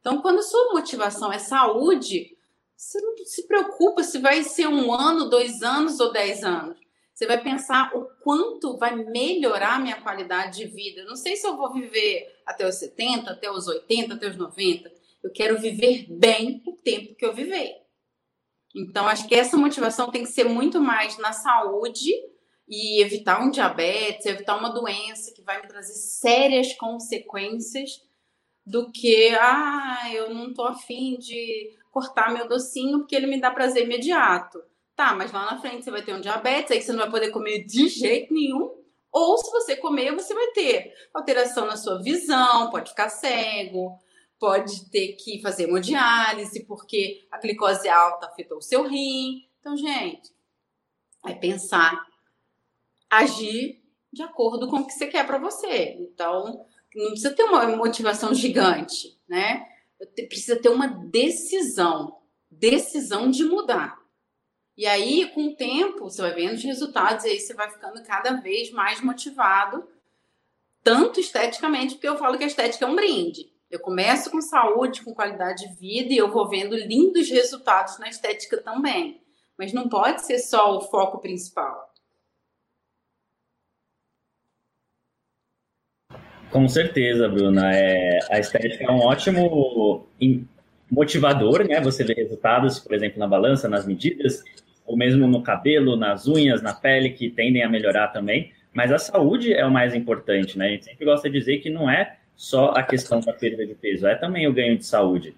Então, 0.00 0.20
quando 0.20 0.40
a 0.40 0.42
sua 0.42 0.72
motivação 0.72 1.32
é 1.32 1.38
saúde, 1.38 2.36
você 2.76 3.00
não 3.00 3.16
se 3.18 3.46
preocupa 3.46 4.02
se 4.02 4.18
vai 4.18 4.42
ser 4.42 4.66
um 4.66 4.92
ano, 4.92 5.30
dois 5.30 5.62
anos 5.62 6.00
ou 6.00 6.10
dez 6.10 6.42
anos. 6.42 6.76
Você 7.14 7.26
vai 7.26 7.42
pensar 7.42 7.94
o 7.94 8.04
quanto 8.22 8.78
vai 8.78 8.96
melhorar 8.96 9.80
minha 9.80 10.00
qualidade 10.00 10.58
de 10.58 10.66
vida. 10.66 11.04
Não 11.04 11.16
sei 11.16 11.36
se 11.36 11.46
eu 11.46 11.56
vou 11.56 11.72
viver 11.72 12.40
até 12.46 12.66
os 12.66 12.76
70, 12.76 13.30
até 13.30 13.50
os 13.50 13.66
80, 13.66 14.14
até 14.14 14.28
os 14.28 14.36
90. 14.36 14.90
Eu 15.22 15.30
quero 15.30 15.58
viver 15.60 16.06
bem 16.08 16.62
o 16.66 16.72
tempo 16.72 17.14
que 17.14 17.24
eu 17.24 17.34
viver. 17.34 17.82
Então, 18.74 19.06
acho 19.06 19.28
que 19.28 19.34
essa 19.34 19.56
motivação 19.56 20.10
tem 20.10 20.22
que 20.22 20.30
ser 20.30 20.44
muito 20.44 20.80
mais 20.80 21.18
na 21.18 21.32
saúde 21.32 22.10
e 22.66 23.02
evitar 23.02 23.42
um 23.42 23.50
diabetes, 23.50 24.24
evitar 24.24 24.56
uma 24.56 24.70
doença 24.70 25.32
que 25.34 25.42
vai 25.42 25.60
me 25.60 25.68
trazer 25.68 25.92
sérias 25.92 26.72
consequências 26.74 28.00
do 28.64 28.90
que, 28.90 29.28
ah, 29.34 30.10
eu 30.12 30.32
não 30.32 30.54
tô 30.54 30.64
afim 30.64 31.18
de 31.18 31.76
cortar 31.90 32.32
meu 32.32 32.48
docinho 32.48 33.00
porque 33.00 33.14
ele 33.14 33.26
me 33.26 33.40
dá 33.40 33.50
prazer 33.50 33.84
imediato. 33.84 34.62
Tá, 35.02 35.16
mas 35.16 35.32
lá 35.32 35.46
na 35.46 35.60
frente 35.60 35.82
você 35.82 35.90
vai 35.90 36.00
ter 36.00 36.14
um 36.14 36.20
diabetes, 36.20 36.70
aí 36.70 36.80
você 36.80 36.92
não 36.92 37.00
vai 37.00 37.10
poder 37.10 37.32
comer 37.32 37.64
de 37.64 37.88
jeito 37.88 38.32
nenhum. 38.32 38.72
Ou 39.10 39.36
se 39.36 39.50
você 39.50 39.74
comer, 39.74 40.14
você 40.14 40.32
vai 40.32 40.46
ter 40.52 40.94
alteração 41.12 41.66
na 41.66 41.76
sua 41.76 42.00
visão, 42.00 42.70
pode 42.70 42.90
ficar 42.90 43.08
cego, 43.08 43.98
pode 44.38 44.88
ter 44.90 45.14
que 45.14 45.42
fazer 45.42 45.64
hemodiálise 45.64 46.64
porque 46.66 47.26
a 47.32 47.38
glicose 47.38 47.88
alta 47.88 48.26
afetou 48.26 48.58
o 48.58 48.62
seu 48.62 48.86
rim. 48.86 49.44
Então, 49.58 49.76
gente, 49.76 50.30
é 51.26 51.34
pensar, 51.34 52.06
agir 53.10 53.82
de 54.12 54.22
acordo 54.22 54.68
com 54.68 54.76
o 54.76 54.86
que 54.86 54.92
você 54.92 55.08
quer 55.08 55.26
para 55.26 55.38
você. 55.38 55.96
Então, 55.98 56.64
não 56.94 57.08
precisa 57.08 57.34
ter 57.34 57.42
uma 57.42 57.66
motivação 57.76 58.32
gigante, 58.32 59.18
né? 59.28 59.66
Precisa 60.28 60.54
ter 60.54 60.68
uma 60.68 60.86
decisão, 60.86 62.20
decisão 62.48 63.28
de 63.28 63.42
mudar. 63.42 64.00
E 64.76 64.86
aí, 64.86 65.30
com 65.34 65.48
o 65.48 65.54
tempo, 65.54 66.04
você 66.04 66.22
vai 66.22 66.32
vendo 66.32 66.54
os 66.54 66.64
resultados 66.64 67.24
e 67.24 67.28
aí 67.28 67.40
você 67.40 67.52
vai 67.52 67.70
ficando 67.70 68.02
cada 68.04 68.40
vez 68.40 68.70
mais 68.70 69.02
motivado, 69.02 69.86
tanto 70.82 71.20
esteticamente, 71.20 71.94
porque 71.94 72.08
eu 72.08 72.16
falo 72.16 72.38
que 72.38 72.44
a 72.44 72.46
estética 72.46 72.84
é 72.84 72.88
um 72.88 72.96
brinde. 72.96 73.52
Eu 73.70 73.80
começo 73.80 74.30
com 74.30 74.40
saúde, 74.40 75.02
com 75.02 75.14
qualidade 75.14 75.66
de 75.66 75.74
vida 75.74 76.12
e 76.12 76.16
eu 76.16 76.30
vou 76.30 76.48
vendo 76.48 76.76
lindos 76.76 77.30
resultados 77.30 77.98
na 77.98 78.08
estética 78.08 78.58
também. 78.58 79.22
Mas 79.58 79.72
não 79.72 79.88
pode 79.88 80.26
ser 80.26 80.38
só 80.38 80.76
o 80.76 80.80
foco 80.80 81.18
principal. 81.18 81.92
Com 86.50 86.68
certeza, 86.68 87.28
Bruna. 87.28 87.74
É, 87.74 88.18
a 88.30 88.38
estética 88.38 88.84
é 88.84 88.90
um 88.90 89.00
ótimo 89.00 90.06
motivador, 90.92 91.66
né? 91.66 91.80
Você 91.80 92.04
vê 92.04 92.12
resultados, 92.12 92.78
por 92.78 92.94
exemplo, 92.94 93.18
na 93.18 93.26
balança, 93.26 93.66
nas 93.66 93.86
medidas, 93.86 94.44
ou 94.84 94.94
mesmo 94.94 95.26
no 95.26 95.42
cabelo, 95.42 95.96
nas 95.96 96.28
unhas, 96.28 96.60
na 96.60 96.74
pele, 96.74 97.10
que 97.10 97.30
tendem 97.30 97.64
a 97.64 97.68
melhorar 97.68 98.08
também. 98.08 98.52
Mas 98.74 98.92
a 98.92 98.98
saúde 98.98 99.54
é 99.54 99.64
o 99.64 99.70
mais 99.70 99.94
importante, 99.94 100.58
né? 100.58 100.66
A 100.66 100.68
gente 100.68 100.84
sempre 100.84 101.06
gosta 101.06 101.30
de 101.30 101.38
dizer 101.38 101.58
que 101.58 101.70
não 101.70 101.90
é 101.90 102.16
só 102.36 102.72
a 102.72 102.82
questão 102.82 103.20
da 103.20 103.32
perda 103.32 103.66
de 103.66 103.74
peso, 103.74 104.06
é 104.06 104.14
também 104.14 104.46
o 104.46 104.52
ganho 104.52 104.76
de 104.76 104.84
saúde. 104.84 105.34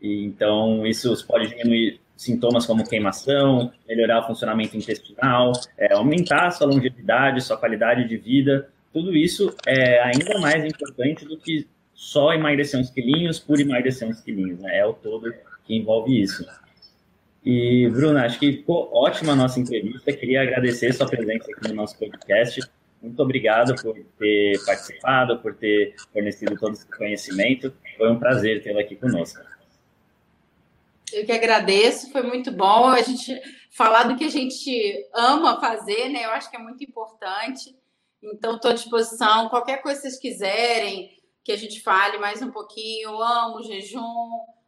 E, 0.00 0.24
então, 0.24 0.86
isso 0.86 1.26
pode 1.26 1.48
diminuir 1.48 1.98
sintomas 2.14 2.66
como 2.66 2.86
queimação, 2.86 3.72
melhorar 3.88 4.20
o 4.20 4.26
funcionamento 4.26 4.76
intestinal, 4.76 5.52
é, 5.78 5.94
aumentar 5.94 6.48
a 6.48 6.50
sua 6.50 6.66
longevidade, 6.66 7.40
sua 7.40 7.56
qualidade 7.56 8.06
de 8.06 8.16
vida 8.16 8.68
tudo 8.92 9.14
isso 9.14 9.54
é 9.66 10.02
ainda 10.02 10.38
mais 10.40 10.64
importante 10.64 11.24
do 11.24 11.36
que 11.36 11.66
só 11.98 12.32
emagrecer 12.32 12.78
uns 12.78 12.90
quilinhos 12.90 13.40
por 13.40 13.58
emagrecer 13.58 14.08
uns 14.08 14.20
quilinhos, 14.20 14.60
né? 14.60 14.78
É 14.78 14.86
o 14.86 14.92
todo 14.92 15.34
que 15.64 15.74
envolve 15.74 16.22
isso. 16.22 16.46
E, 17.44 17.88
Bruna, 17.90 18.24
acho 18.24 18.38
que 18.38 18.52
ficou 18.52 18.88
ótima 18.94 19.32
a 19.32 19.36
nossa 19.36 19.58
entrevista. 19.58 20.12
Queria 20.12 20.42
agradecer 20.42 20.92
sua 20.92 21.08
presença 21.08 21.50
aqui 21.50 21.68
no 21.68 21.74
nosso 21.74 21.98
podcast. 21.98 22.60
Muito 23.02 23.20
obrigado 23.20 23.74
por 23.82 23.98
ter 24.16 24.64
participado, 24.64 25.40
por 25.40 25.56
ter 25.56 25.96
fornecido 26.12 26.56
todo 26.56 26.74
esse 26.74 26.86
conhecimento. 26.86 27.74
Foi 27.96 28.12
um 28.12 28.18
prazer 28.18 28.62
tê-la 28.62 28.82
aqui 28.82 28.94
conosco. 28.94 29.40
Eu 31.12 31.26
que 31.26 31.32
agradeço, 31.32 32.12
foi 32.12 32.22
muito 32.22 32.52
bom 32.52 32.86
a 32.86 33.02
gente 33.02 33.40
falar 33.72 34.04
do 34.04 34.14
que 34.14 34.24
a 34.24 34.30
gente 34.30 35.04
ama 35.12 35.60
fazer, 35.60 36.10
né? 36.10 36.26
Eu 36.26 36.30
acho 36.30 36.48
que 36.48 36.56
é 36.56 36.60
muito 36.60 36.84
importante. 36.84 37.74
Então, 38.22 38.54
estou 38.54 38.70
à 38.70 38.74
disposição. 38.74 39.48
Qualquer 39.48 39.82
coisa 39.82 40.00
que 40.00 40.06
vocês 40.06 40.20
quiserem 40.20 41.17
que 41.48 41.52
a 41.52 41.56
gente 41.56 41.80
fale 41.80 42.18
mais 42.18 42.42
um 42.42 42.50
pouquinho. 42.50 43.08
Eu 43.08 43.22
amo 43.22 43.62
jejum, 43.62 44.02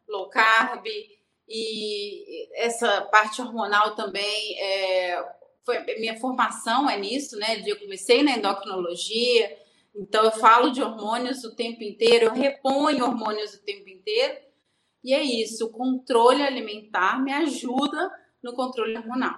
low 0.08 0.30
carb 0.30 0.86
e 1.46 2.48
essa 2.54 3.02
parte 3.02 3.42
hormonal 3.42 3.94
também. 3.94 4.58
É, 4.58 5.22
foi, 5.62 5.78
minha 5.98 6.18
formação 6.18 6.88
é 6.88 6.98
nisso, 6.98 7.36
né? 7.36 7.62
Eu 7.66 7.78
comecei 7.78 8.22
na 8.22 8.30
endocrinologia, 8.30 9.58
então 9.94 10.24
eu 10.24 10.30
falo 10.30 10.70
de 10.70 10.82
hormônios 10.82 11.44
o 11.44 11.54
tempo 11.54 11.82
inteiro, 11.82 12.28
eu 12.28 12.32
reponho 12.32 13.04
hormônios 13.04 13.52
o 13.52 13.62
tempo 13.62 13.86
inteiro. 13.86 14.38
E 15.04 15.12
é 15.12 15.22
isso, 15.22 15.66
o 15.66 15.70
controle 15.70 16.42
alimentar 16.42 17.22
me 17.22 17.30
ajuda 17.30 18.10
no 18.42 18.54
controle 18.54 18.96
hormonal. 18.96 19.36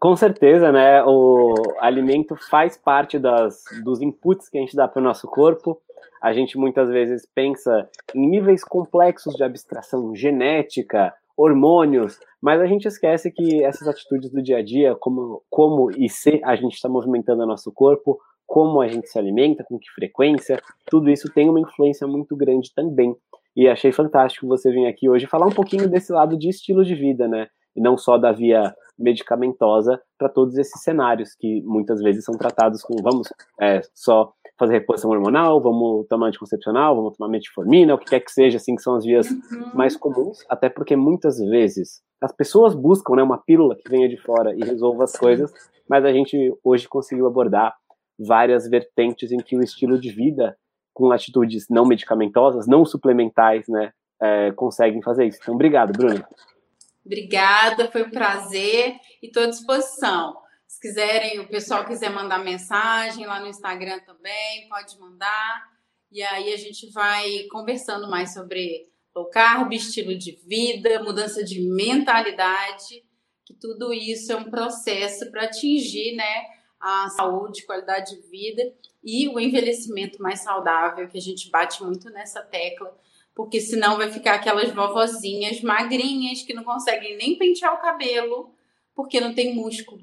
Com 0.00 0.16
certeza, 0.16 0.72
né? 0.72 1.04
O 1.04 1.54
alimento 1.78 2.34
faz 2.34 2.76
parte 2.76 3.16
das, 3.16 3.62
dos 3.84 4.02
inputs 4.02 4.48
que 4.48 4.58
a 4.58 4.60
gente 4.60 4.74
dá 4.74 4.88
para 4.88 5.00
o 5.00 5.04
nosso 5.04 5.28
corpo. 5.28 5.80
A 6.24 6.32
gente 6.32 6.56
muitas 6.56 6.88
vezes 6.88 7.28
pensa 7.34 7.86
em 8.14 8.26
níveis 8.26 8.64
complexos 8.64 9.34
de 9.34 9.44
abstração 9.44 10.16
genética, 10.16 11.12
hormônios, 11.36 12.18
mas 12.40 12.62
a 12.62 12.66
gente 12.66 12.88
esquece 12.88 13.30
que 13.30 13.62
essas 13.62 13.86
atitudes 13.86 14.30
do 14.30 14.42
dia 14.42 14.56
a 14.56 14.64
dia, 14.64 14.94
como, 14.94 15.42
como 15.50 15.90
e 15.90 16.08
se 16.08 16.40
a 16.42 16.56
gente 16.56 16.76
está 16.76 16.88
movimentando 16.88 17.42
o 17.42 17.46
nosso 17.46 17.70
corpo, 17.70 18.18
como 18.46 18.80
a 18.80 18.88
gente 18.88 19.06
se 19.06 19.18
alimenta, 19.18 19.64
com 19.64 19.78
que 19.78 19.90
frequência, 19.90 20.62
tudo 20.86 21.10
isso 21.10 21.30
tem 21.30 21.46
uma 21.46 21.60
influência 21.60 22.06
muito 22.06 22.34
grande 22.34 22.72
também. 22.74 23.14
E 23.54 23.68
achei 23.68 23.92
fantástico 23.92 24.48
você 24.48 24.72
vir 24.72 24.86
aqui 24.86 25.10
hoje 25.10 25.26
falar 25.26 25.44
um 25.44 25.54
pouquinho 25.54 25.90
desse 25.90 26.10
lado 26.10 26.38
de 26.38 26.48
estilo 26.48 26.86
de 26.86 26.94
vida, 26.94 27.28
né? 27.28 27.48
E 27.76 27.82
não 27.82 27.98
só 27.98 28.16
da 28.16 28.32
via 28.32 28.74
medicamentosa 28.98 30.00
para 30.16 30.30
todos 30.30 30.56
esses 30.56 30.82
cenários 30.82 31.34
que 31.34 31.60
muitas 31.66 32.00
vezes 32.00 32.24
são 32.24 32.38
tratados 32.38 32.80
com 32.82 32.94
vamos 33.02 33.28
é, 33.60 33.82
só 33.92 34.32
fazer 34.58 34.74
reposição 34.74 35.10
hormonal, 35.10 35.60
vamos 35.60 36.06
tomar 36.08 36.28
anticoncepcional, 36.28 36.94
vamos 36.94 37.16
tomar 37.16 37.30
metformina, 37.30 37.94
o 37.94 37.98
que 37.98 38.06
quer 38.06 38.20
que 38.20 38.30
seja, 38.30 38.56
assim, 38.56 38.76
que 38.76 38.82
são 38.82 38.94
as 38.94 39.04
vias 39.04 39.28
uhum. 39.30 39.70
mais 39.74 39.96
comuns, 39.96 40.38
até 40.48 40.68
porque 40.68 40.94
muitas 40.94 41.38
vezes 41.38 42.02
as 42.20 42.32
pessoas 42.32 42.74
buscam 42.74 43.16
né, 43.16 43.22
uma 43.22 43.38
pílula 43.38 43.76
que 43.76 43.90
venha 43.90 44.08
de 44.08 44.16
fora 44.16 44.54
e 44.54 44.64
resolva 44.64 45.04
as 45.04 45.12
coisas, 45.12 45.52
mas 45.88 46.04
a 46.04 46.12
gente 46.12 46.36
hoje 46.62 46.88
conseguiu 46.88 47.26
abordar 47.26 47.74
várias 48.18 48.68
vertentes 48.68 49.32
em 49.32 49.38
que 49.38 49.56
o 49.56 49.62
estilo 49.62 50.00
de 50.00 50.10
vida 50.10 50.56
com 50.92 51.10
atitudes 51.10 51.66
não 51.68 51.84
medicamentosas, 51.84 52.68
não 52.68 52.84
suplementais, 52.84 53.66
né, 53.68 53.92
é, 54.22 54.52
conseguem 54.52 55.02
fazer 55.02 55.26
isso. 55.26 55.40
Então, 55.42 55.54
obrigado, 55.54 55.92
Bruno. 55.92 56.24
Obrigada, 57.04 57.90
foi 57.90 58.04
um 58.04 58.10
prazer 58.10 58.94
e 59.22 59.26
estou 59.26 59.42
à 59.42 59.46
disposição. 59.46 60.43
Se 60.74 60.80
quiserem, 60.80 61.38
o 61.38 61.46
pessoal 61.46 61.84
quiser 61.86 62.10
mandar 62.10 62.38
mensagem 62.38 63.24
lá 63.26 63.38
no 63.38 63.46
Instagram 63.46 64.00
também, 64.00 64.68
pode 64.68 64.98
mandar. 64.98 65.70
E 66.10 66.20
aí 66.20 66.52
a 66.52 66.56
gente 66.56 66.90
vai 66.90 67.44
conversando 67.44 68.10
mais 68.10 68.34
sobre 68.34 68.90
low 69.14 69.26
carb, 69.26 69.72
estilo 69.72 70.18
de 70.18 70.32
vida, 70.32 71.00
mudança 71.00 71.44
de 71.44 71.60
mentalidade, 71.60 73.04
que 73.44 73.54
tudo 73.54 73.92
isso 73.94 74.32
é 74.32 74.36
um 74.36 74.50
processo 74.50 75.30
para 75.30 75.44
atingir, 75.44 76.16
né, 76.16 76.44
a 76.80 77.08
saúde, 77.10 77.64
qualidade 77.64 78.16
de 78.16 78.28
vida 78.28 78.74
e 79.02 79.28
o 79.28 79.38
envelhecimento 79.38 80.20
mais 80.20 80.40
saudável, 80.40 81.06
que 81.08 81.18
a 81.18 81.22
gente 81.22 81.50
bate 81.50 81.84
muito 81.84 82.10
nessa 82.10 82.42
tecla 82.42 82.92
porque 83.32 83.60
senão 83.60 83.96
vai 83.96 84.10
ficar 84.12 84.34
aquelas 84.34 84.72
vovozinhas 84.72 85.60
magrinhas 85.60 86.42
que 86.42 86.54
não 86.54 86.62
conseguem 86.62 87.16
nem 87.16 87.36
pentear 87.36 87.74
o 87.74 87.80
cabelo 87.80 88.54
porque 88.94 89.20
não 89.20 89.34
tem 89.34 89.54
músculo, 89.54 90.02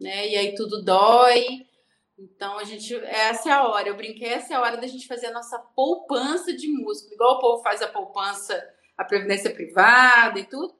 né? 0.00 0.28
E 0.28 0.36
aí 0.36 0.54
tudo 0.54 0.82
dói. 0.82 1.66
Então 2.18 2.58
a 2.58 2.64
gente 2.64 2.94
essa 2.94 3.48
é 3.48 3.52
a 3.52 3.66
hora. 3.66 3.88
Eu 3.88 3.96
brinquei 3.96 4.28
essa 4.28 4.54
é 4.54 4.56
a 4.56 4.60
hora 4.60 4.76
da 4.76 4.86
gente 4.86 5.06
fazer 5.06 5.26
a 5.26 5.32
nossa 5.32 5.58
poupança 5.74 6.52
de 6.54 6.68
músculo, 6.68 7.14
igual 7.14 7.36
o 7.36 7.40
povo 7.40 7.62
faz 7.62 7.82
a 7.82 7.88
poupança 7.88 8.62
a 8.96 9.04
previdência 9.04 9.52
privada 9.52 10.38
e 10.38 10.44
tudo. 10.44 10.74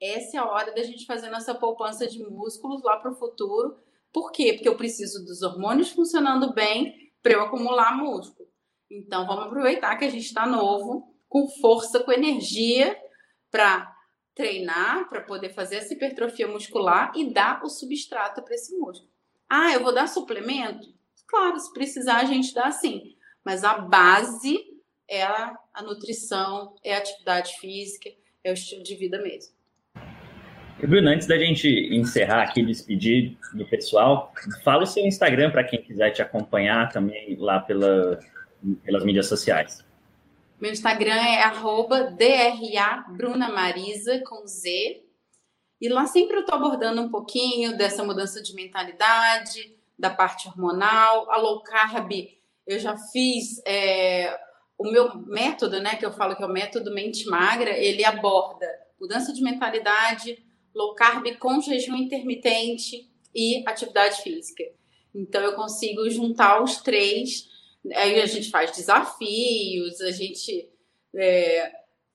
Essa 0.00 0.38
é 0.38 0.40
a 0.40 0.46
hora 0.46 0.72
da 0.72 0.82
gente 0.82 1.06
fazer 1.06 1.30
nossa 1.30 1.54
poupança 1.54 2.06
de 2.06 2.18
músculos 2.24 2.82
lá 2.82 2.96
para 2.96 3.12
o 3.12 3.16
futuro. 3.16 3.78
Por 4.12 4.32
quê? 4.32 4.54
Porque 4.54 4.68
eu 4.68 4.76
preciso 4.76 5.24
dos 5.24 5.42
hormônios 5.42 5.90
funcionando 5.90 6.52
bem 6.52 7.12
para 7.22 7.34
eu 7.34 7.42
acumular 7.42 7.96
músculo. 7.96 8.48
Então, 8.90 9.26
vamos 9.26 9.44
aproveitar 9.44 9.96
que 9.96 10.04
a 10.04 10.10
gente 10.10 10.24
está 10.24 10.46
novo, 10.46 11.14
com 11.28 11.46
força, 11.60 12.00
com 12.00 12.10
energia, 12.10 12.98
para 13.50 13.94
treinar, 14.40 15.06
para 15.10 15.20
poder 15.20 15.50
fazer 15.50 15.76
essa 15.76 15.92
hipertrofia 15.92 16.48
muscular 16.48 17.12
e 17.14 17.30
dar 17.30 17.62
o 17.62 17.68
substrato 17.68 18.40
para 18.42 18.54
esse 18.54 18.74
músculo. 18.74 19.10
Ah, 19.46 19.74
eu 19.74 19.82
vou 19.82 19.92
dar 19.92 20.06
suplemento? 20.06 20.88
Claro, 21.26 21.58
se 21.58 21.70
precisar, 21.74 22.20
a 22.20 22.24
gente 22.24 22.54
dá 22.54 22.70
sim. 22.70 23.16
Mas 23.44 23.64
a 23.64 23.76
base 23.76 24.58
é 25.06 25.22
a, 25.22 25.54
a 25.74 25.82
nutrição, 25.82 26.74
é 26.82 26.94
a 26.94 26.98
atividade 26.98 27.52
física, 27.60 28.08
é 28.42 28.50
o 28.50 28.54
estilo 28.54 28.82
de 28.82 28.94
vida 28.94 29.20
mesmo. 29.20 29.52
E 30.82 30.86
Bruno, 30.86 31.10
antes 31.10 31.26
da 31.26 31.36
gente 31.36 31.68
encerrar 31.94 32.44
aqui, 32.44 32.64
despedir 32.64 33.36
do 33.52 33.66
pessoal, 33.66 34.32
fala 34.64 34.84
o 34.84 34.86
seu 34.86 35.04
Instagram 35.04 35.50
para 35.50 35.64
quem 35.64 35.82
quiser 35.82 36.12
te 36.12 36.22
acompanhar 36.22 36.90
também 36.90 37.36
lá 37.36 37.60
pela, 37.60 38.18
pelas 38.82 39.04
mídias 39.04 39.26
sociais. 39.26 39.84
Meu 40.60 40.70
Instagram 40.70 41.14
é 41.14 41.42
arroba 41.42 42.14
Marisa, 43.50 44.22
com 44.26 44.46
Z. 44.46 45.02
E 45.80 45.88
lá 45.88 46.06
sempre 46.06 46.36
eu 46.36 46.40
estou 46.40 46.54
abordando 46.54 47.00
um 47.00 47.08
pouquinho 47.08 47.78
dessa 47.78 48.04
mudança 48.04 48.42
de 48.42 48.54
mentalidade, 48.54 49.74
da 49.98 50.10
parte 50.10 50.46
hormonal, 50.48 51.30
a 51.30 51.38
low 51.38 51.62
carb. 51.62 52.12
Eu 52.66 52.78
já 52.78 52.94
fiz 52.94 53.62
é, 53.66 54.38
o 54.76 54.84
meu 54.90 55.16
método, 55.26 55.80
né, 55.80 55.96
que 55.96 56.04
eu 56.04 56.12
falo 56.12 56.36
que 56.36 56.42
é 56.42 56.46
o 56.46 56.52
método 56.52 56.92
mente 56.92 57.26
magra, 57.26 57.70
ele 57.70 58.04
aborda 58.04 58.66
mudança 59.00 59.32
de 59.32 59.42
mentalidade, 59.42 60.44
low 60.74 60.94
carb 60.94 61.26
com 61.38 61.58
jejum 61.62 61.96
intermitente 61.96 63.10
e 63.34 63.66
atividade 63.66 64.20
física. 64.20 64.64
Então 65.14 65.40
eu 65.40 65.54
consigo 65.54 66.08
juntar 66.10 66.62
os 66.62 66.82
três 66.82 67.48
Aí 67.94 68.20
a 68.20 68.26
gente 68.26 68.50
faz 68.50 68.70
desafios, 68.72 70.00
a 70.00 70.10
gente 70.10 70.68
é, 71.16 71.72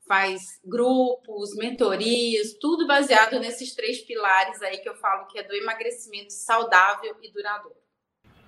faz 0.07 0.59
grupos, 0.63 1.55
mentorias, 1.55 2.53
tudo 2.59 2.88
baseado 2.88 3.39
nesses 3.39 3.74
três 3.74 4.01
pilares 4.01 4.61
aí 4.61 4.78
que 4.78 4.88
eu 4.88 4.95
falo 4.95 5.28
que 5.28 5.39
é 5.39 5.43
do 5.43 5.55
emagrecimento 5.55 6.32
saudável 6.32 7.16
e 7.22 7.32
duradouro. 7.32 7.76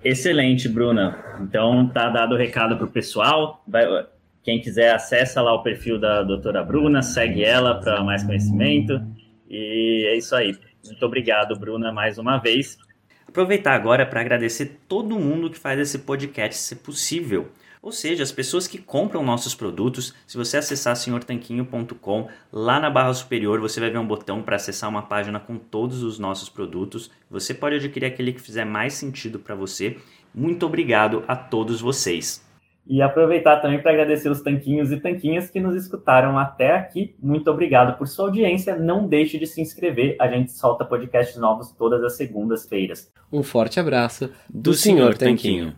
Excelente, 0.04 0.68
Bruna. 0.68 1.38
Então 1.40 1.88
tá 1.88 2.08
dado 2.08 2.34
o 2.34 2.38
recado 2.38 2.76
para 2.76 2.86
o 2.86 2.90
pessoal. 2.90 3.62
Vai, 3.66 3.84
quem 4.44 4.60
quiser 4.60 4.94
acessa 4.94 5.42
lá 5.42 5.52
o 5.52 5.62
perfil 5.62 5.98
da 5.98 6.22
doutora 6.22 6.62
Bruna, 6.62 7.02
segue 7.02 7.44
ela 7.44 7.80
para 7.80 8.02
mais 8.04 8.22
conhecimento. 8.22 9.00
E 9.48 10.06
é 10.08 10.16
isso 10.16 10.34
aí. 10.36 10.56
Muito 10.84 11.04
obrigado, 11.04 11.58
Bruna, 11.58 11.92
mais 11.92 12.16
uma 12.16 12.38
vez. 12.38 12.78
Aproveitar 13.28 13.74
agora 13.74 14.06
para 14.06 14.22
agradecer 14.22 14.80
todo 14.88 15.18
mundo 15.18 15.50
que 15.50 15.58
faz 15.58 15.78
esse 15.78 15.98
podcast 15.98 16.58
ser 16.58 16.76
possível. 16.76 17.48
Ou 17.82 17.92
seja, 17.92 18.22
as 18.22 18.32
pessoas 18.32 18.66
que 18.66 18.78
compram 18.78 19.22
nossos 19.22 19.54
produtos, 19.54 20.14
se 20.26 20.38
você 20.38 20.56
acessar 20.56 20.96
senhortanquinho.com, 20.96 22.28
lá 22.50 22.80
na 22.80 22.88
barra 22.88 23.12
superior 23.12 23.60
você 23.60 23.80
vai 23.80 23.90
ver 23.90 23.98
um 23.98 24.06
botão 24.06 24.42
para 24.42 24.56
acessar 24.56 24.88
uma 24.88 25.02
página 25.02 25.38
com 25.38 25.58
todos 25.58 26.02
os 26.02 26.18
nossos 26.18 26.48
produtos. 26.48 27.10
Você 27.30 27.52
pode 27.52 27.76
adquirir 27.76 28.06
aquele 28.06 28.32
que 28.32 28.40
fizer 28.40 28.64
mais 28.64 28.94
sentido 28.94 29.38
para 29.38 29.54
você. 29.54 29.98
Muito 30.34 30.64
obrigado 30.64 31.22
a 31.28 31.36
todos 31.36 31.82
vocês. 31.82 32.47
E 32.88 33.02
aproveitar 33.02 33.60
também 33.60 33.82
para 33.82 33.92
agradecer 33.92 34.30
os 34.30 34.40
tanquinhos 34.40 34.90
e 34.90 34.98
tanquinhas 34.98 35.50
que 35.50 35.60
nos 35.60 35.74
escutaram 35.74 36.38
até 36.38 36.74
aqui. 36.74 37.14
Muito 37.22 37.50
obrigado 37.50 37.98
por 37.98 38.08
sua 38.08 38.26
audiência. 38.26 38.74
Não 38.74 39.06
deixe 39.06 39.38
de 39.38 39.46
se 39.46 39.60
inscrever. 39.60 40.16
A 40.18 40.26
gente 40.26 40.52
solta 40.52 40.86
podcasts 40.86 41.36
novos 41.36 41.70
todas 41.72 42.02
as 42.02 42.16
segundas-feiras. 42.16 43.12
Um 43.30 43.42
forte 43.42 43.78
abraço 43.78 44.30
do, 44.48 44.70
do 44.70 44.74
Senhor 44.74 45.18
Tanquinho. 45.18 45.74